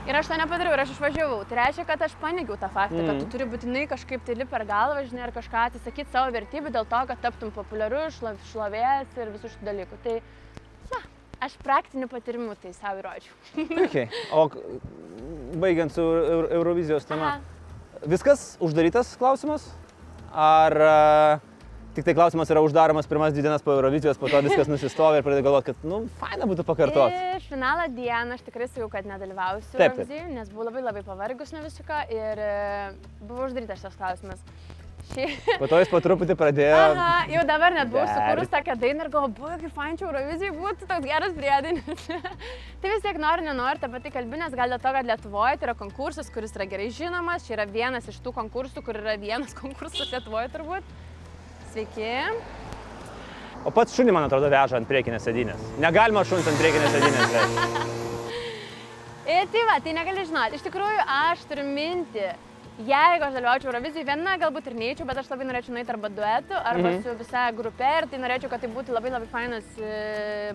Ir 0.03 0.17
aš 0.19 0.27
to 0.27 0.35
nepadariau 0.35 0.73
ir 0.75 0.81
aš 0.83 0.89
išvažiavau. 0.91 1.45
Tai 1.47 1.61
reiškia, 1.61 1.85
kad 1.87 2.01
aš 2.03 2.17
paneigiau 2.19 2.57
tą 2.59 2.67
faktą, 2.73 2.97
mm. 2.99 3.07
kad 3.07 3.21
tu 3.21 3.29
turi 3.31 3.47
būtinai 3.53 3.85
kažkaip 3.87 4.25
tai 4.27 4.35
lip 4.35 4.51
per 4.51 4.65
galvą, 4.67 5.05
žinai, 5.07 5.21
ar 5.29 5.31
kažką 5.31 5.61
atsisakyti 5.69 6.11
savo 6.11 6.33
vertybių 6.35 6.73
dėl 6.75 6.89
to, 6.91 6.99
kad 7.13 7.21
taptum 7.23 7.53
populiarus, 7.55 8.17
šlo- 8.17 8.35
šlovės 8.49 9.15
ir 9.15 9.31
visų 9.31 9.53
šitų 9.53 9.69
dalykų. 9.69 10.01
Tai, 10.03 10.17
na, 10.91 11.01
aš 11.47 11.55
praktiniu 11.63 12.11
patyrimu 12.11 12.57
tai 12.59 12.73
savo 12.75 12.99
įrodžiau. 12.99 13.39
Okay. 13.87 14.11
O 14.35 14.49
baigiant 15.63 15.95
su 15.95 16.03
Eur- 16.03 16.51
Eurovizijos 16.59 17.07
tema. 17.07 17.37
Aha. 17.37 18.03
Viskas 18.11 18.57
uždarytas 18.59 19.15
klausimas? 19.15 19.71
Ar 20.35 20.75
a, 20.83 20.93
tik 21.95 22.07
tai 22.07 22.15
klausimas 22.17 22.49
yra 22.53 22.61
uždaromas 22.65 23.07
pirmas 23.09 23.33
dvi 23.35 23.45
dienas 23.45 23.63
po 23.65 23.73
Eurovizijos, 23.75 24.17
po 24.17 24.29
to 24.31 24.41
viskas 24.45 24.69
nusistovi 24.71 25.19
ir 25.19 25.25
pradeda 25.25 25.45
galvoti, 25.45 25.71
kad, 25.71 25.87
nu, 25.87 26.03
faina 26.21 26.47
būtų 26.49 26.65
pakartoti. 26.67 27.23
Ir 27.37 27.47
finalo 27.47 27.87
dieną 27.93 28.37
aš 28.37 28.45
tikrai 28.47 28.69
sakiau, 28.69 28.89
kad 28.93 29.09
nedalyvausiu 29.09 29.77
Taip, 29.77 29.83
taip. 29.83 30.03
Eurovizijai, 30.03 30.29
nes 30.33 30.53
buvau 30.53 30.69
labai 30.69 30.85
labai 30.85 31.03
pavargus 31.05 31.53
nuo 31.53 31.61
visko 31.65 31.99
ir 32.13 32.41
e, 32.41 32.53
buvo 33.21 33.49
uždarytas 33.49 33.83
šitas 33.83 33.99
klausimas. 33.99 34.41
Šį... 35.11 35.25
Po 35.61 35.67
to 35.67 35.79
jis 35.81 35.89
po 35.91 35.99
truputį 36.03 36.35
pradėjo. 36.39 36.79
Aha, 36.79 37.25
jau 37.31 37.43
dabar 37.47 37.75
net 37.75 37.89
buvau 37.91 38.05
sukūrus 38.07 38.51
tokią 38.53 38.77
dainą 38.79 39.05
ir 39.05 39.11
galvoju, 39.11 39.33
buvo 39.37 39.57
kaip 39.59 39.75
fainčiau 39.75 40.09
Eurovizijai 40.09 40.53
būtų 40.55 40.87
toks 40.89 41.07
geras 41.09 41.35
priedainis. 41.35 42.05
tai 42.81 42.93
vis 42.93 43.03
tiek 43.03 43.19
nori, 43.21 43.45
nenori, 43.45 43.81
tą 43.83 43.91
patį 43.91 44.13
kalbinės, 44.15 44.55
gal 44.57 44.71
dėl 44.73 44.81
to, 44.81 44.93
kad 44.95 45.09
Lietuvoje 45.11 45.59
tai 45.59 45.69
yra 45.69 45.75
konkursas, 45.77 46.31
kuris 46.33 46.55
yra 46.55 46.69
gerai 46.71 46.87
žinomas, 46.95 47.45
čia 47.47 47.57
yra 47.57 47.67
vienas 47.69 48.07
iš 48.09 48.21
tų 48.23 48.33
konkursų, 48.39 48.85
kur 48.85 49.01
yra 49.03 49.17
vienas 49.19 49.55
konkursas 49.61 50.07
Lietuvoje 50.13 50.53
turbūt. 50.55 50.95
Sveiki. 51.73 52.11
O 53.63 53.71
pats 53.73 53.95
šunį, 53.95 54.11
man 54.13 54.27
atrodo, 54.27 54.49
veža 54.51 54.77
ant 54.77 54.87
priekinės 54.89 55.23
sėdynės. 55.25 55.61
Negalima 55.81 56.21
šuns 56.27 56.47
ant 56.51 56.59
priekinės 56.59 56.91
sėdynės 56.93 57.33
vežti. 57.33 57.91
Ir 59.33 59.45
tai 59.53 59.61
va, 59.69 59.77
tai 59.81 59.93
negali 59.95 60.25
žinoti. 60.27 60.57
Iš 60.59 60.65
tikrųjų, 60.65 61.05
aš 61.31 61.45
turiu 61.47 61.63
mintį, 61.63 62.25
jeigu 62.83 63.23
aš 63.23 63.37
dalyvaučiau 63.37 63.69
Eurovizijai 63.71 64.03
viena, 64.09 64.33
galbūt 64.41 64.67
ir 64.67 64.75
neįčiau, 64.81 65.07
bet 65.07 65.21
aš 65.21 65.29
labai 65.31 65.47
norėčiau 65.47 65.73
nueiti 65.77 65.93
arba 65.95 66.09
duetu, 66.11 66.57
arba 66.59 66.89
Mhm. 66.89 66.97
mhm. 66.97 67.03
su 67.07 67.15
visa 67.23 67.45
grupe 67.55 67.87
ir 68.01 68.07
tai 68.11 68.19
norėčiau, 68.19 68.51
kad 68.51 68.61
tai 68.65 68.69
būtų 68.75 68.93
labai 68.97 69.13
labai 69.15 69.29
fainas 69.31 69.63
e, 69.79 70.51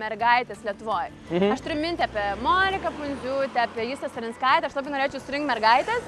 mergaitės 0.00 0.62
Lietuvoje. 0.64 1.10
Mhm. 1.32 1.50
Aš 1.56 1.64
turiu 1.66 1.80
mintį 1.82 2.06
apie 2.06 2.28
Moniką 2.46 2.94
Punziūtę, 3.00 3.58
apie 3.66 3.88
Justą 3.90 4.08
Sarinskaitę, 4.14 4.70
aš 4.70 4.78
labai 4.78 4.94
norėčiau 4.94 5.20
surinkti 5.26 5.50
mergaitės. 5.50 6.06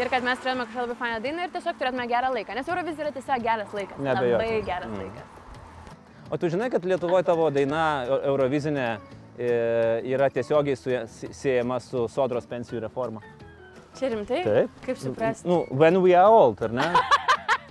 Ir 0.00 0.08
kad 0.08 0.24
mes 0.24 0.38
turėtume 0.40 0.64
kažkokią 0.66 0.86
labai 0.86 0.96
fainą 1.00 1.18
dainą 1.24 1.44
ir 1.46 1.50
tiesiog 1.52 1.76
turėtume 1.80 2.06
gerą 2.08 2.30
laiką. 2.32 2.54
Nes 2.56 2.68
Eurovizija 2.72 3.04
yra 3.06 3.12
tiesiog 3.16 3.42
geras 3.44 3.74
laikas. 3.76 3.98
Neabejotinai. 4.00 4.38
Labai 4.38 4.62
geras 4.66 4.88
Mm. 4.88 5.00
laikas. 5.02 5.26
O 6.32 6.36
tu 6.40 6.48
žinai, 6.48 6.70
kad 6.72 6.84
Lietuvoje 6.84 7.24
tavo 7.24 7.50
daina 7.50 8.06
Eu- 8.08 8.22
Eurovizinė 8.32 8.98
e, 9.38 10.00
yra 10.14 10.30
tiesiogiai 10.30 10.76
su, 10.76 10.90
siejama 11.32 11.80
su 11.80 12.06
sodros 12.08 12.46
pensijų 12.46 12.80
reforma? 12.80 13.20
Čia 13.98 14.08
rimtai? 14.14 14.42
Taip. 14.44 14.70
Kaip 14.86 14.96
suprasti? 14.96 15.46
Nu, 15.48 15.66
when 15.70 16.00
we 16.02 16.14
are 16.14 16.28
old, 16.28 16.62
ar 16.62 16.70
ne? 16.72 16.92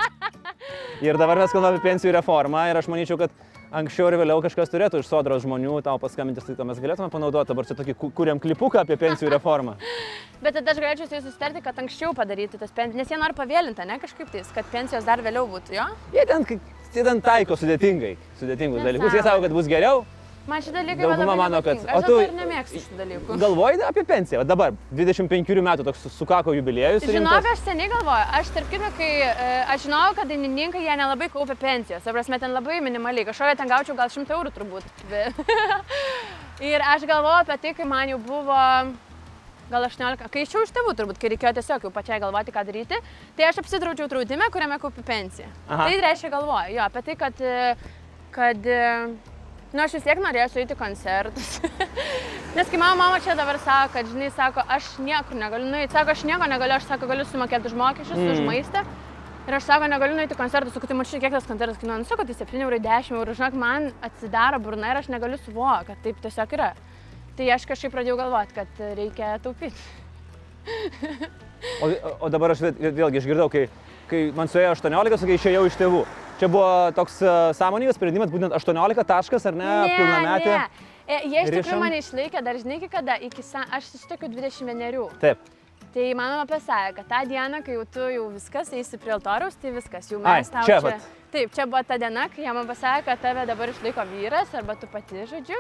ir 1.02 1.18
dabar 1.18 1.38
mes 1.42 1.52
kalbame 1.52 1.78
apie 1.80 1.90
pensijų 1.90 2.14
reformą 2.20 2.68
ir 2.70 2.78
aš 2.78 2.86
manyčiau, 2.88 3.18
kad 3.18 3.32
anksčiau 3.72 4.12
ir 4.12 4.20
vėliau 4.22 4.42
kažkas 4.44 4.70
turėtų 4.70 5.00
iš 5.02 5.08
sodros 5.10 5.42
žmonių 5.42 5.82
tau 5.82 5.98
paskambinti, 5.98 6.44
tai 6.56 6.66
mes 6.66 6.78
galėtume 6.80 7.10
panaudoti, 7.10 7.48
dabar 7.50 7.66
čia 7.66 7.74
tokį 7.80 7.96
kuriam 8.14 8.40
klipuką 8.40 8.84
apie 8.86 8.98
pensijų 8.98 9.32
reformą. 9.34 9.78
Bet 10.42 10.56
tada 10.58 10.72
aš 10.74 10.80
galėčiau 10.82 11.06
su 11.08 11.14
jais 11.14 11.24
susitarti, 11.28 11.62
kad 11.62 11.78
anksčiau 11.78 12.16
padaryti 12.18 12.58
tas 12.58 12.72
pensijas, 12.74 12.98
nes 12.98 13.12
jie 13.14 13.18
nori 13.22 13.36
pavėlinti, 13.38 13.84
ne 13.86 14.00
kažkaip 14.02 14.32
tais, 14.34 14.48
kad 14.56 14.66
pensijos 14.74 15.06
dar 15.06 15.22
vėliau 15.22 15.46
būtų, 15.52 15.76
jo? 15.78 15.86
Jie 16.16 16.24
ten, 16.26 16.48
jie 16.96 17.04
ten 17.06 17.22
taiko 17.22 17.54
sudėtingai, 17.60 18.16
sudėtingus 18.40 18.82
dalykus. 18.82 19.14
Jie 19.14 19.22
sako, 19.22 19.44
kad 19.46 19.54
bus 19.54 19.70
geriau. 19.70 20.02
Man 20.50 20.58
šie 20.66 20.72
dalykai 20.74 21.06
Dauguma 21.06 21.36
mano, 21.38 21.60
kad- 21.62 21.84
o 21.86 22.00
Aš 22.00 22.06
tu- 22.08 22.18
nemėgstu 22.34 22.80
šitų 22.82 22.96
dalykų. 22.98 23.36
Galvoji 23.44 23.84
apie 23.86 24.04
pensiją. 24.10 24.40
Va 24.42 24.44
dabar, 24.50 24.72
25 24.92 25.62
metų 25.62 25.86
toks 25.86 26.08
sukako 26.18 26.56
jubiliejus. 26.58 27.06
Rimtas. 27.06 27.46
aš 27.52 27.60
seniai 27.68 27.92
galvoju, 27.94 28.26
aš 28.40 28.50
tarp 28.56 28.72
kitko, 28.74 28.90
kai 28.98 29.12
e, 29.22 29.66
aš 29.76 29.86
žinau, 29.86 30.16
kad 30.18 30.28
dainininkai 30.28 30.82
jie 30.82 30.98
nelabai 30.98 31.30
kaupia 31.30 31.54
pensijos, 31.56 32.02
ta 32.02 32.12
prasme, 32.12 32.40
ten 32.40 32.50
labai 32.58 32.82
minimaliai, 32.82 33.28
kažkokią 33.30 33.56
ten 33.62 33.70
gaučiau 33.70 33.96
gal 33.96 34.10
100 34.10 34.34
eurų 34.34 34.50
turbūt. 34.58 34.84
Be- 35.12 35.30
ir 36.74 36.82
aš 36.82 37.06
galvoju 37.06 37.46
apie 37.46 37.58
tai, 37.62 37.74
kai 37.78 37.86
man 37.86 38.10
jau 38.10 38.18
buvo 38.18 38.58
gal 39.72 39.88
18, 39.88 40.30
kai 40.32 40.46
išėjau 40.46 40.68
iš 40.68 40.76
tėvų 40.76 40.96
turbūt, 41.00 41.20
kai 41.22 41.34
reikėjo 41.34 41.56
tiesiog 41.58 41.88
jau 41.88 41.94
pačiai 41.96 42.22
galvoti, 42.24 42.54
ką 42.54 42.66
daryti, 42.68 43.02
tai 43.38 43.50
aš 43.50 43.64
apsidraudžiau 43.64 44.12
draudime, 44.12 44.48
kuriame 44.54 44.80
kaupiu 44.84 45.04
pensiją. 45.08 45.50
Aha. 45.68 45.88
Tai 45.88 46.00
reiškia 46.08 46.34
galvoju, 46.36 46.78
jo, 46.78 46.88
apie 46.88 47.06
tai, 47.08 47.20
kad, 47.26 47.46
kad 48.36 48.72
Nu, 49.72 49.80
aš 49.86 49.94
vis 49.96 50.04
tiek 50.04 50.20
norėsiu 50.20 50.60
eiti 50.60 50.76
koncertus. 50.76 51.62
Nes 52.58 52.68
kai 52.68 52.80
mano 52.80 52.98
mama 53.00 53.22
čia 53.24 53.38
dabar 53.40 53.56
sako, 53.64 53.94
kad, 53.94 54.10
žinai, 54.12 54.28
sako, 54.36 54.66
aš 54.68 54.90
niekur 55.00 55.38
negaliu 55.40 55.70
nueiti, 55.72 55.94
sako, 55.96 56.12
aš 56.12 56.26
nieko 56.28 56.50
negaliu, 56.52 56.76
aš 56.76 56.90
sako, 56.90 57.08
galiu 57.08 57.24
sumokėti 57.30 57.72
už 57.72 57.78
mokesčius, 57.80 58.20
mm. 58.20 58.34
už 58.34 58.42
maistą. 58.50 58.82
Ir 59.48 59.56
aš 59.56 59.70
sako, 59.70 59.88
negaliu 59.94 60.18
nueiti 60.18 60.36
koncertus, 60.36 60.76
sakau, 60.76 60.92
tai 60.92 60.98
mačiau, 61.00 61.22
kiek 61.24 61.32
tas 61.32 61.48
koncertas 61.48 61.80
kainuoja. 61.80 62.02
Nu, 62.04 62.10
sako, 62.10 62.28
tai 62.28 62.36
7 62.36 62.66
eurų, 62.66 62.82
10 62.84 63.16
eurų, 63.16 63.38
žinok, 63.40 63.56
man 63.64 63.88
atsidaro 64.04 64.60
burna 64.60 64.92
ir 64.92 65.00
aš 65.00 65.08
negaliu 65.14 65.40
suvokti, 65.40 65.88
kad 65.88 66.04
taip 66.04 66.20
tiesiog 66.26 66.58
yra. 66.60 66.74
Tai 67.38 67.48
aš 67.56 67.66
kažkaip 67.70 67.94
pradėjau 67.94 68.18
galvoti, 68.20 68.58
kad 68.58 68.82
reikia 68.98 69.36
taupyti. 69.44 69.80
O, 71.82 71.88
o 72.26 72.30
dabar 72.34 72.54
aš 72.56 72.64
vėl- 72.66 72.92
vėlgi 72.98 73.22
išgirdau, 73.22 73.48
kai, 73.54 73.68
kai 74.10 74.22
man 74.36 74.50
suėjo 74.50 74.74
18, 74.76 75.18
sakai, 75.22 75.38
išėjau 75.38 75.64
iš 75.70 75.78
tėvų. 75.78 76.02
Čia 76.42 76.50
buvo 76.50 76.70
toks 76.98 77.20
e, 77.22 77.34
sąmoningas 77.54 78.00
sprendimas, 78.00 78.32
būtent 78.34 78.54
18 78.58 79.06
taškas 79.06 79.46
ar 79.46 79.58
ne, 79.58 79.70
pilnametė. 79.94 80.56
ne. 80.58 80.90
E, 81.06 81.20
Jie 81.30 81.44
iš 81.44 81.52
tikrųjų 81.54 81.80
mane 81.84 82.00
išlaikė, 82.02 82.42
dar 82.46 82.58
žinai, 82.58 82.80
iki 82.82 82.90
kada, 82.90 83.18
iki, 83.22 83.46
sa... 83.46 83.62
aš 83.78 83.92
susitokiu 83.94 84.32
21. 84.34 85.06
Taip. 85.22 85.50
Tai 85.92 86.04
mano 86.16 86.40
mama 86.40 86.48
pasakė, 86.48 86.96
kad 87.02 87.10
tą 87.12 87.22
dieną, 87.30 87.62
kai 87.66 87.74
jau 87.76 87.86
tu 87.94 88.06
jau 88.14 88.28
viskas 88.32 88.70
eisi 88.74 88.98
prie 89.02 89.12
altoriaus, 89.12 89.58
tai 89.60 89.74
viskas, 89.76 90.08
jau 90.10 90.22
Ai, 90.24 90.40
mes 90.40 90.50
tau 90.54 90.64
čia 90.66 90.78
vat. 90.82 91.08
Taip, 91.34 91.52
čia 91.54 91.66
buvo 91.68 91.82
ta 91.88 91.98
diena, 92.00 92.30
kai 92.32 92.46
jie 92.46 92.54
man 92.56 92.70
pasakė, 92.70 93.06
kad 93.10 93.22
tave 93.22 93.44
dabar 93.50 93.74
išlaiko 93.74 94.06
vyras 94.16 94.56
arba 94.56 94.78
tu 94.80 94.88
pati, 94.92 95.26
žodžiu. 95.30 95.60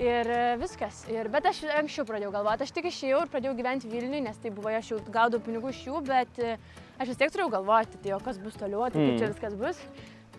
Ir 0.00 0.26
e, 0.32 0.56
viskas. 0.58 1.02
Ir, 1.12 1.28
bet 1.30 1.44
aš 1.46 1.60
anksčiau 1.78 2.06
pradėjau 2.08 2.30
galvoti, 2.32 2.64
aš 2.64 2.72
tik 2.74 2.86
išėjau 2.88 3.20
ir 3.26 3.28
pradėjau 3.32 3.52
gyventi 3.58 3.90
Vilniui, 3.92 4.22
nes 4.24 4.38
tai 4.40 4.50
buvo, 4.50 4.70
aš 4.72 4.94
jau 4.94 4.98
gaudau 5.12 5.38
pinigų 5.44 5.68
iš 5.74 5.82
jų, 5.86 6.00
bet 6.08 6.40
e, 6.40 6.54
aš 6.98 7.12
vis 7.12 7.20
tiek 7.20 7.30
turėjau 7.34 7.50
galvoti, 7.52 8.00
tai 8.02 8.14
o 8.16 8.20
kas 8.24 8.40
bus 8.40 8.56
toliau, 8.58 8.86
tai 8.90 8.98
kaip 9.04 9.18
čia 9.20 9.28
Mm. 9.28 9.34
viskas 9.36 9.54
bus. 9.60 9.82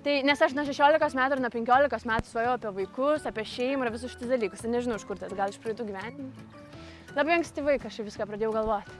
Tai 0.03 0.17
nes 0.27 0.41
aš 0.41 0.51
nuo 0.57 0.65
16 0.67 1.15
metų 1.15 1.37
ir 1.37 1.43
nuo 1.45 1.51
15 1.53 2.09
metų 2.09 2.27
svajojau 2.33 2.57
apie 2.57 2.71
vaikus, 2.81 3.27
apie 3.29 3.45
šeimą 3.47 3.85
ir 3.87 3.93
visus 3.93 4.11
šitus 4.11 4.33
dalykus. 4.33 4.65
Ir 4.65 4.73
nežinau, 4.73 4.97
iš 4.99 5.05
kur 5.07 5.15
tas, 5.21 5.31
gal 5.37 5.53
iš 5.53 5.61
praeitų 5.63 5.85
gyvenimų. 5.87 6.31
Labai 7.15 7.37
ankstyvai 7.37 7.77
kažkaip 7.79 8.09
viską 8.09 8.27
pradėjau 8.27 8.51
galvoti. 8.57 8.97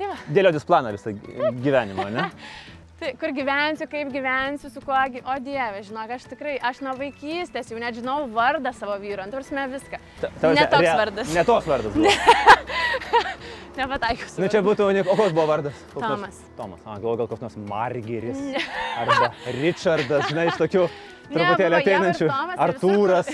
Tai 0.00 0.08
Dėliotis 0.34 0.66
planą 0.68 0.90
visą 0.96 1.12
gy- 1.14 1.52
gyvenimą, 1.62 2.08
ne? 2.12 2.26
tai 3.00 3.12
kur 3.20 3.32
gyvensiu, 3.36 3.88
kaip 3.92 4.08
gyvensiu, 4.14 4.70
su 4.72 4.80
kuo, 4.80 4.96
o 4.96 5.34
dieve, 5.44 5.82
žinok, 5.84 6.14
aš 6.16 6.28
tikrai, 6.32 6.56
aš 6.64 6.80
nuo 6.86 6.94
vaikystės 6.96 7.68
jau 7.72 7.80
net 7.82 7.98
žinau 7.98 8.22
vardą 8.32 8.72
savo 8.76 8.96
vyro, 9.02 9.22
ant 9.26 9.34
prasme 9.36 9.66
viską. 9.74 10.00
Ta- 10.22 10.30
ta 10.40 10.52
Ne 10.56 10.66
toks 10.72 10.92
vardas. 11.02 11.34
Ne 11.36 11.44
toks 11.44 11.68
vardas. 11.68 11.96
Nepataikiau 13.76 14.28
su 14.32 14.40
Nu 14.40 14.48
čia 14.52 14.62
būtų, 14.64 14.86
o 15.04 15.16
koks 15.16 15.34
buvo 15.36 15.46
vardas? 15.50 15.82
Koks 15.92 16.00
nors- 16.06 16.14
Tomas. 16.16 16.38
Tomas. 16.56 16.80
A, 16.86 16.96
galvoju, 16.96 17.18
gal 17.22 17.28
koks 17.32 17.44
nors 17.44 17.58
Margeris. 17.68 18.40
Arba 18.96 19.32
Richardas, 19.58 20.30
žinai, 20.30 20.46
iš 20.52 20.58
tokių 20.62 20.86
truputėlį 21.32 21.78
ateinančių. 21.80 22.28
Tomas, 22.32 22.60
Artūras, 22.66 23.30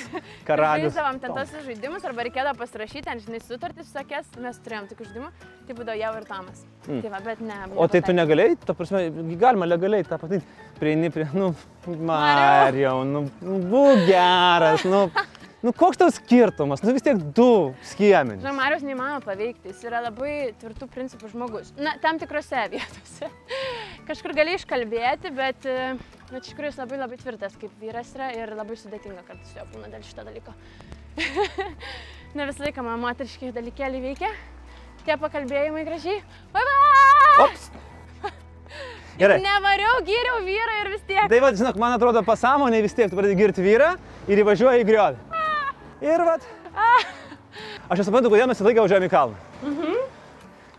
karalius. 0.49 0.93
Žaisdavom 0.93 1.21
ten 1.23 1.31
Tomas. 1.33 1.53
tos 1.53 1.67
žaidimus, 1.69 2.07
arba 2.09 2.27
reikėdavo 2.27 2.59
pasirašyti, 2.63 3.05
ten, 3.09 3.21
žinai, 3.23 3.41
sutartis 3.45 3.91
visokias, 3.91 4.31
mes 4.43 4.61
turėjom 4.65 4.89
tokių 4.93 5.09
žaidimų, 5.11 5.31
tai 5.69 5.77
būdavo 5.79 5.99
jau 6.01 6.13
ir 6.19 6.27
Tomas. 6.31 6.65
Mm. 6.89 7.03
Tai 7.05 7.13
va, 7.15 7.21
bet 7.29 7.45
ne. 7.45 7.59
O 7.77 7.87
tai 7.93 8.03
tu 8.03 8.17
negalėjai, 8.17 8.57
ta 8.67 8.75
prasme, 8.79 9.05
galima 9.39 9.69
legaliai 9.69 10.07
tą 10.09 10.19
padaryti. 10.23 10.59
Prieini 10.81 11.13
prie, 11.15 11.29
nu, 11.37 11.53
Marijau, 11.87 13.03
nu, 13.07 13.27
nu, 13.45 13.61
būk 13.71 14.07
geras, 14.09 14.83
nu, 14.89 15.05
nu, 15.63 15.73
koks 15.77 16.01
tau 16.01 16.11
skirtumas, 16.13 16.83
nu 16.83 16.95
vis 16.97 17.05
tiek 17.07 17.21
du 17.37 17.73
skiemenys. 17.93 18.43
Žinau, 18.43 18.55
Marijos 18.59 18.85
neįmanoma 18.87 19.23
paveikti, 19.25 19.71
jis 19.71 19.85
yra 19.87 20.03
labai 20.05 20.53
tvirtų 20.61 20.89
principų 20.93 21.31
žmogus. 21.33 21.71
Na, 21.79 21.95
tam 22.03 22.19
tikrose 22.23 22.65
vietose. 22.75 23.31
Kažkur 24.09 24.35
gali 24.37 24.57
iškalbėti, 24.59 25.33
bet, 25.37 25.69
e, 25.69 25.93
bet 26.33 26.41
iš 26.41 26.53
tikrųjų 26.53 26.73
jis 26.73 26.81
labai 26.83 26.99
labai 27.05 27.21
tvirtas 27.21 27.55
kaip 27.61 27.77
vyras 27.83 28.11
yra 28.17 28.33
ir 28.37 28.57
labai 28.59 28.79
sudėtinga 28.81 29.23
kartais 29.29 29.53
su 29.53 29.61
juo 29.61 29.69
būna 29.75 29.93
dėl 29.93 30.03
šito 30.07 30.27
dalyko. 30.27 30.57
ne 32.39 32.49
visą 32.49 32.67
laiką 32.67 32.85
man 32.87 33.01
moteriški 33.03 33.53
dalykėliai 33.55 34.03
veikia. 34.11 34.33
Tie 35.07 35.17
pakalbėjimai 35.19 35.83
gražiai. 35.87 36.21
Vai, 36.55 36.63
vai! 36.69 37.47
Ops. 37.47 37.71
Gerai. 39.21 39.41
Nevariau, 39.43 39.99
gyriau 40.07 40.41
vyrą 40.47 40.79
ir 40.85 40.91
vis 40.95 41.05
tiek. 41.09 41.27
Tai 41.29 41.43
vad, 41.45 41.59
žinok, 41.59 41.79
man 41.83 41.97
atrodo, 41.99 42.23
pasąmonė 42.27 42.83
vis 42.87 42.97
tiek 42.97 43.11
tu 43.11 43.19
pradedi 43.19 43.39
girti 43.41 43.65
vyrą 43.67 43.93
ir 44.31 44.43
įvažiuoji 44.45 44.85
į 44.85 44.89
griovį. 44.89 45.32
Ir 46.03 46.25
vad. 46.27 46.43
Aš 47.93 48.01
nesuprantu, 48.01 48.31
kodėl 48.33 48.49
mes 48.51 48.59
visą 48.59 48.67
laiką 48.67 48.87
važiuojame 48.87 49.07
į 49.07 49.13
kalną. 49.13 49.37
Mhm. 49.63 49.99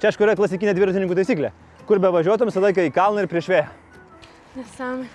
Čia 0.01 0.09
aišku 0.09 0.25
yra 0.25 0.35
klasikinė 0.35 0.73
dviratininkų 0.75 1.15
taisyklė. 1.15 1.53
Kur 1.87 1.99
be 2.03 2.09
važiuotum, 2.11 2.49
visą 2.51 2.63
laiką 2.63 2.83
į 2.89 2.91
kalną 2.95 3.23
ir 3.23 3.29
prieš 3.31 3.47
vėją. 3.51 3.67
Nesąmonė. 4.57 5.07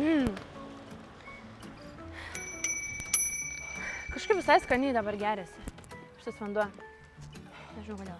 Mm. 0.00 0.30
Kažkaip 4.14 4.38
visai 4.40 4.56
skaniai 4.64 4.94
dabar 4.96 5.18
geriasi. 5.20 5.66
Šitas 6.22 6.40
vanduo. 6.40 6.64
Nežinau 7.76 7.98
kodėl. 8.00 8.16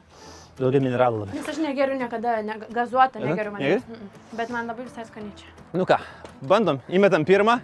Daugiau 0.58 0.84
mineralų 0.84 1.22
labai. 1.22 1.38
Nes 1.38 1.48
aš 1.48 1.62
negeriu 1.64 1.96
niekada, 1.96 2.36
ne, 2.44 2.58
gazuotą 2.76 3.22
negeriu 3.24 3.54
negeri? 3.56 3.80
Mm, 3.80 3.96
mm. 4.04 4.36
Bet 4.36 4.52
man 4.52 4.68
labai 4.68 4.84
visai 4.84 5.06
skaniai 5.08 5.32
čia. 5.40 5.48
Nu 5.72 5.88
ką, 5.88 5.96
bandom, 6.44 6.82
įmetam 6.92 7.24
pirmą. 7.28 7.56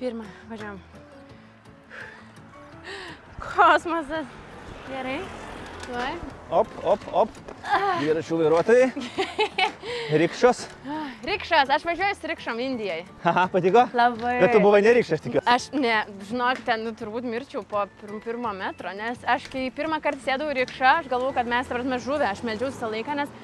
Pirmą, 0.00 0.24
važiuojam. 0.48 0.80
Kosmosas. 3.42 4.26
Gerai. 4.88 5.20
Tuoj. 5.82 6.14
Op, 6.52 6.68
op, 6.84 7.06
op. 7.24 7.28
Dviračių 7.98 8.38
vairuotojai. 8.38 8.90
Rikščios. 10.22 10.60
Rikšas, 11.26 11.70
aš 11.74 11.84
važiuoju 11.86 12.16
su 12.18 12.28
rikšom 12.30 12.60
Indijai. 12.62 13.00
Haha, 13.22 13.46
patiko? 13.52 13.84
Labai. 13.96 14.34
Bet 14.42 14.54
tu 14.54 14.60
buvai 14.62 14.82
nerikščias, 14.84 15.22
tikiu. 15.24 15.42
Aš 15.48 15.70
ne, 15.74 16.02
žinok, 16.28 16.60
ten 16.66 16.84
nu, 16.86 16.92
turbūt 16.98 17.26
mirčiau 17.26 17.64
po 17.66 17.84
pir 18.00 18.14
pirmo 18.24 18.52
metro, 18.56 18.92
nes 18.98 19.22
aš 19.26 19.48
kai 19.52 19.68
pirmą 19.74 19.98
kartą 20.04 20.22
sėdau 20.26 20.50
į 20.52 20.60
rikšą, 20.60 20.94
aš 21.02 21.10
galvojau, 21.10 21.36
kad 21.40 21.50
mes, 21.50 21.70
tavasme, 21.70 21.98
žuvę, 22.02 22.28
aš 22.30 22.44
meldžiausi 22.46 22.78
visą 22.78 22.90
laiką, 22.92 23.18
nes 23.22 23.34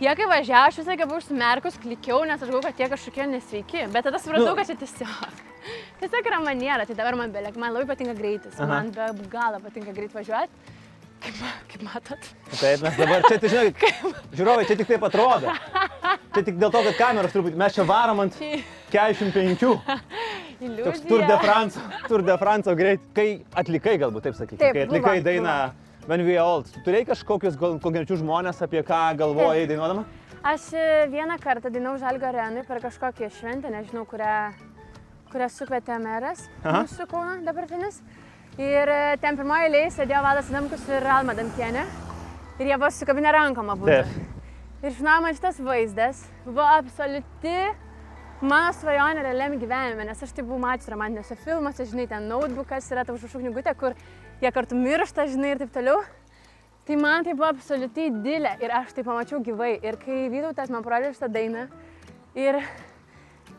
jie 0.00 0.12
kai 0.18 0.26
važiavo, 0.30 0.68
aš 0.70 0.78
visą 0.80 0.92
laiką 0.92 1.06
buvau 1.08 1.20
užsimerkus, 1.22 1.78
klikiau, 1.82 2.22
nes 2.28 2.40
aš 2.42 2.48
galvojau, 2.50 2.68
kad 2.70 2.80
jie 2.80 2.88
kažkokie 2.92 3.26
nesveiki, 3.30 3.86
bet 3.92 4.04
tada 4.08 4.18
supratau, 4.22 4.52
Nu. 4.52 4.56
kad 4.58 4.66
čia 4.70 4.76
tiesiog. 4.80 5.42
Tiesiog 6.02 6.26
yra 6.30 6.40
maniera, 6.42 6.86
tai 6.86 6.94
dabar 6.98 7.14
man 7.18 7.32
beleg, 7.34 7.56
man 7.56 7.72
labai 7.74 7.86
patinka 7.92 8.14
greitis, 8.18 8.56
Aha. 8.58 8.66
man 8.66 8.90
be 8.94 9.26
galo 9.30 9.60
patinka 9.62 9.92
greit 9.94 10.14
važiuoti, 10.16 10.50
kaip, 11.22 11.42
kaip 11.70 11.84
matot. 11.86 12.30
Taip, 12.58 12.82
mes 12.82 12.96
dabar 12.98 13.22
čia, 13.28 13.38
tai 13.38 13.52
žinai, 13.52 13.92
žiūrovai, 14.38 14.66
čia 14.66 14.78
tik 14.80 14.90
taip 14.90 15.06
atrodo. 15.06 15.54
Čia 16.32 16.42
tik 16.48 16.56
dėl 16.58 16.72
to, 16.72 16.80
kad 16.88 16.96
kameros 16.98 17.34
truputį, 17.34 17.58
mes 17.60 17.74
čia 17.76 17.84
varom 17.86 18.24
ant 18.24 18.38
45. 18.90 19.78
Iliuzija. 20.62 20.84
Toks 20.92 21.00
Tour 21.08 21.22
de 21.26 21.36
France, 21.42 21.80
Tour 22.08 22.22
de 22.22 22.34
France 22.38 22.74
greit. 22.78 23.00
Kai 23.16 23.28
atlikai, 23.58 23.96
galbūt 23.98 24.28
taip 24.28 24.36
sakykime, 24.38 24.60
kai 24.62 24.84
buvo, 24.86 24.98
atlikai 24.98 25.16
dainą 25.26 25.54
When 26.06 26.24
We 26.26 26.34
Old, 26.42 26.66
tu 26.66 26.80
turėjai 26.82 27.06
kažkokius 27.12 27.54
konkrečius 27.60 28.18
žmonės, 28.24 28.58
apie 28.64 28.80
ką 28.82 28.98
galvojai 29.20 29.68
dainuodama? 29.70 30.02
Aš 30.42 30.64
e, 30.74 30.86
vieną 31.12 31.36
kartą 31.38 31.70
dainau 31.70 31.92
Žalgo 32.00 32.26
arenui 32.26 32.64
per 32.66 32.80
kažkokią 32.82 33.28
šventę, 33.30 33.70
nežinau, 33.70 34.02
kurią, 34.10 34.32
kurią 35.30 35.46
sukvietė 35.54 36.00
meras 36.02 36.42
Aha. 36.64 36.80
mūsų 36.82 37.06
Kauno 37.06 37.36
dabartinis. 37.46 38.00
Ir 38.58 38.90
e, 38.90 38.98
ten 39.22 39.38
pirmoje 39.38 39.68
eilėje 39.68 39.92
sėdėjo 40.00 40.24
Vadas 40.26 40.50
Adamkus 40.50 40.88
ir 40.90 41.06
Alma 41.06 41.36
Damkienė. 41.38 41.86
Ir 42.58 42.72
jie 42.72 42.80
buvo 42.82 42.90
sukabinę 42.98 43.36
rankom 43.38 43.70
abu. 43.76 43.86
Ir 43.92 44.98
žinoma, 44.98 45.30
šitas 45.38 45.62
vaizdas 45.62 46.24
buvo 46.48 46.66
absoliuti 46.80 47.54
mano 48.42 48.74
svajonė 48.74 49.22
realiam 49.22 49.54
gyvenime, 49.54 50.08
nes 50.10 50.26
aš 50.26 50.34
tai 50.34 50.42
buvau 50.42 50.58
mačius 50.66 50.90
romantiniuose 50.90 51.38
filmuose, 51.44 51.86
žinai, 51.86 52.08
ten 52.10 52.26
notebookas 52.26 52.90
yra 52.90 53.06
ta 53.06 53.14
užrašų 53.14 53.44
knygutė, 53.44 53.76
kur 53.78 53.94
jie 54.42 54.50
kartu 54.50 54.74
miršta, 54.74 55.28
žinai, 55.30 55.54
ir 55.54 55.62
taip 55.62 55.72
toliau. 55.74 56.02
Tai 56.82 56.96
man 56.98 57.22
tai 57.22 57.36
buvo 57.38 57.46
absoliučiai 57.46 58.10
didelė 58.10 58.56
ir 58.64 58.72
aš 58.74 58.90
tai 58.96 59.04
pamačiau 59.06 59.38
gyvai. 59.46 59.76
Ir 59.86 59.94
kai 60.02 60.26
Vytautas 60.32 60.72
man 60.72 60.82
parodė 60.82 61.12
šitą 61.14 61.28
dainą 61.30 61.68
ir 62.34 62.58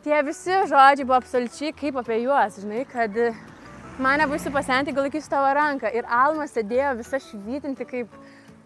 tie 0.03 0.17
visi 0.27 0.57
žodžiai 0.67 1.07
buvo 1.07 1.15
absoliučiai 1.21 1.71
kaip 1.79 2.01
apie 2.01 2.17
juos, 2.25 2.57
žinai, 2.59 2.83
kad 2.89 3.15
mane 4.03 4.27
būsiu 4.27 4.51
pasenti, 4.51 4.91
gal 4.91 5.07
laikysiu 5.07 5.31
tavo 5.31 5.53
ranką. 5.55 5.87
Ir 5.95 6.09
Alma 6.11 6.49
sėdėjo 6.51 6.97
visa 6.99 7.21
švytinti 7.23 7.87
kaip 7.87 8.19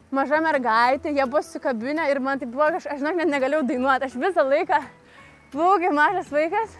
maža 0.09 0.41
mergaitė, 0.41 1.13
jie 1.13 1.29
buvo 1.29 1.43
sukabinę 1.45 2.09
ir 2.09 2.23
man 2.23 2.41
tai 2.41 2.49
buvo 2.49 2.71
kažkas, 2.73 2.95
aš 2.95 3.03
žinok, 3.03 3.21
net 3.21 3.29
negalėjau 3.35 3.61
dainuoti. 3.69 4.09
Aš 4.09 4.17
visą 4.17 4.47
laiką 4.47 4.81
buvau 5.53 5.77
kaip 5.85 5.93
mažas 5.93 6.33
vaikas 6.33 6.73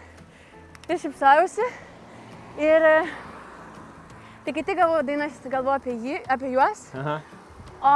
ir 0.90 0.98
šipsausi. 0.98 1.70
Ir 2.58 2.90
tai 4.48 4.54
kai 4.56 4.64
tik 4.64 4.78
gavau 4.80 5.02
dainas, 5.04 5.34
galvoju 5.44 5.76
apie, 5.76 5.94
jį, 6.00 6.14
apie 6.32 6.48
juos. 6.54 6.86
Aha. 6.96 7.18
O 7.84 7.90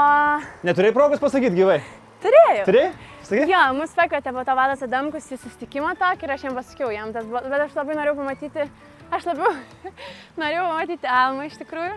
Neturėjai 0.68 0.92
progos 0.92 1.22
pasakyti 1.22 1.56
gyvai. 1.56 1.78
turėjau. 2.20 2.66
Turėjai? 2.68 2.90
Sakai? 3.24 3.46
Jo, 3.48 3.60
mus 3.78 3.94
pakvietė 3.96 4.34
po 4.36 4.44
to 4.44 4.54
vadas 4.58 4.82
Adamkus 4.84 5.30
į 5.32 5.38
susitikimą 5.40 5.94
tokį 5.96 6.26
ir 6.28 6.34
aš 6.34 6.44
jam 6.44 6.58
pasakiau 6.58 6.90
jam, 6.92 7.12
tas, 7.14 7.24
buvo- 7.24 7.42
bet 7.48 7.64
aš 7.64 7.74
labai 7.78 7.96
norėjau 7.96 8.18
pamatyti, 8.20 8.66
aš 9.10 9.26
labiau 9.30 9.48
norėjau 10.42 10.68
pamatyti 10.68 11.08
Almą 11.08 11.48
iš 11.48 11.56
tikrųjų, 11.62 11.96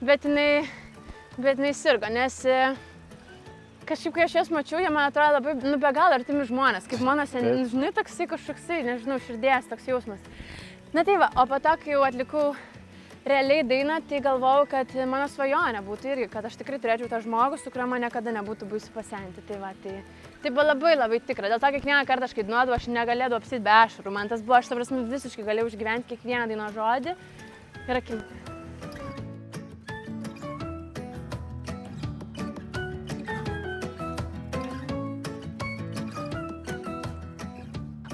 bet 0.00 0.24
jinai, 0.24 0.48
bet 1.36 1.60
jinai 1.60 1.74
sirgo, 1.76 2.08
nes 2.08 2.40
e, 2.48 2.58
kažkaip 3.84 4.16
kai 4.16 4.24
aš 4.24 4.38
jas 4.40 4.50
mačiau, 4.54 4.80
jie 4.80 4.88
man 4.94 5.10
atrodo 5.10 5.36
labai, 5.36 5.58
nu 5.60 5.76
be 5.76 5.92
galo 5.92 6.16
artimi 6.16 6.48
žmonės, 6.48 6.88
kaip 6.88 7.04
mano 7.04 7.28
seniai, 7.28 7.66
žinai, 7.68 7.92
toksai 7.92 8.30
kažkoksai, 8.32 8.80
nežinau, 8.88 9.20
širdies 9.28 9.68
toks 9.68 9.90
jausmas. 9.92 10.24
Na 10.94 11.04
tai 11.04 11.18
va, 11.20 11.28
o 11.36 11.44
po 11.50 11.58
to, 11.60 11.76
kai 11.84 11.98
jau 11.98 12.02
atlikau 12.06 12.54
realiai 13.24 13.64
dainą, 13.64 13.98
tai 14.08 14.20
galvojau, 14.24 14.66
kad 14.70 14.92
mano 15.08 15.26
svajonė 15.32 15.80
būtų 15.86 16.12
irgi, 16.12 16.28
kad 16.32 16.44
aš 16.44 16.58
tikrai 16.60 16.78
turėčiau 16.82 17.08
tą 17.10 17.22
žmogų, 17.24 17.58
su 17.60 17.72
kuriuo 17.72 17.88
man 17.90 18.04
niekada 18.04 18.34
nebūtų 18.36 18.68
baisu 18.68 18.92
pasenti. 18.94 19.44
Tai, 19.48 19.60
va, 19.62 19.72
tai, 19.84 19.98
tai 20.44 20.52
buvo 20.52 20.68
labai 20.68 20.94
labai 20.98 21.20
tikra. 21.24 21.50
Dėl 21.52 21.62
to 21.62 21.72
kiekvieną 21.78 22.04
kartą 22.08 22.28
aš 22.28 22.36
kai 22.36 22.44
dainuodavau, 22.44 22.76
aš 22.76 22.90
negalėdavau 22.92 23.40
apsit 23.40 23.64
be 23.64 23.76
ašarų. 23.80 24.14
Man 24.14 24.32
tas 24.32 24.44
buvo, 24.44 24.60
aš 24.60 24.70
ta 24.70 24.78
prasme 24.78 25.04
visiškai 25.08 25.46
galėjau 25.48 25.72
išgyventi 25.72 26.12
kiekvieną 26.14 26.48
daino 26.52 26.72
žodį 26.76 27.16
ir 27.88 28.02
akimirką. 28.02 28.43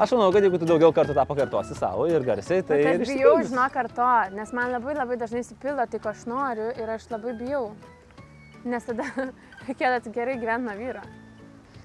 Aš 0.01 0.15
manau, 0.17 0.31
kad 0.33 0.45
jeigu 0.47 0.57
tu 0.57 0.65
daugiau 0.65 0.95
kartų 0.97 1.13
tą 1.13 1.27
pakartosi 1.29 1.75
savo 1.77 2.07
ir 2.09 2.23
garsiai, 2.25 2.63
tai... 2.65 2.79
Ir 2.81 3.03
aš 3.05 3.11
bijau, 3.11 3.35
žinok, 3.45 3.75
karto, 3.75 4.07
nes 4.33 4.53
man 4.57 4.71
labai 4.73 4.95
labai 4.97 5.19
dažnai 5.21 5.43
įsipildo 5.45 5.85
tai, 5.93 6.01
ko 6.01 6.09
aš 6.15 6.23
noriu 6.31 6.71
ir 6.73 6.93
aš 6.95 7.05
labai 7.11 7.35
bijau. 7.37 7.67
Nes 8.65 8.89
tada 8.89 9.05
reikėtų 9.67 10.15
gerai 10.15 10.39
gyventi 10.41 10.71
nuo 10.71 10.79
vyro. 10.79 11.05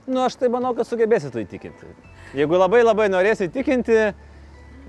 Nu, 0.08 0.22
aš 0.24 0.40
tai 0.40 0.48
manau, 0.54 0.72
kad 0.78 0.88
sugebėsi 0.88 1.34
tu 1.34 1.44
įtikinti. 1.44 1.92
Jeigu 2.40 2.56
labai 2.56 2.86
labai 2.86 3.10
norėsi 3.12 3.50
įtikinti, 3.50 4.00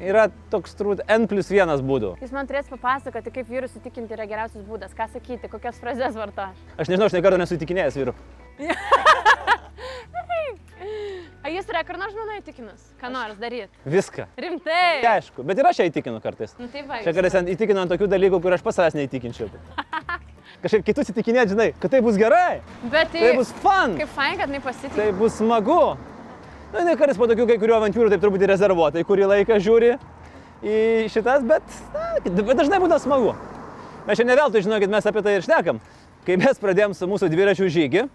yra 0.07 0.29
toks 0.53 0.79
turbūt 0.79 1.03
N 1.11 1.27
plus 1.27 1.51
vienas 1.51 1.83
būdų. 1.83 2.15
Jūs 2.23 2.35
man 2.37 2.47
turėsite 2.47 2.77
papasakoti, 2.77 3.35
kaip 3.41 3.51
vyrus 3.51 3.75
įtikinti 3.81 4.15
yra 4.15 4.31
geriausias 4.31 4.67
būdas, 4.71 4.95
ką 4.95 5.11
sakyti, 5.17 5.51
kokias 5.51 5.83
frazes 5.83 6.15
vartoti. 6.15 6.75
Aš 6.77 6.93
nežinau, 6.93 7.11
aš 7.11 7.19
nekartą 7.19 7.43
nesu 7.43 7.59
įtikinėjęs 7.59 8.03
vyrų. 8.05 8.21
A 11.47 11.51
jūs 11.55 11.69
nors 11.71 12.15
mano 12.19 12.35
įtikinus? 12.41 12.81
Ką 12.99 13.07
nors 13.15 13.37
daryti? 13.39 13.71
Viską. 13.87 14.25
Rimtai. 14.35 15.03
Tai 15.05 15.11
aišku, 15.13 15.45
bet 15.47 15.61
ir 15.61 15.69
aš 15.69 15.79
ją 15.79 15.85
įtikinu 15.93 16.19
kartais. 16.19 16.57
Nu, 16.59 16.67
tai 16.73 16.83
va, 16.83 16.99
Čia 17.05 17.13
kartais 17.15 17.37
įtikinu 17.53 17.85
ant 17.85 17.93
tokių 17.93 18.09
dalykų, 18.11 18.41
kur 18.43 18.57
aš 18.57 18.65
pas 18.67 18.75
savęs 18.75 18.97
neįtikinčiau. 18.99 19.47
Kažkaip 20.65 20.83
kitus 20.89 21.13
įtikinėti, 21.13 21.53
žinai, 21.53 21.69
kad 21.79 21.93
tai 21.95 22.01
bus 22.03 22.19
gerai, 22.19 22.65
Bet 22.91 23.13
tai, 23.15 23.23
tai 23.23 23.31
bus 23.39 23.53
fun, 23.63 23.95
kaip 24.01 24.11
fain, 24.17 24.35
kad 24.41 24.51
jinai 24.51 24.63
pasitikė. 24.65 24.97
tai 24.99 25.07
bus 25.15 25.39
smagu. 25.39 25.79
Na, 26.73 26.83
ne 26.83 26.97
kartais 26.99 27.21
po 27.21 27.31
tokių 27.31 27.47
kai 27.53 27.59
kurių 27.63 27.77
avantūrų 27.79 28.11
taip 28.11 28.27
truputį 28.27 28.51
rezervuotai, 28.51 29.07
kurį 29.07 29.31
laiką 29.31 29.63
žiūri 29.63 29.93
į 30.67 30.77
šitas, 31.15 31.47
bet, 31.47 31.79
na, 31.95 32.09
bet 32.27 32.57
dažnai 32.59 32.83
būna 32.83 32.99
smagu. 32.99 33.37
Mes 34.09 34.19
čia 34.19 34.27
ne 34.27 34.35
veltui, 34.35 34.65
žinokit, 34.67 34.91
mes 34.91 35.07
apie 35.07 35.23
tai 35.23 35.37
ir 35.39 35.47
šnekam. 35.47 35.79
Kai 36.27 36.41
mes 36.43 36.59
pradėjom 36.59 36.99
su 36.99 37.07
mūsų 37.07 37.31
dviračių 37.31 37.71
žygį, 37.71 38.09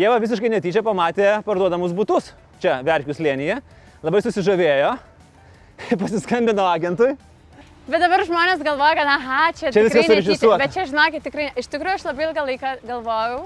Jėva 0.00 0.16
visiškai 0.24 0.48
netyčia 0.48 0.80
pamatė 0.80 1.42
parduodamus 1.44 1.92
būtus 1.92 2.30
čia, 2.62 2.78
Verkių 2.86 3.18
slėnyje, 3.18 3.58
labai 4.06 4.22
susižavėjo, 4.24 4.94
pasiskambino 6.02 6.66
agentui, 6.70 7.16
Bet 7.82 7.98
dabar 7.98 8.22
žmonės 8.22 8.60
galvoja, 8.62 8.94
kad 8.94 9.08
aha, 9.10 9.38
čia, 9.58 9.70
Čia 9.74 9.82
tikrai 9.82 9.82
viskas 9.88 10.06
netyčia. 10.06 10.20
surežisuota. 10.22 10.58
Bet 10.60 10.74
čia, 10.74 10.84
žinokit, 10.86 11.24
tikrai, 11.26 11.46
iš 11.58 11.66
tikrųjų 11.66 11.98
aš 11.98 12.04
labai 12.06 12.28
ilgą 12.28 12.44
laiką 12.46 12.70
galvojau, 12.86 13.40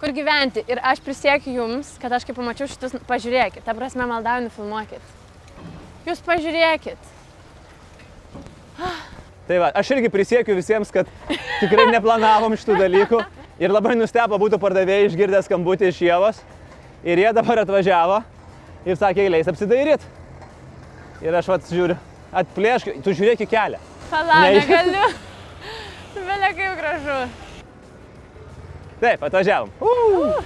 kur 0.00 0.14
gyventi. 0.16 0.64
Ir 0.66 0.80
aš 0.82 0.98
prisiekiu 1.06 1.52
jums, 1.54 1.92
kad 2.02 2.16
aš 2.16 2.26
kai 2.26 2.34
pamačiau 2.34 2.66
šitus, 2.70 2.96
pažiūrėkit, 3.06 3.62
ta 3.62 3.76
prasme, 3.78 4.02
maldauju, 4.10 4.48
nufilmuokit. 4.48 5.14
Jūs 6.08 6.22
pažiūrėkit. 6.26 7.14
Tai 9.48 9.60
va, 9.62 9.70
aš 9.78 9.92
irgi 9.94 10.10
prisiekiu 10.10 10.58
visiems, 10.58 10.90
kad 10.94 11.06
tikrai 11.62 11.86
neplanavom 11.92 12.58
šitų 12.58 12.80
dalykų. 12.82 13.22
Ir 13.62 13.74
labai 13.74 13.94
nustebo 13.98 14.38
būtų 14.42 14.58
pardavėjai 14.62 15.06
išgirdę 15.06 15.44
skambutį 15.46 15.92
iš 15.92 16.02
Jėvos. 16.02 16.42
Ir 17.06 17.22
jie 17.22 17.30
dabar 17.34 17.62
atvažiavo 17.62 18.20
ir 18.88 18.98
sakė, 18.98 19.26
eiliais 19.26 19.48
apsidairyti. 19.50 20.08
Ir 21.24 21.34
aš 21.34 21.48
vat 21.50 21.66
žiūriu, 21.72 21.96
atplėšk, 22.42 22.92
tu 23.04 23.14
žiūrėk 23.16 23.42
į 23.44 23.48
kelią. 23.50 23.80
Pala, 24.10 24.42
Ne- 24.46 24.60
negaliu. 24.60 25.08
Vėlia 26.28 26.52
kaip 26.56 26.78
gražu. 26.78 27.18
Taip, 28.98 29.22
atvažiavom. 29.22 29.70
Uh! 29.80 30.40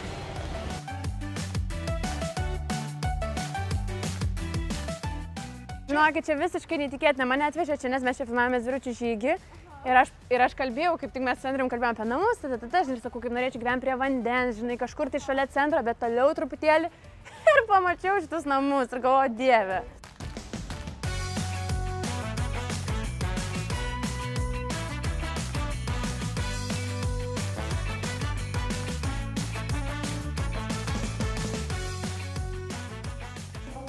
Žinokit, 5.88 6.24
čia 6.24 6.36
visiškai 6.40 6.78
netikėtina. 6.86 7.26
Mane 7.28 7.44
atvežė 7.50 7.76
čia, 7.80 7.90
nes 7.92 8.04
mes 8.04 8.16
čia 8.16 8.24
filmavome 8.28 8.62
dviračių 8.64 8.94
žygį. 8.96 9.34
Ir 9.82 9.98
aš, 9.98 10.12
ir 10.30 10.40
aš 10.44 10.54
kalbėjau, 10.56 10.94
kaip 11.00 11.10
tik 11.12 11.24
mes 11.26 11.40
su 11.42 11.48
Andrium 11.50 11.68
kalbėjome 11.68 11.98
apie 11.98 12.06
namus, 12.06 12.38
tada, 12.38 12.56
tada, 12.62 12.84
žinai, 12.86 13.00
sakau, 13.02 13.20
kaip 13.20 13.34
norėčiau 13.34 13.60
gyventi 13.64 13.82
prie 13.88 13.96
vandens, 13.98 14.60
žinai, 14.60 14.76
kažkur 14.78 15.10
tai 15.10 15.18
šalia 15.24 15.48
centro, 15.50 15.80
bet 15.82 15.98
toliau 15.98 16.30
truputėlį. 16.38 16.88
Ir 17.54 17.66
pamačiau 17.68 18.20
šitus 18.20 18.46
namus 18.48 18.92
ir 18.92 19.02
galvoju, 19.04 19.34
dieve. 19.38 19.82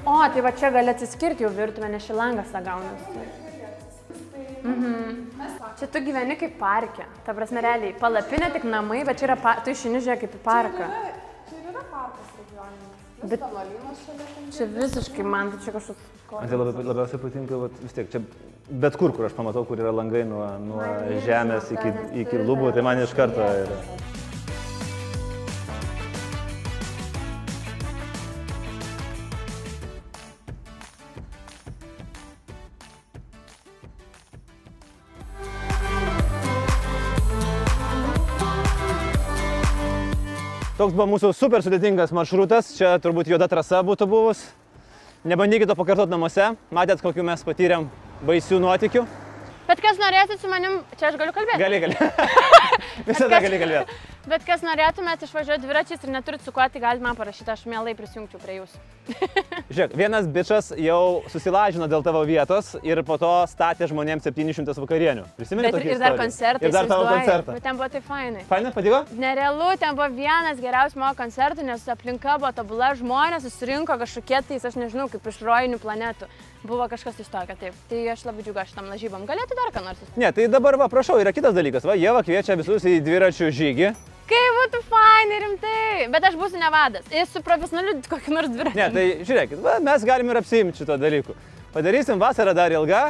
O, 0.06 0.18
tai 0.30 0.42
va 0.44 0.52
čia 0.52 0.70
gali 0.70 0.92
atsiskirti 0.92 1.46
jau 1.46 1.50
virtuvę, 1.56 1.88
nes 1.90 2.04
šį 2.04 2.16
langą 2.18 2.44
sagaunasi. 2.52 3.24
Mhm. 4.64 5.14
Čia 5.80 5.88
tu 5.92 6.02
gyveni 6.04 6.36
kaip 6.40 6.58
parke. 6.60 7.08
Ta 7.26 7.36
prasme, 7.36 7.64
realiai, 7.64 7.96
palapinė 8.00 8.52
tik 8.54 8.68
namai, 8.68 9.02
bet 9.08 9.20
čia 9.20 9.32
yra, 9.32 9.40
pa... 9.40 9.56
tu 9.64 9.72
išini 9.74 10.04
žiūrėk 10.04 10.26
kaip 10.26 10.36
į 10.38 10.44
parką. 10.44 10.90
Čia 11.50 11.58
ir 11.60 11.72
yra 11.72 11.86
parkas 11.92 12.36
regioninis. 12.40 13.03
Bet-. 13.30 13.44
Čia 14.52 14.68
visiškai 14.74 15.24
man 15.24 15.54
tai 15.54 15.62
čia 15.64 15.74
kažkoks... 15.76 16.10
Man 16.34 16.50
tai 16.50 16.58
labai, 16.60 16.84
labiausiai 16.84 17.22
patinka, 17.22 17.60
vat, 17.62 17.78
vis 17.84 17.96
tiek, 17.96 18.10
čia 18.12 18.22
bet 18.84 18.98
kur, 19.00 19.14
kur 19.16 19.28
aš 19.28 19.36
pamatau, 19.38 19.64
kur 19.70 19.80
yra 19.80 19.94
langai 19.94 20.24
nuo, 20.28 20.44
nuo 20.64 20.84
žemės 21.26 21.72
iki, 21.76 21.94
iki 22.24 22.42
lubų, 22.42 22.74
tai 22.76 22.84
man 22.86 23.04
iš 23.04 23.14
karto 23.18 23.44
yra. 23.44 23.78
Toks 40.84 40.98
buvo 41.00 41.06
mūsų 41.14 41.30
super 41.32 41.62
sudėtingas 41.64 42.12
maršrutas, 42.12 42.74
čia 42.76 42.90
turbūt 43.00 43.30
juoda 43.32 43.48
trasa 43.48 43.80
būtų 43.88 44.04
buvus. 44.12 44.42
Nebandykite 45.24 45.70
to 45.72 45.78
pakartoti 45.80 46.12
namuose, 46.12 46.50
matėt, 46.76 47.00
kokiu 47.00 47.24
mes 47.24 47.48
patyrėm 47.48 47.86
baisių 48.28 48.60
nuotikių. 48.60 49.06
Bet 49.68 49.80
kas 49.84 50.00
norėsit 50.02 50.42
su 50.42 50.50
manim, 50.52 50.82
čia 51.00 51.12
aš 51.12 51.20
galiu 51.20 51.34
kalbėti. 51.36 51.62
Gali, 51.62 51.80
gali. 51.84 51.96
Visada 53.08 53.40
gali 53.44 53.60
kalbėti. 53.62 54.02
Bet 54.24 54.46
kas 54.48 54.62
norėtumėt 54.64 55.24
išvažiuoti 55.26 55.66
dviračiais 55.66 56.04
ir 56.06 56.12
neturit 56.14 56.44
su 56.44 56.52
kuo, 56.56 56.64
tai 56.72 56.80
galite 56.80 57.04
man 57.04 57.16
parašyti, 57.20 57.50
aš 57.52 57.66
mielai 57.68 57.92
prisijungčiau 57.98 58.40
prie 58.40 58.62
jūsų. 58.62 58.80
Žiūrėk, 59.74 59.96
vienas 60.00 60.30
bičias 60.32 60.70
jau 60.80 61.24
susilažino 61.32 61.90
dėl 61.92 62.06
tavo 62.06 62.22
vietos 62.28 62.74
ir 62.88 63.02
po 63.04 63.18
to 63.20 63.32
statė 63.52 63.90
žmonėms 63.92 64.24
700 64.30 64.80
vakarienių. 64.80 65.26
Prisimeni 65.40 65.74
tokį 65.76 65.92
ir 65.92 66.00
dar 66.00 66.16
koncertą. 66.20 66.64
Ir 66.64 66.76
dar 66.76 66.88
tavo 66.92 67.10
koncertą. 67.10 67.58
Bet 67.58 67.68
ten 67.68 67.80
buvo 67.82 67.90
tai 67.92 68.04
fainai. 68.08 68.46
Faina, 68.48 68.72
patiko? 68.76 69.04
Nerealu, 69.20 69.74
ten 69.84 70.00
buvo 70.00 70.08
vienas 70.16 70.64
geriausių 70.64 71.04
mano 71.04 71.20
koncertų, 71.20 71.68
nes 71.68 71.84
aplinka 71.92 72.40
buvo 72.40 72.54
tobula, 72.56 72.94
žmonės 73.00 73.44
susirinko 73.50 74.00
kažkokie 74.06 74.40
tais, 74.48 74.64
aš 74.72 74.80
nežinau, 74.80 75.12
kaip 75.12 75.28
iš 75.34 75.44
rojinių 75.44 75.84
planetų. 75.84 76.32
Buvo 76.64 76.86
kažkas 76.88 77.18
iš 77.20 77.28
tokio, 77.28 77.56
taip. 77.60 77.76
Tai 77.90 78.02
aš 78.14 78.22
labai 78.24 78.44
džiugu 78.46 78.64
šitam 78.70 78.86
lažybom. 78.88 79.26
Galėtų 79.28 79.58
dar 79.60 79.72
ką 79.76 79.82
nors. 79.84 80.00
Ne, 80.16 80.30
tai 80.32 80.46
dabar 80.48 80.78
va, 80.80 80.88
prašau, 80.92 81.18
yra 81.20 81.34
kitas 81.36 81.52
dalykas. 81.58 81.84
Va, 81.84 81.98
Jėva 82.00 82.22
kviečia 82.24 82.56
visus 82.60 82.86
į 82.88 83.02
dviračių 83.04 83.50
žygį. 83.52 83.90
Kaip 84.30 84.56
būtų 84.62 84.80
fainai, 84.88 85.42
rimtai. 85.44 86.08
Bet 86.14 86.24
aš 86.30 86.38
būsiu 86.40 86.62
nevadas. 86.62 87.04
Jis 87.12 87.34
su 87.36 87.42
profesionaliu 87.44 87.98
kokiu 88.08 88.32
nors 88.38 88.48
dviračiu. 88.54 88.80
Ne, 88.80 88.88
tai 88.96 89.04
žiūrėkit, 89.28 89.60
va, 89.66 89.76
mes 89.84 90.06
galim 90.08 90.32
ir 90.32 90.40
apsiimti 90.40 90.80
šito 90.80 90.96
dalyku. 91.02 91.36
Padarysim 91.76 92.22
vasarą 92.22 92.54
dar 92.56 92.72
ilgą, 92.72 93.02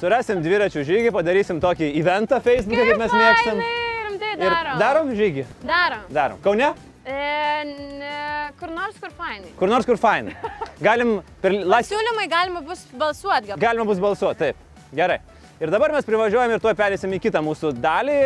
surasim 0.00 0.44
dviračių 0.44 0.84
žygį, 0.84 1.14
padarysim 1.16 1.60
tokį 1.64 1.88
eventą 2.02 2.42
Facebook'e, 2.44 2.84
kaip 2.90 3.00
mes 3.00 3.16
mėgstam. 3.16 3.64
Fainai, 3.64 4.04
rimtai 4.10 4.30
Ir 4.36 4.44
darom. 4.44 4.78
darom 4.84 5.10
žygį. 5.16 5.46
Darom. 5.64 6.04
Darom. 6.12 6.38
Kaune? 6.44 6.72
E, 7.10 7.64
ne, 7.98 8.14
kur 8.60 8.70
nors, 8.70 8.96
kur 9.02 9.10
fainai. 9.16 9.50
Kur 9.58 9.70
nors, 9.70 9.86
kur 9.88 9.98
fainai. 9.98 10.36
Galim 10.82 11.16
per 11.42 11.54
laisvę. 11.72 11.96
Siūlymai 11.96 12.28
galima 12.30 12.62
bus 12.66 12.84
balsuoti, 12.94 13.50
gal. 13.50 13.60
Galima 13.62 13.86
bus 13.88 14.00
balsuoti, 14.02 14.38
taip. 14.44 14.86
Gerai. 14.94 15.18
Ir 15.60 15.72
dabar 15.72 15.92
mes 15.92 16.06
privažiuojam 16.06 16.54
ir 16.54 16.62
tuo 16.62 16.72
perėsim 16.76 17.12
į 17.16 17.20
kitą 17.26 17.42
mūsų 17.44 17.74
dalį 17.82 18.20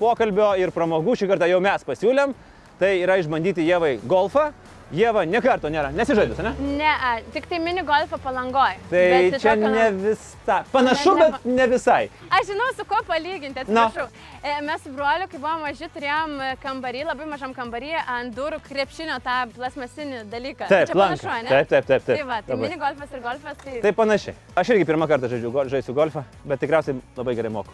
pokalbio 0.00 0.52
ir 0.58 0.72
pramogų. 0.74 1.14
Šį 1.20 1.28
kartą 1.34 1.48
jau 1.50 1.60
mes 1.62 1.84
pasiūlėm. 1.86 2.32
Tai 2.80 2.90
yra 2.98 3.18
išbandyti 3.20 3.62
Jėvai 3.68 3.92
golfą. 4.08 4.48
Jėva 4.92 5.22
nekarto 5.24 5.70
nėra, 5.72 5.88
nesižaidus, 5.96 6.36
ne? 6.44 6.50
Ne, 6.76 6.88
a, 6.92 7.12
tik 7.32 7.46
tai 7.48 7.56
mini 7.64 7.80
golfą 7.88 8.18
palangoj. 8.20 8.74
Tai 8.90 9.04
Bet 9.12 9.38
čia 9.40 9.54
tokio- 9.56 9.70
ne 9.72 9.86
visai. 9.96 10.58
Panašu, 10.72 11.14
Ne, 11.16 11.20
ne, 11.22 11.30
bet 11.32 11.44
ne 11.48 11.66
visai. 11.70 12.10
Aš 12.28 12.46
žinau, 12.50 12.66
su 12.76 12.84
kuo 12.84 12.98
palyginti, 13.08 13.62
atsiprašau. 13.62 14.06
E, 14.44 14.60
Mes 14.66 14.82
su 14.84 14.92
broliu, 14.92 15.28
kai 15.32 15.38
buvome 15.40 15.62
maži, 15.70 15.88
turėjom 15.96 16.34
kambarį, 16.62 17.04
labai 17.08 17.26
mažam 17.30 17.54
kambarį, 17.56 17.94
ant 18.18 18.36
durų 18.36 18.60
krepšinio 18.68 19.16
tą 19.24 19.38
plasmasinį 19.56 20.24
dalyką. 20.28 20.68
Taip, 20.68 20.88
Čia 20.92 20.98
panašu, 21.00 21.32
ne? 21.42 21.48
Taip, 21.48 21.68
taip, 21.72 21.86
taip, 21.88 22.04
taip. 22.04 22.16
Tai 22.18 22.26
va, 22.28 22.42
tai 22.42 22.52
Labai. 22.56 22.68
mini 22.68 22.80
golfas 22.84 23.12
ir 23.16 23.20
golfas, 23.24 23.56
tai... 23.64 23.80
Tai 23.80 23.92
panašiai. 23.92 24.34
Aš 24.60 24.74
irgi 24.76 24.84
pirmą 24.92 25.08
kartą 25.08 25.32
žaidžiu, 25.32 25.52
gol- 25.56 25.72
žaisiu 25.72 25.94
golfą, 25.96 26.24
bet 26.44 26.60
tikriausiai 26.60 27.00
labai 27.16 27.34
gerai 27.40 27.50
moku. 27.56 27.72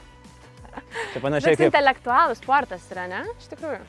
Tai 1.14 1.20
panašiai 1.24 1.56
Bet 1.56 1.58
kaip... 1.64 1.72
intelektualus 1.74 2.38
sportas 2.38 2.84
yra, 2.94 3.08
ne? 3.10 3.24
Iš 3.42 3.48
tikrųjų. 3.56 3.82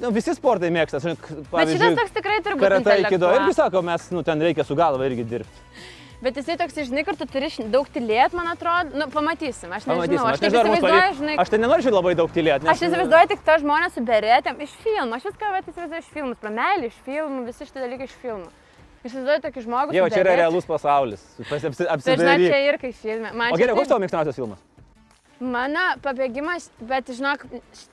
Nu, 0.00 0.10
visi 0.14 0.32
sportai 0.36 0.70
mėgsta. 0.74 0.98
Aš, 1.00 1.04
Bet 1.04 1.18
šitas 1.24 1.50
Pavyzdžiui, 1.52 1.96
toks 1.98 2.14
tikrai 2.16 2.38
turi 2.44 2.54
būti. 2.56 2.64
karatai 2.64 2.96
kido 3.12 3.28
irgi 3.36 3.54
sako, 3.56 3.82
mes, 3.84 4.06
nu, 4.14 4.22
ten 4.26 4.40
reikia 4.40 4.64
su 4.64 4.76
galva 4.78 5.04
irgi 5.08 5.24
dirbti. 5.28 5.60
Bet 6.24 6.38
jisai 6.40 6.54
toks, 6.56 6.72
žinai, 6.88 7.02
kur 7.04 7.16
tu 7.20 7.26
turi 7.28 7.50
daug 7.68 7.88
tylėt, 7.92 8.32
man 8.32 8.46
atrodo. 8.48 8.96
Nu, 8.96 9.08
pamatysim, 9.12 9.68
aš 9.76 9.84
nežinau. 9.84 9.98
Pamatysim. 9.98 10.24
Aš, 10.24 10.38
Aš 10.38 10.44
nežinau, 10.46 10.76
pavyks. 10.80 11.16
žinai, 11.18 11.34
Aš 11.42 11.50
tai 11.52 11.58
nenoriu 11.60 11.92
labai 11.92 12.14
daug 12.16 12.30
tylėti. 12.32 12.68
Aš 12.72 12.80
įsivaizduoju 12.88 13.28
tik 13.34 13.42
to 13.44 13.56
žmonės 13.60 13.92
su 13.98 14.04
beretėm 14.08 14.62
iš 14.64 14.72
filmų. 14.86 15.18
Aš 15.18 15.26
viską 15.28 15.50
vat 15.52 15.68
įsivaizduoju 15.68 16.00
iš 16.06 16.08
filmų. 16.16 16.36
Pramelį 16.40 16.88
iš 16.88 16.96
filmų, 17.04 17.44
visi 17.50 17.68
šitie 17.68 17.82
dalykai 17.84 18.08
iš 18.08 18.14
filmų. 18.22 18.48
Įsivaizduoju 19.04 19.42
tokį 19.44 19.64
žmogų. 19.66 19.92
Jau, 19.98 20.06
čia 20.08 20.22
yra 20.24 20.36
realus 20.40 20.64
pasaulis. 20.64 21.20
Pasi- 21.50 21.68
apsi- 21.68 22.08
Bet 22.08 22.22
žinai, 22.24 22.38
čia 22.40 22.60
ir 22.70 22.78
kai 22.80 22.92
filme. 22.96 23.34
Man 23.36 23.52
O 23.52 23.58
gerai, 23.60 23.74
koks 23.76 23.88
tavo 23.92 24.00
mėgstamiausias 24.00 24.38
filmas? 24.40 24.62
Mano 25.40 25.82
pabėgimas, 26.02 26.68
bet 26.80 27.08
žinok, 27.10 27.42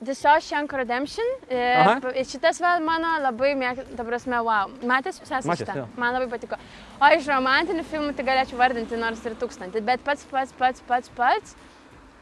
The 0.04 0.14
Shawshank 0.14 0.72
Redemption. 0.72 1.26
e, 1.50 1.58
Aha. 1.82 2.12
Šitas 2.22 2.60
vėl 2.62 2.84
mano 2.86 3.16
labai 3.24 3.54
mėg, 3.58 3.82
ta 3.98 4.04
prasme, 4.06 4.38
wow. 4.46 4.70
Matęs 4.86 5.18
jūs 5.20 5.32
esate 5.40 5.56
šitą? 5.64 5.76
jo. 5.82 5.86
Man 5.96 6.14
labai 6.14 6.28
patiko. 6.30 6.56
O 7.02 7.10
iš 7.16 7.26
romantinių 7.26 7.84
filmų 7.90 8.14
tai 8.16 8.24
galėčiau 8.30 8.60
vardinti 8.60 8.96
nors 8.96 9.24
ir 9.26 9.34
tūkstantį, 9.42 9.82
bet 9.84 10.04
pats, 10.06 10.24
pats, 10.30 10.54
pats, 10.58 10.80
pats, 10.86 11.10
pats. 11.18 11.56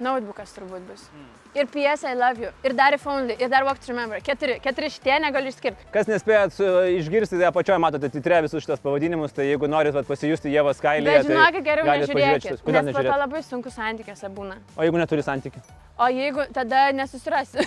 Notebookas 0.00 0.56
turbūt 0.56 0.88
bus. 0.88 1.04
Ir 1.54 1.66
PS 1.66 2.04
I 2.06 2.14
Love 2.14 2.38
You. 2.44 2.50
Ir 2.64 2.74
dar 2.78 2.94
If 2.94 3.06
Only. 3.06 3.34
Ir 3.42 3.48
dar 3.50 3.64
Walk 3.66 3.80
to 3.82 3.90
Remember. 3.92 4.20
Keturi. 4.22 4.60
Keturi 4.62 4.90
šitie 4.94 5.16
negaliu 5.22 5.50
išskirti. 5.50 5.88
Kas 5.90 6.06
nespėjat 6.06 6.54
su- 6.54 6.68
išgirsti, 7.00 7.40
tai 7.40 7.48
apačioje 7.50 7.80
matote 7.82 8.10
titre 8.14 8.38
visus 8.46 8.62
šitas 8.62 8.82
pavadinimus, 8.84 9.34
tai 9.34 9.48
jeigu 9.50 9.66
norit 9.70 9.94
vat, 9.96 10.06
pasijusti 10.06 10.52
Jėvos 10.54 10.78
kailį, 10.82 11.10
Bet 11.10 11.26
žinokit, 11.26 11.64
geriau 11.66 11.88
galit 11.88 12.06
pažiūrėti 12.06 12.54
nežiūrėkit. 12.54 12.72
Nes 12.78 12.94
po 12.94 13.02
to 13.02 13.18
labai 13.24 13.42
sunku 13.42 13.74
santykiuose 13.74 14.30
būna. 14.30 14.60
O 14.78 14.86
jeigu 14.86 15.02
neturi 15.02 15.26
santykių? 15.26 15.64
O 16.00 16.06
jeigu 16.08 16.46
tada 16.54 16.86
nesusirasi. 16.96 17.66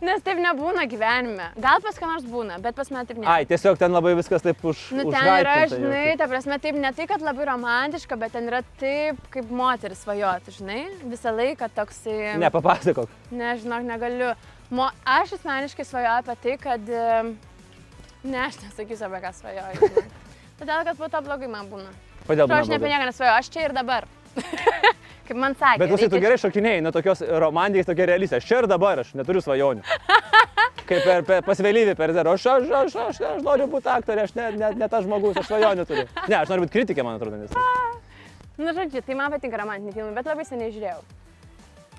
Nes 0.00 0.22
taip 0.24 0.38
nebūna 0.40 0.86
gyvenime. 0.88 1.50
Gal 1.60 1.82
pas 1.84 1.98
ką 2.00 2.08
nors 2.08 2.24
būna, 2.24 2.56
bet 2.64 2.74
pas 2.74 2.88
mane 2.88 3.04
taip 3.04 3.18
nėra. 3.20 3.34
Ai, 3.34 3.44
tiesiog 3.48 3.76
ten 3.78 3.92
labai 3.92 4.14
viskas 4.16 4.40
taip 4.44 4.62
už... 4.64 4.86
Nu, 4.96 5.04
ten 5.12 5.28
yra, 5.28 5.56
žinai, 5.68 6.14
ta 6.16 6.24
prasme, 6.30 6.56
taip 6.62 6.78
ne 6.80 6.88
tai, 6.96 7.04
kad 7.10 7.20
labai 7.24 7.44
romantiška, 7.50 8.16
bet 8.20 8.32
ten 8.32 8.48
yra 8.48 8.62
taip, 8.80 9.20
kaip 9.34 9.52
moteris 9.52 10.00
svajoti, 10.06 10.56
žinai, 10.56 10.80
visą 11.04 11.34
laiką 11.36 11.68
toksai... 11.76 12.16
Ne, 12.38 12.50
papasakok. 12.54 13.10
Nežinau, 13.34 13.80
negaliu. 13.86 14.34
Mo, 14.70 14.86
aš 15.08 15.34
asmeniškai 15.40 15.86
svajoju 15.88 16.14
apie 16.20 16.36
tai, 16.44 16.56
kad... 16.62 16.94
Ne, 18.20 18.40
aš 18.44 18.60
nesakysiu 18.62 19.08
apie 19.08 19.22
ką 19.24 19.34
svajoju. 19.40 19.90
Todėl, 20.60 20.84
kad 20.86 20.96
po 21.00 21.08
to 21.10 21.24
blogai 21.26 21.50
man 21.50 21.70
būna. 21.72 21.90
Kodėl 22.28 22.52
Aš 22.52 22.68
ne 22.70 22.76
apie 22.78 22.92
nieką 22.92 23.08
nesvajoju, 23.08 23.36
aš 23.40 23.48
čia 23.50 23.66
ir 23.66 23.74
dabar. 23.74 24.06
kaip 25.30 25.38
man 25.38 25.54
sakė. 25.58 25.80
Bet 25.82 25.92
klausyk, 25.92 26.10
tu 26.12 26.20
gerai 26.22 26.38
šokinėjai 26.42 26.82
nuo 26.84 26.92
tokios 26.94 27.22
romantikos, 27.44 27.88
tokia 27.88 28.08
realistė. 28.10 28.40
Aš 28.40 28.48
čia 28.48 28.60
ir 28.62 28.68
dabar, 28.70 29.02
aš 29.04 29.14
neturiu 29.18 29.42
svajonių. 29.44 29.86
Kaip 30.90 31.04
per, 31.06 31.22
per, 31.22 31.44
pasvelyvį 31.46 31.94
per 31.94 32.10
zero. 32.16 32.32
Aš, 32.34 32.44
aš, 32.50 32.64
aš, 32.80 32.94
aš, 32.98 33.18
aš 33.28 33.42
noriu 33.46 33.68
būti 33.70 33.86
aktorė, 33.92 34.24
aš 34.26 34.32
ne, 34.34 34.48
ne, 34.58 34.70
ne 34.80 34.88
tas 34.90 35.04
žmogus, 35.04 35.38
aš 35.38 35.46
svajonių 35.46 35.84
turiu. 35.86 36.06
Ne, 36.24 36.40
aš 36.40 36.50
noriu 36.50 36.64
būti 36.64 36.74
kritikė, 36.74 37.04
man 37.06 37.20
atrodo. 37.20 37.38
Nes... 37.38 37.54
Na, 38.58 38.74
žodžiu, 38.74 39.04
tai 39.06 39.14
man 39.18 39.30
patinka 39.30 39.60
romantiniai 39.60 39.94
filmai, 39.94 40.16
bet 40.18 40.32
labai 40.32 40.46
seniai 40.48 40.74
žiūrėjau. 40.74 40.98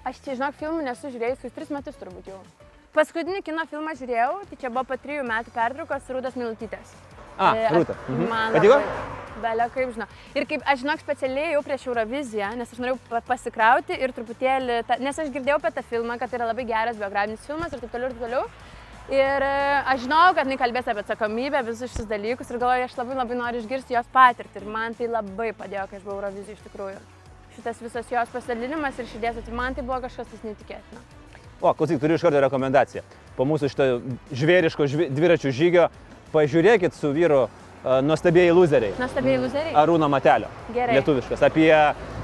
Aš 0.08 0.18
čia, 0.26 0.34
žinok, 0.40 0.56
filmų 0.58 0.82
nesu 0.88 1.12
žiūrėjus, 1.14 1.44
tris 1.54 1.70
metus 1.70 1.98
turbūt 2.02 2.32
jau. 2.32 2.40
Paskutinį 2.96 3.44
kino 3.46 3.64
filmą 3.70 3.94
žiūrėjau, 3.96 4.32
tai 4.50 4.58
čia 4.60 4.70
buvo 4.74 4.84
po 4.90 4.98
trijų 5.00 5.24
metų 5.28 5.54
pertraukos 5.56 6.10
Rūdas 6.12 6.36
Milutytės. 6.40 6.96
A, 7.38 7.52
aš- 7.54 7.76
rūta. 7.78 7.96
Mhm. 8.10 8.26
Man 8.30 8.54
Patiko? 8.58 8.80
Belė 9.42 9.68
kaip 9.74 9.94
žinau. 9.96 10.08
Ir 10.36 10.46
kaip 10.50 10.66
aš 10.68 10.82
žinok 10.84 11.00
specialiai 11.00 11.54
jau 11.54 11.62
prieš 11.64 11.86
Euroviziją, 11.88 12.50
nes 12.60 12.74
aš 12.74 12.82
norėjau 12.84 12.98
pa- 13.10 13.22
pasikrauti 13.30 13.96
ir 13.96 14.12
truputėlį, 14.18 14.82
ta, 14.90 14.98
nes 15.00 15.18
aš 15.24 15.30
girdėjau 15.32 15.56
apie 15.62 15.72
tą 15.78 15.84
filmą, 15.88 16.18
kad 16.20 16.30
tai 16.30 16.38
yra 16.42 16.50
labai 16.52 16.66
geras 16.68 16.98
biografinis 17.00 17.46
filmas 17.48 17.72
ir 17.74 17.80
taip 17.80 17.92
toliau 17.96 18.10
ir 18.12 18.18
taip 18.18 18.26
toliau. 18.28 18.44
Ir 19.12 19.44
e, 19.48 19.84
aš 19.94 20.04
žinau, 20.04 20.34
kad 20.36 20.46
jinai 20.46 20.60
kalbės 20.60 20.88
apie 20.92 21.02
atsakomybę, 21.06 21.64
visus 21.66 21.90
šitus 21.94 22.10
dalykus 22.12 22.52
ir 22.52 22.60
galvoju, 22.62 22.86
aš 22.90 22.98
labai 23.00 23.16
labai 23.22 23.36
noriu 23.40 23.62
išgirsti 23.64 23.96
jos 23.96 24.12
patirtį 24.14 24.62
ir 24.62 24.68
man 24.70 24.94
tai 24.94 25.08
labai 25.08 25.54
padėjo, 25.54 25.88
kai 25.90 25.98
aš 25.98 26.04
buvau 26.06 26.20
Eurovizijoje 26.20 26.60
iš 26.60 26.68
tikrųjų. 26.68 27.00
Šitas 27.56 27.82
visas 27.84 28.12
jos 28.12 28.30
pasidalinimas 28.32 29.00
ir 29.00 29.10
širdies, 29.12 29.42
tai 29.46 29.56
man 29.56 29.76
tai 29.76 29.84
buvo 29.84 30.00
kažkas 30.06 30.30
tas 30.32 30.46
netikėtina. 30.46 31.02
O, 31.62 31.74
klausyk, 31.78 32.00
turiu 32.02 32.16
iš 32.18 32.24
karto 32.26 32.40
rekomendaciją. 32.42 33.04
Po 33.38 33.46
mūsų 33.46 33.70
šito 33.70 33.88
žvėriško 34.34 34.88
žvi, 34.90 35.10
dviračių 35.14 35.52
žygio 35.54 35.90
pažiūrėkit 36.34 36.96
su 36.96 37.12
vyru 37.14 37.44
uh, 37.46 38.00
nuostabieji 38.06 38.56
loseriai. 38.56 38.96
Nuostabiai 38.98 39.38
luzeriai. 39.44 39.76
Arūno 39.78 40.10
Matelio. 40.10 40.50
Gerai. 40.74 40.96
Lietuviškas. 40.98 41.44
Apie, 41.46 41.70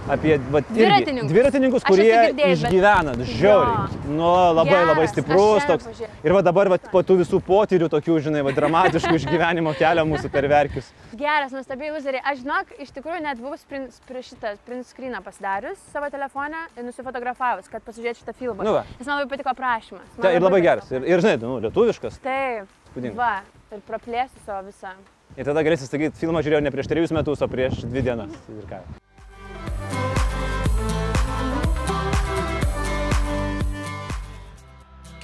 apie 0.09 0.37
vat, 0.51 0.67
Dviratininkus. 0.71 1.31
dviratininkus, 1.31 1.83
kurie 1.87 2.17
išgyvena 2.53 3.13
žiauriai. 3.27 3.99
Nu, 4.07 4.29
labai 4.55 4.71
Geras, 4.71 4.89
labai 4.91 5.07
stiprus 5.11 5.67
toks. 5.67 6.01
Ir 6.23 6.35
va 6.35 6.41
dabar 6.45 6.69
vat, 6.71 6.87
po 6.91 7.01
tų 7.05 7.19
visų 7.21 7.39
potyrių, 7.47 7.89
tokių, 7.91 8.19
žinai, 8.27 8.43
va, 8.47 8.53
dramatiškų 8.55 9.13
išgyvenimo 9.19 9.73
kelio 9.79 10.05
mūsų 10.09 10.31
per 10.33 10.47
verkius. 10.51 10.91
Geras, 11.17 11.51
nuostabiai 11.55 11.91
luzeriai. 11.95 12.23
Aš 12.31 12.43
žinok, 12.43 12.73
iš 12.83 12.93
tikrųjų 12.95 13.21
net 13.25 13.41
buvau 13.43 13.59
print, 13.69 13.99
prie 14.07 14.23
šitą 14.25 14.55
print 14.67 14.87
screeną 14.89 15.21
pasidarius 15.25 15.81
savo 15.93 16.09
telefoną 16.13 16.63
ir 16.77 16.87
nusifotografavus, 16.87 17.67
kad 17.71 17.83
pasižiūrėčiau 17.87 18.23
šitą 18.23 18.35
filmą. 18.37 18.63
Nu 18.67 18.77
va. 18.79 18.85
Nes 18.99 19.07
man 19.07 19.21
labai 19.21 19.31
patiko 19.35 19.53
aprašymas. 19.53 20.07
Ta, 20.19 20.31
ir 20.31 20.41
labai 20.43 20.61
patiko. 20.61 20.67
geras. 20.69 20.91
Ir, 20.93 21.07
ir 21.15 21.25
žinai, 21.25 21.37
nu, 21.43 21.57
lietuviškas. 21.67 22.19
Taip. 22.23 22.71
Įspūdinga. 22.91 23.17
Va, 23.19 23.33
ir 23.75 23.83
praplėsiu 23.87 24.45
savo 24.45 24.63
visą. 24.69 24.93
Ir 25.37 25.45
tada 25.45 25.61
galėsi 25.67 25.85
sakyti, 25.89 26.17
filmą 26.17 26.41
žiūrėjau 26.45 26.63
ne 26.65 26.71
prieš 26.73 26.87
trejus 26.89 27.11
metus, 27.13 27.43
o 27.45 27.49
prieš 27.51 27.83
dvi 27.85 28.01
dienas. 28.07 28.33
Ir 28.49 28.65
ką. 28.71 28.79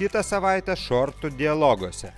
Kitą 0.04 0.20
savaitę 0.20 0.74
šortų 0.76 1.30
dialoguose. 1.40 2.10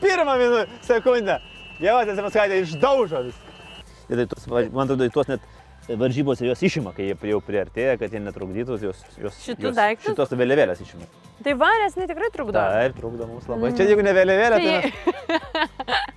Pirmą 0.00 0.36
minutę, 0.38 0.66
sekundę. 0.86 1.40
Jau 1.82 1.96
atsipraskaitė 1.98 2.60
išdaužo 2.62 3.24
viską. 3.26 3.56
Tai 4.06 4.62
man 4.70 4.86
atrodo, 4.86 5.10
tuos 5.16 5.32
net 5.32 5.42
varžybose 5.88 6.46
jos 6.48 6.62
išima, 6.66 6.90
kai 6.96 7.10
jie 7.10 7.16
jau 7.30 7.38
priartėja, 7.44 7.94
kad 8.00 8.10
jie 8.12 8.20
netrukdytų, 8.24 8.78
jos, 8.82 9.04
jos, 9.22 9.38
Šitų 9.44 9.68
jos 9.68 9.76
daiktus? 9.76 10.08
šitos 10.10 10.34
vėliavėlės 10.34 10.82
išima. 10.82 11.06
Tai 11.46 11.52
va, 11.60 11.68
nes 11.84 11.94
jinai 11.94 12.08
tikrai 12.10 12.30
trukdo. 12.34 12.58
Taip, 12.58 12.96
trukdo 12.98 13.28
mums 13.30 13.46
labai. 13.50 13.70
Čia 13.76 13.86
jeigu 13.92 14.02
ne 14.06 14.12
vėliavėlė, 14.16 14.56
tai... 14.64 14.76
Tai- 14.82 14.92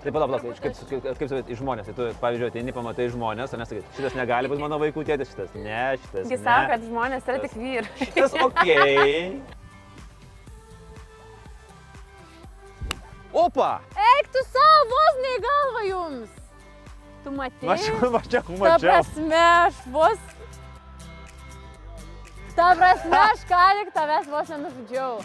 Tai 0.00 0.12
palauk, 0.14 0.30
palauk, 0.30 0.60
kaip, 0.62 0.74
kaip, 0.88 1.02
kaip 1.18 1.28
sakyt, 1.28 1.48
į 1.50 1.54
žmonės. 1.58 1.88
Tai 1.90 1.94
tu, 1.96 2.04
pavyzdžiui, 2.22 2.48
ateini, 2.52 2.72
pamatai 2.72 3.08
žmonės, 3.10 3.50
o 3.52 3.58
nesakai, 3.58 3.82
šitas 3.96 4.14
negali 4.16 4.48
būti 4.48 4.62
mano 4.62 4.78
vaikų 4.80 5.02
tėtis, 5.08 5.32
šitas 5.34 5.50
ne, 5.58 5.80
šitas. 6.04 6.24
Ne. 6.30 6.38
sako, 6.44 6.70
kad 6.70 6.80
žmonės 6.86 7.26
yra 7.26 7.38
tik 7.42 7.54
vyrai. 7.58 7.90
Šitas 7.98 8.32
ok. 8.46 8.62
Opa! 13.44 13.72
Eik 14.14 14.30
tu 14.34 14.40
savo, 14.48 14.86
vos 14.94 15.14
ne 15.24 15.30
į 15.36 15.42
galvą 15.44 15.82
jums. 15.90 16.39
Tu 17.24 17.30
matai? 17.30 17.66
Mačiau, 17.68 18.10
mačiau, 18.16 18.42
Ta 18.42 18.52
mačiau. 18.62 18.80
prasme, 18.86 19.40
aš 19.66 19.80
vos... 19.92 20.18
Ta 22.56 22.72
prasme, 22.76 23.16
aš 23.32 23.44
ką 23.48 23.60
tik 23.80 23.92
tavęs 23.94 24.26
vos 24.32 24.48
nenužudžiau. 24.54 25.20